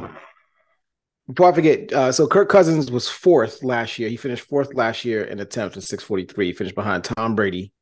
Before 1.28 1.50
I 1.50 1.52
forget, 1.52 1.92
uh, 1.92 2.12
so 2.12 2.26
Kirk 2.26 2.48
Cousins 2.48 2.90
was 2.90 3.08
fourth 3.08 3.62
last 3.62 3.98
year. 3.98 4.08
He 4.08 4.16
finished 4.16 4.44
fourth 4.44 4.74
last 4.74 5.04
year 5.04 5.24
in 5.24 5.40
attempts 5.40 5.76
with 5.76 5.84
643. 5.84 6.46
He 6.46 6.52
finished 6.52 6.74
behind 6.74 7.04
Tom 7.04 7.34
Brady 7.34 7.72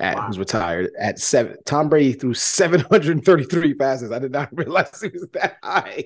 at 0.00 0.16
wow. 0.16 0.26
who's 0.26 0.38
retired 0.38 0.90
at 0.98 1.18
seven. 1.18 1.56
Tom 1.64 1.88
Brady 1.88 2.12
threw 2.12 2.34
733 2.34 3.74
passes. 3.78 4.12
I 4.12 4.18
did 4.18 4.32
not 4.32 4.48
realize 4.52 5.00
he 5.00 5.08
was 5.08 5.28
that 5.32 5.56
high. 5.62 6.04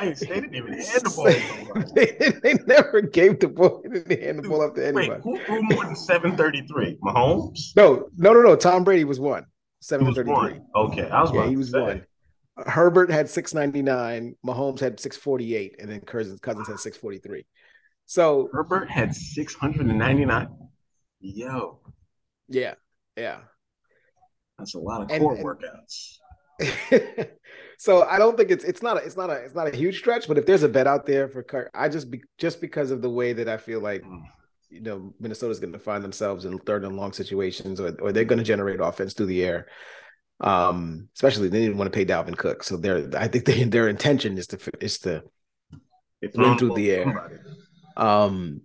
They 0.00 0.12
didn't 0.12 0.54
even 0.54 0.72
hand 0.72 1.02
the 1.02 1.12
ball. 1.14 1.84
they, 1.94 2.32
they 2.42 2.54
never 2.66 3.00
gave 3.00 3.38
the 3.38 3.48
ball. 3.48 3.82
They 3.84 4.00
didn't 4.00 4.22
hand 4.22 4.44
the 4.44 4.48
ball 4.48 4.62
up 4.62 4.74
to 4.74 4.86
anybody. 4.86 5.10
Wait, 5.10 5.20
who 5.22 5.38
threw 5.44 5.62
more 5.62 5.84
than 5.84 5.96
733? 5.96 6.98
Mahomes? 7.02 7.76
No, 7.76 8.08
no, 8.16 8.32
no, 8.32 8.42
no. 8.42 8.56
Tom 8.56 8.84
Brady 8.84 9.04
was 9.04 9.20
one. 9.20 9.46
733. 9.80 10.60
Okay. 10.74 11.08
I 11.08 11.22
was 11.22 11.32
yeah, 11.32 11.48
he 11.48 11.56
was 11.56 11.70
say. 11.70 11.80
one. 11.80 12.06
Herbert 12.66 13.10
had 13.10 13.28
699, 13.28 14.34
Mahomes 14.44 14.80
had 14.80 14.98
648, 14.98 15.76
and 15.78 15.90
then 15.90 16.00
Cousins, 16.00 16.40
Cousins 16.40 16.68
had 16.68 16.78
643. 16.78 17.44
So 18.06 18.48
Herbert 18.52 18.90
had 18.90 19.14
699. 19.14 20.48
Yo. 21.20 21.80
Yeah. 22.48 22.74
Yeah. 23.16 23.38
That's 24.58 24.74
a 24.74 24.78
lot 24.78 25.02
of 25.02 25.10
and, 25.10 25.20
core 25.20 25.34
and, 25.34 25.44
workouts. 25.44 26.18
so 27.78 28.02
I 28.02 28.18
don't 28.18 28.36
think 28.36 28.50
it's 28.50 28.64
it's 28.64 28.82
not 28.82 28.96
a 28.96 29.00
it's 29.00 29.16
not 29.16 29.30
a 29.30 29.34
it's 29.34 29.54
not 29.54 29.72
a 29.72 29.76
huge 29.76 29.98
stretch, 29.98 30.26
but 30.26 30.38
if 30.38 30.46
there's 30.46 30.62
a 30.62 30.68
bet 30.68 30.86
out 30.86 31.06
there 31.06 31.28
for 31.28 31.42
Kirk, 31.42 31.70
I 31.74 31.88
just 31.88 32.10
be 32.10 32.22
just 32.38 32.60
because 32.60 32.90
of 32.90 33.02
the 33.02 33.10
way 33.10 33.34
that 33.34 33.48
I 33.48 33.58
feel 33.58 33.80
like 33.80 34.02
mm. 34.02 34.22
you 34.70 34.80
know 34.80 35.12
Minnesota's 35.20 35.60
going 35.60 35.74
to 35.74 35.78
find 35.78 36.02
themselves 36.02 36.46
in 36.46 36.58
third 36.58 36.84
and 36.84 36.96
long 36.96 37.12
situations, 37.12 37.80
or 37.80 37.94
or 38.00 38.12
they're 38.12 38.24
going 38.24 38.38
to 38.38 38.44
generate 38.44 38.80
offense 38.80 39.12
through 39.12 39.26
the 39.26 39.44
air. 39.44 39.66
Um, 40.40 41.08
especially 41.14 41.48
they 41.48 41.60
didn't 41.60 41.78
want 41.78 41.92
to 41.92 41.96
pay 41.96 42.06
Dalvin 42.06 42.36
Cook, 42.36 42.62
so 42.62 42.76
their 42.76 43.08
I 43.16 43.28
think 43.28 43.44
they, 43.44 43.64
their 43.64 43.88
intention 43.88 44.38
is 44.38 44.46
to 44.48 44.58
is 44.80 44.98
to 45.00 45.22
run 46.34 46.56
through 46.56 46.74
the 46.74 46.90
air. 46.90 47.40
Um, 47.96 48.62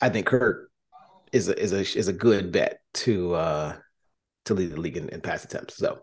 I 0.00 0.08
think 0.08 0.26
Kirk 0.26 0.70
is 1.32 1.48
a 1.48 1.58
is 1.58 1.72
a 1.72 1.80
is 1.80 2.08
a 2.08 2.12
good 2.12 2.50
bet 2.50 2.81
to 2.94 3.34
uh 3.34 3.76
to 4.44 4.54
lead 4.54 4.70
the 4.70 4.80
league 4.80 4.96
in, 4.96 5.08
in 5.10 5.20
pass 5.20 5.44
attempts. 5.44 5.76
So 5.76 6.00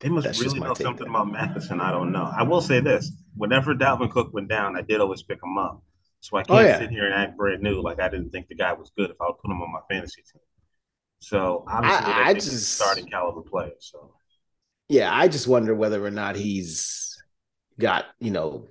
they 0.00 0.08
must 0.08 0.40
really 0.40 0.60
know 0.60 0.74
something 0.74 1.08
about 1.08 1.30
Mattison. 1.30 1.80
I 1.80 1.90
don't 1.90 2.12
know. 2.12 2.30
I 2.36 2.42
will 2.42 2.60
say 2.60 2.80
this: 2.80 3.10
whenever 3.36 3.74
Dalvin 3.74 4.10
Cook 4.10 4.32
went 4.32 4.48
down, 4.48 4.76
I 4.76 4.82
did 4.82 5.00
always 5.00 5.22
pick 5.22 5.38
him 5.42 5.56
up. 5.58 5.82
So 6.20 6.36
I 6.36 6.40
oh, 6.40 6.44
can't 6.44 6.58
oh, 6.60 6.62
yeah. 6.62 6.78
sit 6.78 6.90
here 6.90 7.04
and 7.04 7.14
act 7.14 7.36
brand 7.36 7.62
new 7.62 7.82
like 7.82 8.00
I 8.00 8.08
didn't 8.08 8.30
think 8.30 8.48
the 8.48 8.54
guy 8.54 8.72
was 8.72 8.90
good 8.96 9.10
if 9.10 9.16
I 9.20 9.26
would 9.26 9.38
put 9.38 9.50
him 9.50 9.62
on 9.62 9.72
my 9.72 9.80
fantasy 9.90 10.22
team. 10.22 10.40
So 11.18 11.64
obviously, 11.68 12.12
I, 12.12 12.28
I 12.28 12.34
just 12.34 12.74
starting 12.74 13.06
caliber 13.06 13.42
player. 13.42 13.72
So 13.78 14.14
yeah, 14.88 15.14
I 15.14 15.28
just 15.28 15.46
wonder 15.46 15.74
whether 15.74 16.04
or 16.04 16.10
not 16.10 16.36
he's 16.36 17.16
got 17.78 18.06
you 18.20 18.30
know 18.30 18.66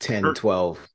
10, 0.00 0.22
sure. 0.22 0.34
12, 0.34 0.88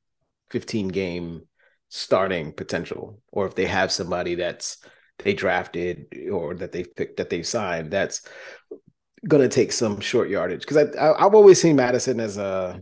15 0.52 0.88
game 0.90 1.42
starting 1.90 2.52
potential, 2.52 3.22
or 3.32 3.48
if 3.48 3.56
they 3.56 3.66
have 3.66 3.92
somebody 3.92 4.36
that's 4.36 4.78
they 5.24 5.34
drafted 5.34 6.06
or 6.32 6.56
that 6.56 6.72
they've 6.72 6.96
picked 6.96 7.18
that 7.18 7.30
they've 7.30 7.48
signed 7.48 7.92
that's 7.92 8.22
going 9.28 9.42
to 9.42 9.54
take 9.54 9.72
some 9.72 10.00
short 10.00 10.30
yardage 10.30 10.62
because 10.62 10.78
I, 10.78 11.14
I 11.14 11.24
have 11.24 11.36
always 11.36 11.62
seen 11.62 11.76
Mattison 11.76 12.20
as 12.20 12.38
a 12.38 12.82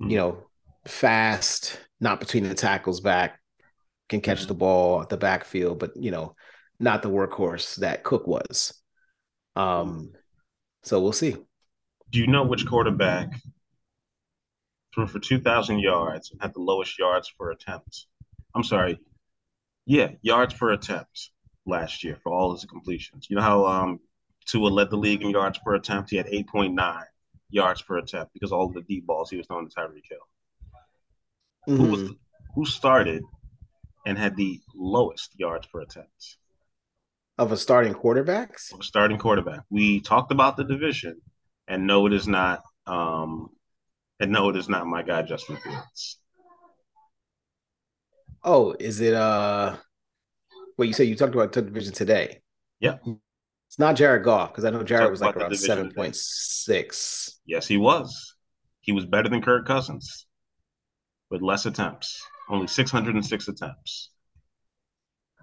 mm-hmm. 0.00 0.10
you 0.10 0.16
know 0.18 0.44
fast, 0.86 1.78
not 2.00 2.20
between 2.20 2.44
the 2.44 2.54
tackles 2.54 3.00
back, 3.00 3.40
can 4.08 4.20
catch 4.20 4.40
mm-hmm. 4.40 4.48
the 4.48 4.54
ball 4.54 5.02
at 5.02 5.08
the 5.08 5.16
backfield, 5.16 5.78
but 5.78 5.92
you 5.96 6.10
know 6.10 6.34
not 6.78 7.02
the 7.02 7.10
workhorse 7.10 7.76
that 7.76 8.02
Cook 8.02 8.26
was. 8.26 8.74
Um, 9.54 10.12
so 10.82 11.00
we'll 11.00 11.12
see. 11.12 11.36
Do 12.10 12.18
you 12.18 12.26
know 12.26 12.44
which 12.44 12.66
quarterback 12.66 13.28
threw 14.94 15.06
for 15.06 15.20
two 15.20 15.40
thousand 15.40 15.78
yards 15.78 16.30
and 16.30 16.42
had 16.42 16.52
the 16.52 16.60
lowest 16.60 16.98
yards 16.98 17.32
per 17.38 17.50
attempt? 17.50 18.06
I'm 18.54 18.64
sorry. 18.64 18.98
Yeah, 19.86 20.10
yards 20.20 20.54
per 20.54 20.72
attempt 20.72 21.30
last 21.66 22.02
year 22.04 22.18
for 22.22 22.32
all 22.32 22.52
his 22.52 22.64
completions. 22.64 23.26
You 23.28 23.36
know 23.36 23.42
how 23.42 23.66
um, 23.66 24.00
Tua 24.46 24.68
led 24.68 24.90
the 24.90 24.96
league 24.96 25.22
in 25.22 25.30
yards 25.30 25.58
per 25.64 25.74
attempt? 25.74 26.10
He 26.10 26.16
had 26.16 26.26
8.9 26.26 27.04
yards 27.50 27.82
per 27.82 27.98
attempt 27.98 28.32
because 28.32 28.52
all 28.52 28.66
of 28.66 28.74
the 28.74 28.82
deep 28.82 29.06
balls 29.06 29.30
he 29.30 29.36
was 29.36 29.46
throwing 29.46 29.68
to 29.68 29.74
Tyreek 29.74 30.08
Hill. 30.08 30.18
Mm-hmm. 31.68 31.76
Who 31.76 31.90
was 31.90 32.00
mm-hmm. 32.00 32.12
who 32.54 32.66
started 32.66 33.22
and 34.06 34.18
had 34.18 34.36
the 34.36 34.60
lowest 34.74 35.38
yards 35.38 35.66
per 35.66 35.80
attempt? 35.80 36.38
Of 37.38 37.52
a 37.52 37.56
starting 37.56 37.94
quarterbacks? 37.94 38.78
A 38.78 38.82
starting 38.82 39.18
quarterback. 39.18 39.60
We 39.70 40.00
talked 40.00 40.32
about 40.32 40.56
the 40.56 40.64
division, 40.64 41.20
and 41.68 41.86
no, 41.86 42.06
it 42.06 42.12
is 42.12 42.28
not. 42.28 42.62
Um, 42.86 43.50
and 44.20 44.30
no, 44.32 44.50
it 44.50 44.56
is 44.56 44.68
not 44.68 44.86
my 44.86 45.02
guy 45.02 45.22
Justin 45.22 45.56
Fields. 45.56 46.18
Oh, 48.44 48.74
is 48.78 49.00
it 49.00 49.14
uh 49.14 49.76
Wait, 50.82 50.88
you 50.88 50.94
said 50.94 51.06
you 51.06 51.14
talked 51.14 51.32
about 51.32 51.52
the 51.52 51.62
division 51.62 51.92
today? 51.92 52.40
Yeah. 52.80 52.96
It's 53.68 53.78
not 53.78 53.94
Jared 53.94 54.24
Goff 54.24 54.50
because 54.50 54.64
I 54.64 54.70
know 54.70 54.82
Jared 54.82 55.12
was 55.12 55.20
like 55.20 55.36
around 55.36 55.56
seven 55.56 55.92
point 55.92 56.16
six. 56.16 57.38
Yes, 57.46 57.68
he 57.68 57.76
was. 57.76 58.34
He 58.80 58.90
was 58.90 59.06
better 59.06 59.28
than 59.28 59.42
Kirk 59.42 59.64
Cousins 59.64 60.26
with 61.30 61.40
less 61.40 61.66
attempts, 61.66 62.20
only 62.48 62.66
six 62.66 62.90
hundred 62.90 63.14
and 63.14 63.24
six 63.24 63.46
attempts. 63.46 64.10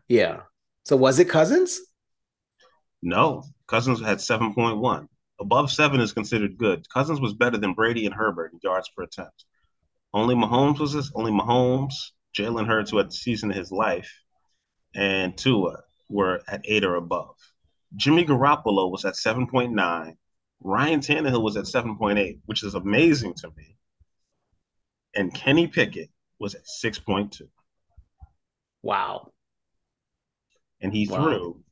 Yeah. 0.10 0.42
So 0.84 0.98
was 0.98 1.20
it 1.20 1.30
Cousins? 1.30 1.80
No, 3.02 3.46
Cousins 3.66 4.02
had 4.02 4.20
seven 4.20 4.54
point 4.54 4.80
one. 4.80 5.08
Above 5.40 5.72
seven 5.72 6.02
is 6.02 6.12
considered 6.12 6.58
good. 6.58 6.86
Cousins 6.90 7.22
was 7.22 7.34
better 7.34 7.56
than 7.58 7.76
Brady 7.76 8.06
and 8.06 8.14
Herbert 8.14 8.52
in 8.52 8.60
yards 8.62 8.90
per 8.94 9.04
attempt. 9.04 9.46
Only 10.14 10.36
Mahomes 10.36 10.80
was 10.80 10.92
this. 10.92 11.10
Only 11.16 11.32
Mahomes, 11.32 11.94
Jalen 12.38 12.68
Hurts, 12.68 12.92
who 12.92 12.98
had 12.98 13.08
the 13.08 13.14
season 13.14 13.52
of 13.52 13.56
his 13.56 13.72
life, 13.72 14.12
and 14.96 15.38
Tua 15.38 15.84
were 16.10 16.42
at 16.48 16.62
eight 16.66 16.84
or 16.84 16.96
above. 16.96 17.36
Jimmy 17.96 18.26
Garoppolo 18.26 18.92
was 18.92 19.06
at 19.06 19.16
7.9. 19.16 20.16
Ryan 20.62 21.00
Tannehill 21.00 21.44
was 21.44 21.58
at 21.58 21.66
7.8, 21.66 22.40
which 22.46 22.64
is 22.64 22.76
amazing 22.76 23.34
to 23.36 23.50
me. 23.56 23.78
And 25.16 25.34
Kenny 25.34 25.68
Pickett 25.68 26.10
was 26.40 26.56
at 26.56 26.64
6.2. 26.84 27.42
Wow. 28.84 29.32
And 30.82 30.94
he 30.94 31.08
wow. 31.08 31.24
threw 31.24 31.64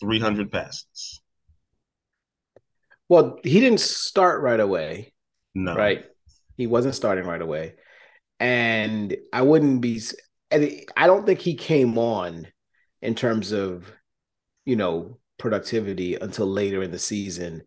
300 0.00 0.50
passes. 0.50 1.20
Well, 3.08 3.38
he 3.44 3.60
didn't 3.60 3.80
start 3.80 4.42
right 4.42 4.58
away. 4.58 5.12
No. 5.54 5.74
Right. 5.74 6.04
He 6.56 6.66
wasn't 6.66 6.94
starting 6.94 7.24
right 7.24 7.40
away. 7.40 7.74
And 8.40 9.16
I 9.32 9.42
wouldn't 9.42 9.80
be 9.80 10.02
I 10.52 11.06
don't 11.06 11.26
think 11.26 11.40
he 11.40 11.54
came 11.54 11.98
on 11.98 12.46
in 13.06 13.14
terms 13.14 13.52
of, 13.52 13.90
you 14.64 14.74
know, 14.74 15.18
productivity 15.38 16.16
until 16.16 16.46
later 16.46 16.82
in 16.82 16.90
the 16.90 16.98
season 16.98 17.62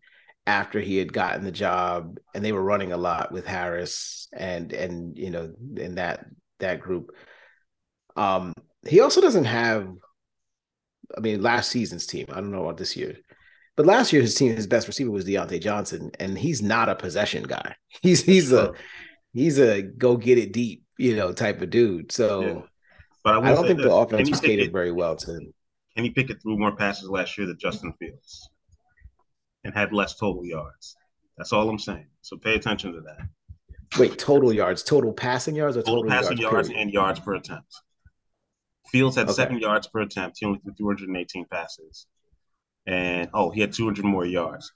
after 0.46 0.80
he 0.80 0.98
had 0.98 1.12
gotten 1.12 1.44
the 1.44 1.50
job 1.50 2.18
and 2.34 2.44
they 2.44 2.52
were 2.52 2.62
running 2.62 2.92
a 2.92 2.96
lot 2.96 3.32
with 3.32 3.46
Harris 3.46 4.28
and 4.32 4.72
and 4.72 5.16
you 5.16 5.30
know 5.30 5.52
in 5.76 5.94
that 5.94 6.26
that 6.58 6.80
group. 6.80 7.12
Um 8.16 8.52
he 8.86 9.00
also 9.00 9.20
doesn't 9.20 9.44
have 9.44 9.88
I 11.16 11.20
mean 11.20 11.42
last 11.42 11.70
season's 11.70 12.06
team. 12.06 12.26
I 12.30 12.34
don't 12.34 12.52
know 12.52 12.64
about 12.64 12.76
this 12.76 12.96
year. 12.96 13.16
But 13.76 13.86
last 13.86 14.12
year 14.12 14.20
his 14.20 14.34
team 14.34 14.54
his 14.54 14.66
best 14.66 14.88
receiver 14.88 15.10
was 15.10 15.24
Diontae 15.24 15.62
Johnson 15.62 16.10
and 16.20 16.36
he's 16.36 16.60
not 16.60 16.90
a 16.90 16.96
possession 16.96 17.44
guy. 17.44 17.76
He's 18.02 18.22
he's 18.22 18.52
a 18.52 18.72
he's 19.32 19.58
a 19.58 19.80
go 19.82 20.16
get 20.16 20.38
it 20.38 20.52
deep, 20.52 20.84
you 20.98 21.16
know, 21.16 21.32
type 21.32 21.62
of 21.62 21.70
dude. 21.70 22.12
So 22.12 22.40
yeah. 22.40 22.60
But 23.22 23.34
I, 23.34 23.50
I 23.50 23.54
don't 23.54 23.66
think 23.66 23.80
the 23.80 23.92
offense 23.92 24.30
was 24.30 24.40
catered 24.40 24.72
very 24.72 24.92
well 24.92 25.16
to 25.16 25.34
him. 25.34 25.54
Kenny 25.96 26.10
Pickett 26.10 26.40
threw 26.40 26.56
more 26.58 26.74
passes 26.74 27.08
last 27.08 27.36
year 27.36 27.46
than 27.46 27.58
Justin 27.58 27.92
Fields 27.98 28.48
and 29.64 29.74
had 29.74 29.92
less 29.92 30.14
total 30.14 30.44
yards. 30.44 30.96
That's 31.36 31.52
all 31.52 31.68
I'm 31.68 31.78
saying. 31.78 32.06
So 32.22 32.36
pay 32.36 32.54
attention 32.54 32.92
to 32.92 33.00
that. 33.00 33.98
Wait, 33.98 34.18
total 34.18 34.52
yards, 34.52 34.82
total 34.82 35.12
passing 35.12 35.56
yards, 35.56 35.76
or 35.76 35.82
total, 35.82 36.02
total 36.02 36.10
passing 36.10 36.38
yards, 36.38 36.68
yards 36.68 36.70
and 36.70 36.92
yards 36.92 37.20
per 37.20 37.34
attempt. 37.34 37.74
Fields 38.86 39.16
had 39.16 39.26
okay. 39.26 39.32
seven 39.32 39.58
yards 39.58 39.88
per 39.88 40.00
attempt. 40.00 40.38
He 40.38 40.46
only 40.46 40.60
threw 40.60 40.74
218 40.74 41.46
passes, 41.46 42.06
and 42.86 43.28
oh, 43.34 43.50
he 43.50 43.60
had 43.60 43.72
200 43.72 44.04
more 44.04 44.24
yards. 44.24 44.72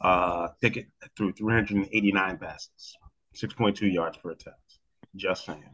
Uh, 0.00 0.48
Pickett 0.60 0.86
threw 1.16 1.32
389 1.32 2.38
passes, 2.38 2.96
6.2 3.36 3.92
yards 3.92 4.16
per 4.18 4.30
attempt. 4.30 4.58
Just 5.16 5.44
saying. 5.44 5.64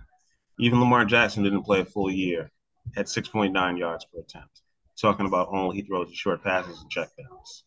Even 0.58 0.80
Lamar 0.80 1.04
Jackson 1.04 1.44
didn't 1.44 1.62
play 1.62 1.80
a 1.80 1.84
full 1.84 2.10
year, 2.10 2.50
had 2.96 3.06
6.9 3.06 3.78
yards 3.78 4.04
per 4.06 4.20
attempt. 4.20 4.62
Talking 5.00 5.26
about 5.26 5.48
only 5.52 5.76
he 5.76 5.82
throws 5.82 6.12
short 6.12 6.42
passes 6.42 6.80
and 6.80 6.90
checkdowns. 6.90 7.62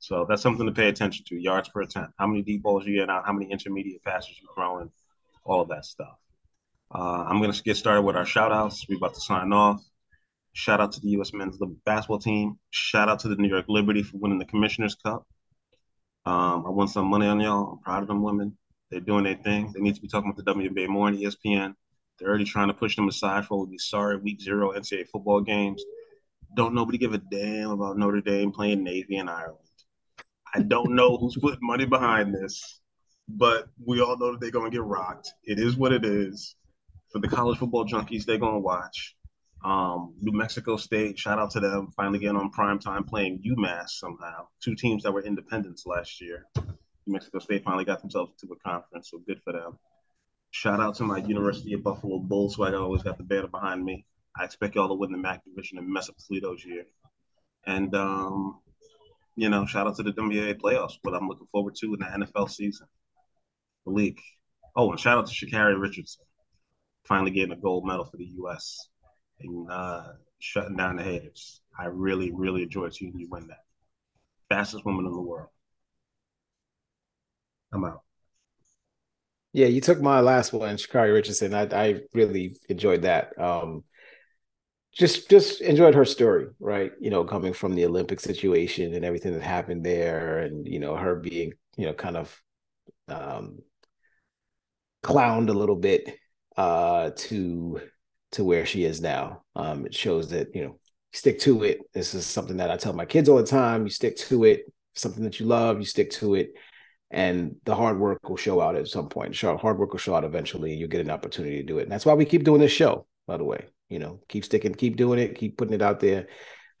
So 0.00 0.26
that's 0.28 0.42
something 0.42 0.66
to 0.66 0.72
pay 0.72 0.88
attention 0.88 1.24
to. 1.28 1.36
Yards 1.36 1.68
per 1.68 1.82
attempt. 1.82 2.14
How 2.18 2.26
many 2.26 2.42
deep 2.42 2.62
balls 2.62 2.84
you 2.84 2.98
get 2.98 3.08
out? 3.08 3.24
How 3.24 3.32
many 3.32 3.52
intermediate 3.52 4.02
passes 4.02 4.36
you 4.40 4.48
throwing? 4.52 4.90
All 5.44 5.60
of 5.60 5.68
that 5.68 5.84
stuff. 5.84 6.18
Uh, 6.92 7.24
I'm 7.28 7.40
going 7.40 7.52
to 7.52 7.62
get 7.62 7.76
started 7.76 8.02
with 8.02 8.16
our 8.16 8.26
shout 8.26 8.50
outs. 8.50 8.84
We're 8.88 8.96
about 8.96 9.14
to 9.14 9.20
sign 9.20 9.52
off. 9.52 9.80
Shout 10.54 10.80
out 10.80 10.92
to 10.92 11.00
the 11.00 11.10
U.S. 11.10 11.32
men's 11.32 11.58
basketball 11.84 12.18
team. 12.18 12.58
Shout 12.70 13.08
out 13.08 13.20
to 13.20 13.28
the 13.28 13.36
New 13.36 13.48
York 13.48 13.66
Liberty 13.68 14.02
for 14.02 14.18
winning 14.18 14.38
the 14.38 14.44
Commissioner's 14.44 14.96
Cup. 14.96 15.26
Um, 16.26 16.66
I 16.66 16.70
won 16.70 16.88
some 16.88 17.06
money 17.06 17.26
on 17.26 17.40
y'all. 17.40 17.72
I'm 17.72 17.78
proud 17.78 18.02
of 18.02 18.08
them 18.08 18.22
women. 18.22 18.58
They're 18.92 19.00
doing 19.00 19.24
their 19.24 19.36
thing. 19.36 19.72
They 19.72 19.80
need 19.80 19.94
to 19.94 20.02
be 20.02 20.06
talking 20.06 20.30
with 20.32 20.44
the 20.44 20.52
WNBA 20.54 20.86
more 20.86 21.06
on 21.06 21.16
ESPN. 21.16 21.74
They're 22.18 22.28
already 22.28 22.44
trying 22.44 22.68
to 22.68 22.74
push 22.74 22.94
them 22.94 23.08
aside 23.08 23.46
for 23.46 23.66
these 23.66 23.86
sorry 23.88 24.18
week 24.18 24.38
zero 24.42 24.72
NCAA 24.72 25.08
football 25.08 25.40
games. 25.40 25.82
Don't 26.54 26.74
nobody 26.74 26.98
give 26.98 27.14
a 27.14 27.18
damn 27.18 27.70
about 27.70 27.96
Notre 27.96 28.20
Dame 28.20 28.52
playing 28.52 28.84
Navy 28.84 29.16
in 29.16 29.30
Ireland. 29.30 29.58
I 30.54 30.60
don't 30.60 30.94
know 30.94 31.16
who's 31.16 31.38
putting 31.40 31.66
money 31.66 31.86
behind 31.86 32.34
this, 32.34 32.82
but 33.26 33.68
we 33.82 34.02
all 34.02 34.18
know 34.18 34.32
that 34.32 34.42
they're 34.42 34.50
going 34.50 34.70
to 34.70 34.76
get 34.76 34.84
rocked. 34.84 35.32
It 35.44 35.58
is 35.58 35.74
what 35.74 35.92
it 35.92 36.04
is. 36.04 36.54
For 37.10 37.18
the 37.18 37.28
college 37.28 37.58
football 37.58 37.86
junkies, 37.86 38.26
they're 38.26 38.36
going 38.36 38.56
to 38.56 38.60
watch. 38.60 39.16
Um, 39.64 40.14
New 40.20 40.36
Mexico 40.36 40.76
State, 40.76 41.18
shout 41.18 41.38
out 41.38 41.50
to 41.52 41.60
them, 41.60 41.88
finally 41.96 42.18
getting 42.18 42.36
on 42.36 42.50
prime 42.50 42.78
time 42.78 43.04
playing 43.04 43.42
UMass 43.42 43.90
somehow. 43.90 44.48
Two 44.62 44.74
teams 44.74 45.02
that 45.04 45.12
were 45.12 45.22
independents 45.22 45.86
last 45.86 46.20
year. 46.20 46.46
New 47.06 47.14
Mexico 47.14 47.38
State 47.38 47.64
finally 47.64 47.84
got 47.84 48.00
themselves 48.00 48.32
to 48.40 48.52
a 48.52 48.68
conference, 48.68 49.10
so 49.10 49.18
good 49.26 49.40
for 49.42 49.52
them. 49.52 49.78
Shout 50.50 50.80
out 50.80 50.96
to 50.96 51.04
my 51.04 51.18
University 51.18 51.72
of 51.72 51.82
Buffalo 51.82 52.18
Bulls, 52.18 52.56
who 52.56 52.64
I 52.64 52.74
always 52.74 53.02
got 53.02 53.16
the 53.16 53.24
banner 53.24 53.48
behind 53.48 53.84
me. 53.84 54.04
I 54.38 54.44
expect 54.44 54.74
y'all 54.74 54.88
to 54.88 54.94
win 54.94 55.12
the 55.12 55.18
MAC 55.18 55.44
division 55.44 55.78
and 55.78 55.88
mess 55.88 56.08
up 56.08 56.16
Toledo's 56.28 56.64
year. 56.64 56.84
And 57.66 57.94
um, 57.94 58.60
you 59.36 59.48
know, 59.48 59.66
shout 59.66 59.86
out 59.86 59.96
to 59.96 60.02
the 60.02 60.12
WNBA 60.12 60.60
playoffs, 60.60 60.98
what 61.02 61.14
I'm 61.14 61.28
looking 61.28 61.46
forward 61.50 61.74
to 61.76 61.94
in 61.94 62.00
the 62.00 62.26
NFL 62.26 62.50
season. 62.50 62.86
The 63.86 63.92
league. 63.92 64.20
Oh, 64.76 64.90
and 64.90 65.00
shout 65.00 65.18
out 65.18 65.26
to 65.26 65.34
Sha'Carri 65.34 65.78
Richardson, 65.80 66.24
finally 67.04 67.30
getting 67.30 67.52
a 67.52 67.60
gold 67.60 67.86
medal 67.86 68.04
for 68.04 68.16
the 68.16 68.30
U.S. 68.36 68.88
and 69.40 69.70
uh, 69.70 70.04
shutting 70.38 70.76
down 70.76 70.96
the 70.96 71.02
haters. 71.02 71.60
I 71.78 71.86
really, 71.86 72.30
really 72.30 72.62
enjoyed 72.62 72.94
seeing 72.94 73.18
you 73.18 73.28
win 73.30 73.48
that. 73.48 73.64
Fastest 74.48 74.84
woman 74.84 75.06
in 75.06 75.12
the 75.12 75.20
world. 75.20 75.48
I'm 77.72 77.84
out. 77.84 78.02
Yeah, 79.52 79.66
you 79.66 79.80
took 79.80 80.00
my 80.00 80.20
last 80.20 80.52
one, 80.52 80.76
Sha'Carri 80.76 81.12
Richardson. 81.12 81.52
I, 81.52 81.64
I 81.64 82.00
really 82.14 82.56
enjoyed 82.68 83.02
that. 83.02 83.38
Um, 83.38 83.84
just 84.92 85.30
just 85.30 85.60
enjoyed 85.62 85.94
her 85.94 86.04
story, 86.04 86.46
right? 86.60 86.92
You 87.00 87.10
know, 87.10 87.24
coming 87.24 87.52
from 87.52 87.74
the 87.74 87.86
Olympic 87.86 88.20
situation 88.20 88.94
and 88.94 89.04
everything 89.04 89.32
that 89.32 89.42
happened 89.42 89.84
there, 89.84 90.38
and 90.40 90.66
you 90.66 90.78
know, 90.80 90.96
her 90.96 91.16
being, 91.16 91.52
you 91.76 91.86
know, 91.86 91.94
kind 91.94 92.16
of 92.16 92.42
um 93.08 93.58
clowned 95.02 95.48
a 95.48 95.52
little 95.52 95.76
bit 95.76 96.16
uh 96.56 97.10
to 97.16 97.80
to 98.32 98.44
where 98.44 98.64
she 98.66 98.84
is 98.84 99.00
now. 99.00 99.42
Um, 99.54 99.84
it 99.86 99.94
shows 99.94 100.30
that, 100.30 100.54
you 100.54 100.64
know, 100.64 100.78
stick 101.12 101.38
to 101.40 101.64
it. 101.64 101.80
This 101.92 102.14
is 102.14 102.24
something 102.26 102.56
that 102.58 102.70
I 102.70 102.78
tell 102.78 102.94
my 102.94 103.04
kids 103.04 103.28
all 103.28 103.36
the 103.36 103.44
time. 103.44 103.84
You 103.84 103.90
stick 103.90 104.16
to 104.18 104.44
it, 104.44 104.72
something 104.94 105.22
that 105.24 105.38
you 105.38 105.44
love, 105.44 105.78
you 105.78 105.84
stick 105.84 106.10
to 106.12 106.34
it. 106.36 106.54
And 107.12 107.56
the 107.64 107.74
hard 107.74 108.00
work 108.00 108.28
will 108.28 108.38
show 108.38 108.60
out 108.60 108.74
at 108.74 108.88
some 108.88 109.08
point. 109.08 109.38
Hard 109.38 109.78
work 109.78 109.92
will 109.92 109.98
show 109.98 110.14
out 110.14 110.24
eventually, 110.24 110.72
and 110.72 110.80
you 110.80 110.88
get 110.88 111.02
an 111.02 111.10
opportunity 111.10 111.58
to 111.58 111.62
do 111.62 111.78
it. 111.78 111.82
And 111.82 111.92
that's 111.92 112.06
why 112.06 112.14
we 112.14 112.24
keep 112.24 112.42
doing 112.42 112.60
this 112.60 112.72
show, 112.72 113.06
by 113.26 113.36
the 113.36 113.44
way 113.44 113.66
you 113.92 113.98
know, 113.98 114.20
keep 114.26 114.44
sticking, 114.44 114.74
keep 114.74 114.96
doing 114.96 115.18
it, 115.18 115.36
keep 115.36 115.58
putting 115.58 115.74
it 115.74 115.82
out 115.82 116.00
there. 116.00 116.28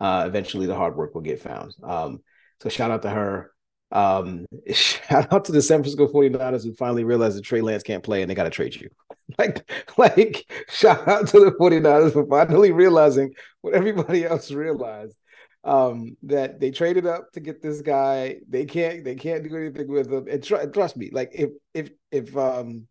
Uh, 0.00 0.24
eventually 0.26 0.66
the 0.66 0.74
hard 0.74 0.96
work 0.96 1.14
will 1.14 1.20
get 1.20 1.42
found. 1.42 1.74
Um, 1.82 2.20
so 2.62 2.70
shout 2.70 2.90
out 2.90 3.02
to 3.02 3.10
her. 3.10 3.52
Um, 3.92 4.46
shout 4.72 5.30
out 5.30 5.44
to 5.44 5.52
the 5.52 5.60
San 5.60 5.80
Francisco 5.80 6.08
49ers 6.08 6.64
who 6.64 6.72
finally 6.74 7.04
realized 7.04 7.36
that 7.36 7.44
Trey 7.44 7.60
Lance 7.60 7.82
can't 7.82 8.02
play 8.02 8.22
and 8.22 8.30
they 8.30 8.34
got 8.34 8.44
to 8.44 8.50
trade 8.50 8.74
you. 8.74 8.88
like, 9.38 9.70
like 9.98 10.46
shout 10.70 11.06
out 11.06 11.28
to 11.28 11.40
the 11.40 11.52
49ers 11.52 12.14
for 12.14 12.26
finally 12.26 12.72
realizing 12.72 13.34
what 13.60 13.74
everybody 13.74 14.24
else 14.24 14.50
realized. 14.50 15.16
Um, 15.64 16.16
that 16.24 16.58
they 16.58 16.72
traded 16.72 17.06
up 17.06 17.30
to 17.32 17.40
get 17.40 17.62
this 17.62 17.82
guy. 17.82 18.38
They 18.48 18.64
can't, 18.64 19.04
they 19.04 19.14
can't 19.14 19.48
do 19.48 19.56
anything 19.56 19.88
with 19.88 20.12
him. 20.12 20.26
And 20.28 20.42
tr- 20.42 20.66
trust 20.66 20.96
me, 20.96 21.10
like 21.12 21.30
if, 21.34 21.50
if, 21.72 21.90
if, 22.10 22.36
um, 22.36 22.88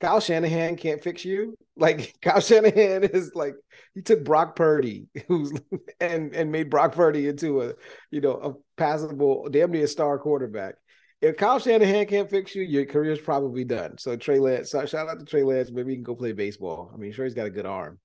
Kyle 0.00 0.20
Shanahan 0.20 0.76
can't 0.76 1.02
fix 1.02 1.24
you. 1.24 1.56
Like 1.80 2.14
Kyle 2.20 2.40
Shanahan 2.40 3.04
is 3.04 3.30
like 3.34 3.54
he 3.94 4.02
took 4.02 4.22
Brock 4.22 4.54
Purdy, 4.54 5.06
who's 5.28 5.50
and 5.98 6.34
and 6.34 6.52
made 6.52 6.68
Brock 6.68 6.92
Purdy 6.94 7.26
into 7.26 7.62
a 7.62 7.72
you 8.10 8.20
know 8.20 8.34
a 8.34 8.52
passable, 8.78 9.48
damn 9.48 9.70
near 9.70 9.86
star 9.86 10.18
quarterback. 10.18 10.74
If 11.22 11.38
Kyle 11.38 11.58
Shanahan 11.58 12.04
can't 12.04 12.28
fix 12.28 12.54
you, 12.54 12.64
your 12.64 12.84
career's 12.84 13.20
probably 13.20 13.64
done. 13.64 13.96
So 13.96 14.14
Trey 14.14 14.40
Lance, 14.40 14.72
so 14.72 14.84
shout 14.84 15.08
out 15.08 15.20
to 15.20 15.24
Trey 15.24 15.42
Lance. 15.42 15.70
Maybe 15.70 15.92
he 15.92 15.96
can 15.96 16.02
go 16.02 16.14
play 16.14 16.32
baseball. 16.32 16.90
I 16.92 16.98
mean, 16.98 17.12
sure 17.12 17.24
he's 17.24 17.32
got 17.32 17.46
a 17.46 17.50
good 17.50 17.64
arm. 17.64 17.98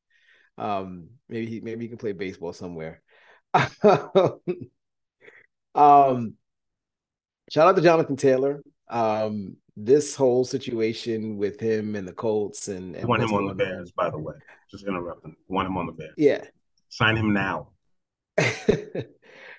Um, 0.58 1.10
maybe 1.28 1.48
he 1.48 1.60
maybe 1.60 1.84
he 1.84 1.90
can 1.90 1.98
play 1.98 2.14
baseball 2.14 2.54
somewhere. 2.54 3.02
um, 5.76 6.34
shout 7.50 7.68
out 7.68 7.76
to 7.76 7.82
Jonathan 7.82 8.16
Taylor. 8.16 8.64
Um, 8.90 9.58
this 9.78 10.16
whole 10.16 10.46
situation 10.46 11.38
with 11.38 11.60
him 11.60 11.96
and 11.96 12.08
the 12.08 12.14
Colts 12.14 12.68
and, 12.68 12.96
and 12.96 13.08
want 13.08 13.22
him 13.22 13.34
on 13.34 13.48
the 13.48 13.54
Bears, 13.54 13.92
by 13.92 14.10
the 14.10 14.18
way. 14.18 14.36
Just 14.72 14.88
interrupting. 14.88 15.36
Want 15.48 15.68
him 15.68 15.78
on 15.78 15.86
the 15.86 15.92
Bears. 15.92 16.14
Yeah. 16.18 16.44
Sign 16.90 17.18
him 17.18 17.34
now. 17.34 17.70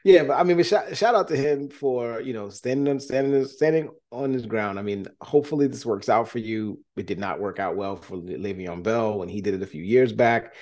yeah, 0.05 0.25
but 0.25 0.35
I 0.35 0.43
mean, 0.43 0.57
but 0.57 0.67
shout, 0.67 0.97
shout 0.97 1.15
out 1.15 1.29
to 1.29 1.37
him 1.37 1.69
for 1.69 2.21
you 2.21 2.33
know 2.33 2.49
standing 2.51 2.99
standing 3.01 3.45
standing 3.47 3.91
on 4.13 4.33
his 4.33 4.47
ground. 4.47 4.79
I 4.79 4.83
mean, 4.83 5.07
hopefully 5.21 5.67
this 5.67 5.87
works 5.87 6.09
out 6.09 6.29
for 6.29 6.39
you. 6.39 6.83
It 6.97 7.07
did 7.07 7.19
not 7.19 7.41
work 7.41 7.59
out 7.59 7.77
well 7.77 7.97
for 7.97 8.17
Le'Veon 8.17 8.83
Bell 8.83 9.19
when 9.19 9.29
he 9.29 9.41
did 9.41 9.55
it 9.55 9.63
a 9.63 9.67
few 9.67 9.83
years 9.83 10.13
back. 10.13 10.55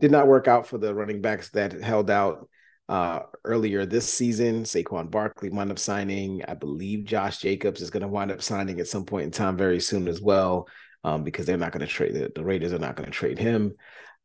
Did 0.00 0.10
not 0.10 0.28
work 0.28 0.48
out 0.48 0.66
for 0.66 0.78
the 0.78 0.94
running 0.94 1.20
backs 1.20 1.50
that 1.50 1.72
held 1.72 2.10
out 2.10 2.48
uh, 2.88 3.20
earlier 3.44 3.84
this 3.84 4.12
season. 4.12 4.64
Saquon 4.64 5.10
Barkley 5.10 5.50
wound 5.50 5.70
up 5.70 5.78
signing. 5.78 6.42
I 6.46 6.54
believe 6.54 7.04
Josh 7.04 7.38
Jacobs 7.38 7.80
is 7.80 7.90
going 7.90 8.02
to 8.02 8.08
wind 8.08 8.30
up 8.30 8.42
signing 8.42 8.80
at 8.80 8.88
some 8.88 9.04
point 9.04 9.24
in 9.24 9.30
time 9.30 9.56
very 9.56 9.80
soon 9.80 10.08
as 10.08 10.20
well, 10.20 10.68
um, 11.04 11.24
because 11.24 11.46
they're 11.46 11.56
not 11.56 11.72
going 11.72 11.86
to 11.86 11.92
trade 11.92 12.14
the, 12.14 12.32
the 12.34 12.44
Raiders 12.44 12.72
are 12.72 12.78
not 12.78 12.96
going 12.96 13.06
to 13.06 13.12
trade 13.12 13.38
him. 13.38 13.74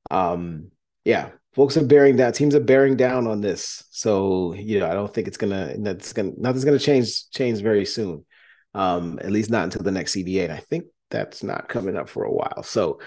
Um, 0.10 0.72
yeah, 1.06 1.30
folks 1.56 1.78
are 1.78 1.86
bearing 1.86 2.16
down. 2.16 2.34
Teams 2.34 2.56
are 2.56 2.60
bearing 2.60 2.96
down 2.96 3.28
on 3.28 3.42
this. 3.42 3.84
So 3.92 4.54
you 4.54 4.80
know, 4.80 4.90
I 4.90 4.94
don't 4.94 5.14
think 5.14 5.28
it's 5.28 5.38
gonna 5.38 5.76
that's 5.80 6.14
gonna 6.14 6.32
nothing's 6.38 6.66
gonna 6.66 6.80
change 6.80 7.30
change 7.32 7.62
very 7.62 7.86
soon. 7.86 8.26
Um, 8.74 9.20
at 9.22 9.32
least 9.32 9.52
not 9.52 9.66
until 9.66 9.84
the 9.84 9.92
next 9.92 10.16
CBA, 10.16 10.46
and 10.46 10.54
I 10.54 10.58
think 10.58 10.86
that's 11.12 11.44
not 11.44 11.70
coming 11.70 11.96
up 11.96 12.10
for 12.10 12.24
a 12.24 12.32
while. 12.32 12.64
So, 12.64 13.00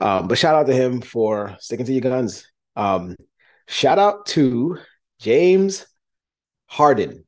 um, 0.00 0.26
but 0.26 0.38
shout 0.38 0.54
out 0.54 0.66
to 0.66 0.74
him 0.74 1.02
for 1.02 1.56
sticking 1.60 1.84
to 1.86 1.92
your 1.92 2.00
guns. 2.00 2.46
Um, 2.76 3.16
shout 3.68 3.98
out 3.98 4.26
to 4.26 4.78
James 5.22 5.86
Harden. 6.66 7.24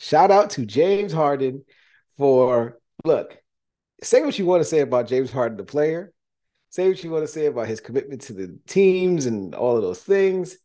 Shout 0.00 0.32
out 0.32 0.50
to 0.50 0.66
James 0.66 1.12
Harden 1.12 1.64
for 2.18 2.80
look, 3.04 3.38
say 4.02 4.22
what 4.22 4.36
you 4.36 4.44
want 4.44 4.60
to 4.60 4.68
say 4.68 4.80
about 4.80 5.06
James 5.06 5.30
Harden, 5.30 5.56
the 5.56 5.62
player. 5.62 6.12
say 6.70 6.88
what 6.88 7.02
you 7.04 7.12
want 7.12 7.22
to 7.22 7.32
say 7.32 7.46
about 7.46 7.68
his 7.68 7.80
commitment 7.80 8.22
to 8.22 8.32
the 8.32 8.58
teams 8.66 9.26
and 9.26 9.54
all 9.54 9.76
of 9.76 9.82
those 9.82 10.02
things. 10.02 10.56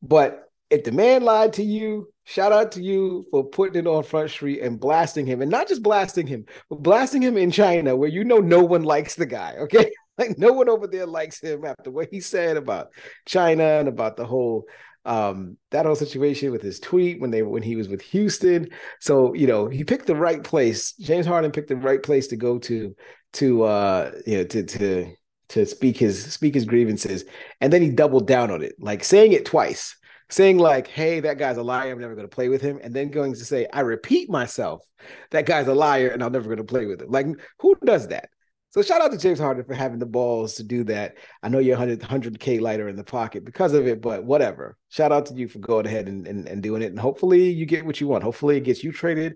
But 0.00 0.44
if 0.70 0.84
the 0.84 0.92
man 0.92 1.24
lied 1.24 1.54
to 1.54 1.64
you, 1.64 2.12
shout 2.22 2.52
out 2.52 2.70
to 2.72 2.82
you 2.82 3.26
for 3.32 3.42
putting 3.42 3.84
it 3.84 3.88
on 3.88 4.04
Front 4.04 4.30
Street 4.30 4.60
and 4.60 4.78
blasting 4.78 5.26
him. 5.26 5.42
And 5.42 5.50
not 5.50 5.66
just 5.66 5.82
blasting 5.82 6.28
him, 6.28 6.46
but 6.70 6.80
blasting 6.80 7.22
him 7.22 7.36
in 7.36 7.50
China, 7.50 7.96
where 7.96 8.08
you 8.08 8.22
know 8.22 8.38
no 8.38 8.62
one 8.62 8.84
likes 8.84 9.16
the 9.16 9.26
guy. 9.26 9.56
Okay. 9.58 9.90
Like 10.18 10.36
no 10.36 10.52
one 10.52 10.68
over 10.68 10.86
there 10.86 11.06
likes 11.06 11.40
him 11.40 11.64
after 11.64 11.90
what 11.90 12.08
he 12.10 12.20
said 12.20 12.58
about 12.58 12.88
China 13.26 13.64
and 13.64 13.88
about 13.88 14.18
the 14.18 14.26
whole 14.26 14.66
um 15.04 15.56
that 15.70 15.84
whole 15.84 15.96
situation 15.96 16.52
with 16.52 16.62
his 16.62 16.78
tweet 16.78 17.20
when 17.20 17.30
they 17.30 17.42
when 17.42 17.62
he 17.62 17.76
was 17.76 17.88
with 17.88 18.00
Houston. 18.02 18.68
So, 19.00 19.34
you 19.34 19.46
know, 19.46 19.68
he 19.68 19.84
picked 19.84 20.06
the 20.06 20.16
right 20.16 20.42
place. 20.42 20.92
James 20.94 21.26
Harden 21.26 21.50
picked 21.50 21.68
the 21.68 21.76
right 21.76 22.02
place 22.02 22.28
to 22.28 22.36
go 22.36 22.58
to 22.60 22.94
to 23.34 23.62
uh 23.64 24.12
you 24.26 24.38
know 24.38 24.44
to 24.44 24.62
to 24.64 25.14
to 25.50 25.66
speak 25.66 25.96
his 25.98 26.32
speak 26.32 26.54
his 26.54 26.64
grievances. 26.64 27.24
And 27.60 27.72
then 27.72 27.82
he 27.82 27.90
doubled 27.90 28.26
down 28.26 28.50
on 28.50 28.62
it 28.62 28.74
like 28.78 29.04
saying 29.04 29.32
it 29.32 29.44
twice 29.44 29.96
saying 30.30 30.56
like 30.56 30.86
hey 30.88 31.20
that 31.20 31.38
guy's 31.38 31.56
a 31.58 31.62
liar. 31.62 31.92
I'm 31.92 32.00
never 32.00 32.14
going 32.14 32.28
to 32.28 32.34
play 32.34 32.48
with 32.48 32.62
him. 32.62 32.78
And 32.82 32.94
then 32.94 33.10
going 33.10 33.34
to 33.34 33.44
say 33.44 33.66
i 33.72 33.80
repeat 33.80 34.30
myself. 34.30 34.82
That 35.30 35.46
guy's 35.46 35.66
a 35.68 35.74
liar 35.74 36.08
and 36.08 36.22
i'm 36.22 36.32
never 36.32 36.46
going 36.46 36.58
to 36.58 36.64
play 36.64 36.86
with 36.86 37.02
him. 37.02 37.10
Like 37.10 37.26
who 37.58 37.76
does 37.84 38.08
that 38.08 38.30
so 38.72 38.80
shout 38.80 39.02
out 39.02 39.12
to 39.12 39.18
James 39.18 39.38
Harden 39.38 39.64
for 39.64 39.74
having 39.74 39.98
the 39.98 40.06
balls 40.06 40.54
to 40.54 40.62
do 40.62 40.82
that. 40.84 41.16
I 41.42 41.50
know 41.50 41.58
you're 41.58 41.76
100 41.76 42.00
100k 42.00 42.58
lighter 42.58 42.88
in 42.88 42.96
the 42.96 43.04
pocket 43.04 43.44
because 43.44 43.74
of 43.74 43.86
it, 43.86 44.00
but 44.00 44.24
whatever. 44.24 44.78
Shout 44.88 45.12
out 45.12 45.26
to 45.26 45.34
you 45.34 45.46
for 45.46 45.58
going 45.58 45.84
ahead 45.84 46.08
and, 46.08 46.26
and, 46.26 46.48
and 46.48 46.62
doing 46.62 46.80
it. 46.80 46.86
And 46.86 46.98
hopefully 46.98 47.50
you 47.50 47.66
get 47.66 47.84
what 47.84 48.00
you 48.00 48.08
want. 48.08 48.24
Hopefully 48.24 48.56
it 48.56 48.64
gets 48.64 48.82
you 48.82 48.90
traded 48.90 49.34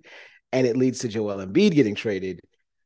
and 0.53 0.67
it 0.67 0.79
leads 0.79 1.01
to 1.01 1.09
Joel 1.09 1.45
Embiid 1.47 1.73
getting 1.73 1.95
traded 1.95 2.41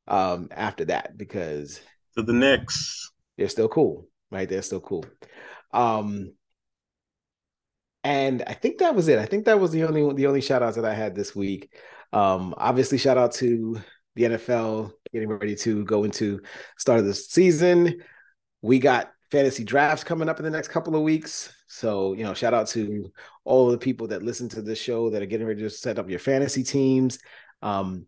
um, 0.09 0.48
after 0.51 0.86
that 0.86 1.16
because 1.16 1.80
to 2.16 2.24
the 2.24 2.32
Knicks. 2.32 3.12
They're 3.38 3.48
still 3.48 3.68
cool, 3.68 4.09
right? 4.32 4.48
They're 4.48 4.62
still 4.62 4.80
cool. 4.80 5.05
Um, 5.72 6.32
and 8.03 8.42
I 8.44 8.55
think 8.55 8.78
that 8.78 8.96
was 8.96 9.07
it. 9.07 9.20
I 9.20 9.26
think 9.26 9.44
that 9.44 9.61
was 9.61 9.70
the 9.70 9.84
only 9.84 10.12
the 10.14 10.26
only 10.26 10.40
shout 10.40 10.64
outs 10.64 10.74
that 10.74 10.84
I 10.84 10.94
had 10.94 11.14
this 11.14 11.36
week. 11.36 11.72
Um, 12.12 12.55
obviously, 12.57 12.98
shout 12.98 13.18
out 13.18 13.34
to 13.34 13.80
the 14.16 14.24
NFL 14.24 14.92
getting 15.12 15.28
ready 15.28 15.56
to 15.56 15.84
go 15.84 16.04
into 16.04 16.40
start 16.78 17.00
of 17.00 17.06
the 17.06 17.14
season. 17.14 18.02
We 18.62 18.78
got 18.78 19.11
fantasy 19.30 19.64
drafts 19.64 20.04
coming 20.04 20.28
up 20.28 20.38
in 20.38 20.44
the 20.44 20.50
next 20.50 20.68
couple 20.68 20.96
of 20.96 21.02
weeks. 21.02 21.52
So, 21.68 22.14
you 22.14 22.24
know, 22.24 22.34
shout 22.34 22.54
out 22.54 22.68
to 22.68 23.11
all 23.44 23.70
the 23.70 23.78
people 23.78 24.08
that 24.08 24.22
listen 24.22 24.48
to 24.50 24.62
this 24.62 24.78
show 24.78 25.11
that 25.11 25.22
are 25.22 25.26
getting 25.26 25.46
ready 25.46 25.62
to 25.62 25.70
set 25.70 25.98
up 25.98 26.11
your 26.11 26.18
fantasy 26.18 26.62
teams. 26.62 27.18
Um, 27.62 28.06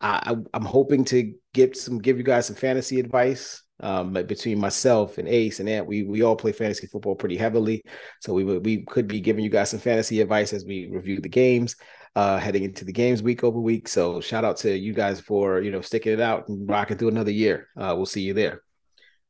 I, 0.00 0.36
I'm 0.52 0.64
hoping 0.64 1.04
to 1.06 1.34
get 1.54 1.76
some 1.76 1.98
give 1.98 2.18
you 2.18 2.24
guys 2.24 2.46
some 2.46 2.56
fantasy 2.56 3.00
advice. 3.00 3.62
Um, 3.78 4.14
between 4.14 4.58
myself 4.58 5.18
and 5.18 5.28
Ace 5.28 5.60
and 5.60 5.68
Ant, 5.68 5.86
we 5.86 6.02
we 6.02 6.22
all 6.22 6.36
play 6.36 6.52
fantasy 6.52 6.86
football 6.86 7.14
pretty 7.14 7.36
heavily, 7.36 7.82
so 8.22 8.32
we 8.32 8.42
we 8.44 8.84
could 8.86 9.06
be 9.06 9.20
giving 9.20 9.44
you 9.44 9.50
guys 9.50 9.68
some 9.68 9.80
fantasy 9.80 10.22
advice 10.22 10.54
as 10.54 10.64
we 10.64 10.88
review 10.90 11.20
the 11.20 11.28
games, 11.28 11.76
uh, 12.16 12.38
heading 12.38 12.64
into 12.64 12.86
the 12.86 12.92
games 12.92 13.22
week 13.22 13.44
over 13.44 13.60
week. 13.60 13.86
So 13.86 14.22
shout 14.22 14.42
out 14.42 14.56
to 14.58 14.76
you 14.76 14.94
guys 14.94 15.20
for 15.20 15.60
you 15.60 15.70
know 15.70 15.82
sticking 15.82 16.14
it 16.14 16.20
out 16.20 16.48
and 16.48 16.68
rocking 16.68 16.96
through 16.96 17.08
another 17.08 17.30
year. 17.30 17.68
Uh, 17.76 17.92
we'll 17.94 18.06
see 18.06 18.22
you 18.22 18.32
there, 18.32 18.62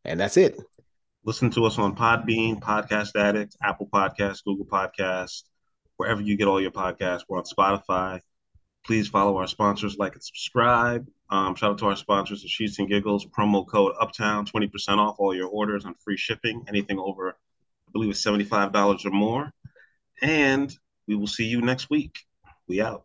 and 0.04 0.20
that's 0.20 0.36
it. 0.36 0.56
Listen 1.24 1.50
to 1.50 1.64
us 1.64 1.78
on 1.78 1.96
Podbean, 1.96 2.60
Podcast 2.60 3.16
Addict, 3.16 3.56
Apple 3.60 3.88
Podcasts, 3.92 4.44
Google 4.44 4.66
Podcasts, 4.66 5.42
wherever 5.96 6.22
you 6.22 6.36
get 6.36 6.46
all 6.46 6.62
your 6.62 6.70
podcasts. 6.70 7.22
We're 7.28 7.38
on 7.38 7.44
Spotify. 7.44 8.20
Please 8.86 9.08
follow 9.08 9.36
our 9.38 9.48
sponsors, 9.48 9.96
like 9.98 10.14
and 10.14 10.22
subscribe. 10.22 11.08
Um, 11.28 11.56
shout 11.56 11.72
out 11.72 11.78
to 11.78 11.86
our 11.86 11.96
sponsors, 11.96 12.42
the 12.42 12.48
Sheets 12.48 12.78
and 12.78 12.88
Giggles. 12.88 13.26
Promo 13.26 13.66
code 13.66 13.94
Uptown, 14.00 14.46
20% 14.46 14.98
off 14.98 15.16
all 15.18 15.34
your 15.34 15.48
orders 15.48 15.84
on 15.84 15.96
free 16.04 16.16
shipping, 16.16 16.64
anything 16.68 17.00
over, 17.00 17.30
I 17.30 17.90
believe 17.92 18.10
it's 18.10 18.24
$75 18.24 19.04
or 19.04 19.10
more. 19.10 19.52
And 20.22 20.72
we 21.08 21.16
will 21.16 21.26
see 21.26 21.46
you 21.46 21.60
next 21.60 21.90
week. 21.90 22.20
We 22.68 22.80
out. 22.80 23.04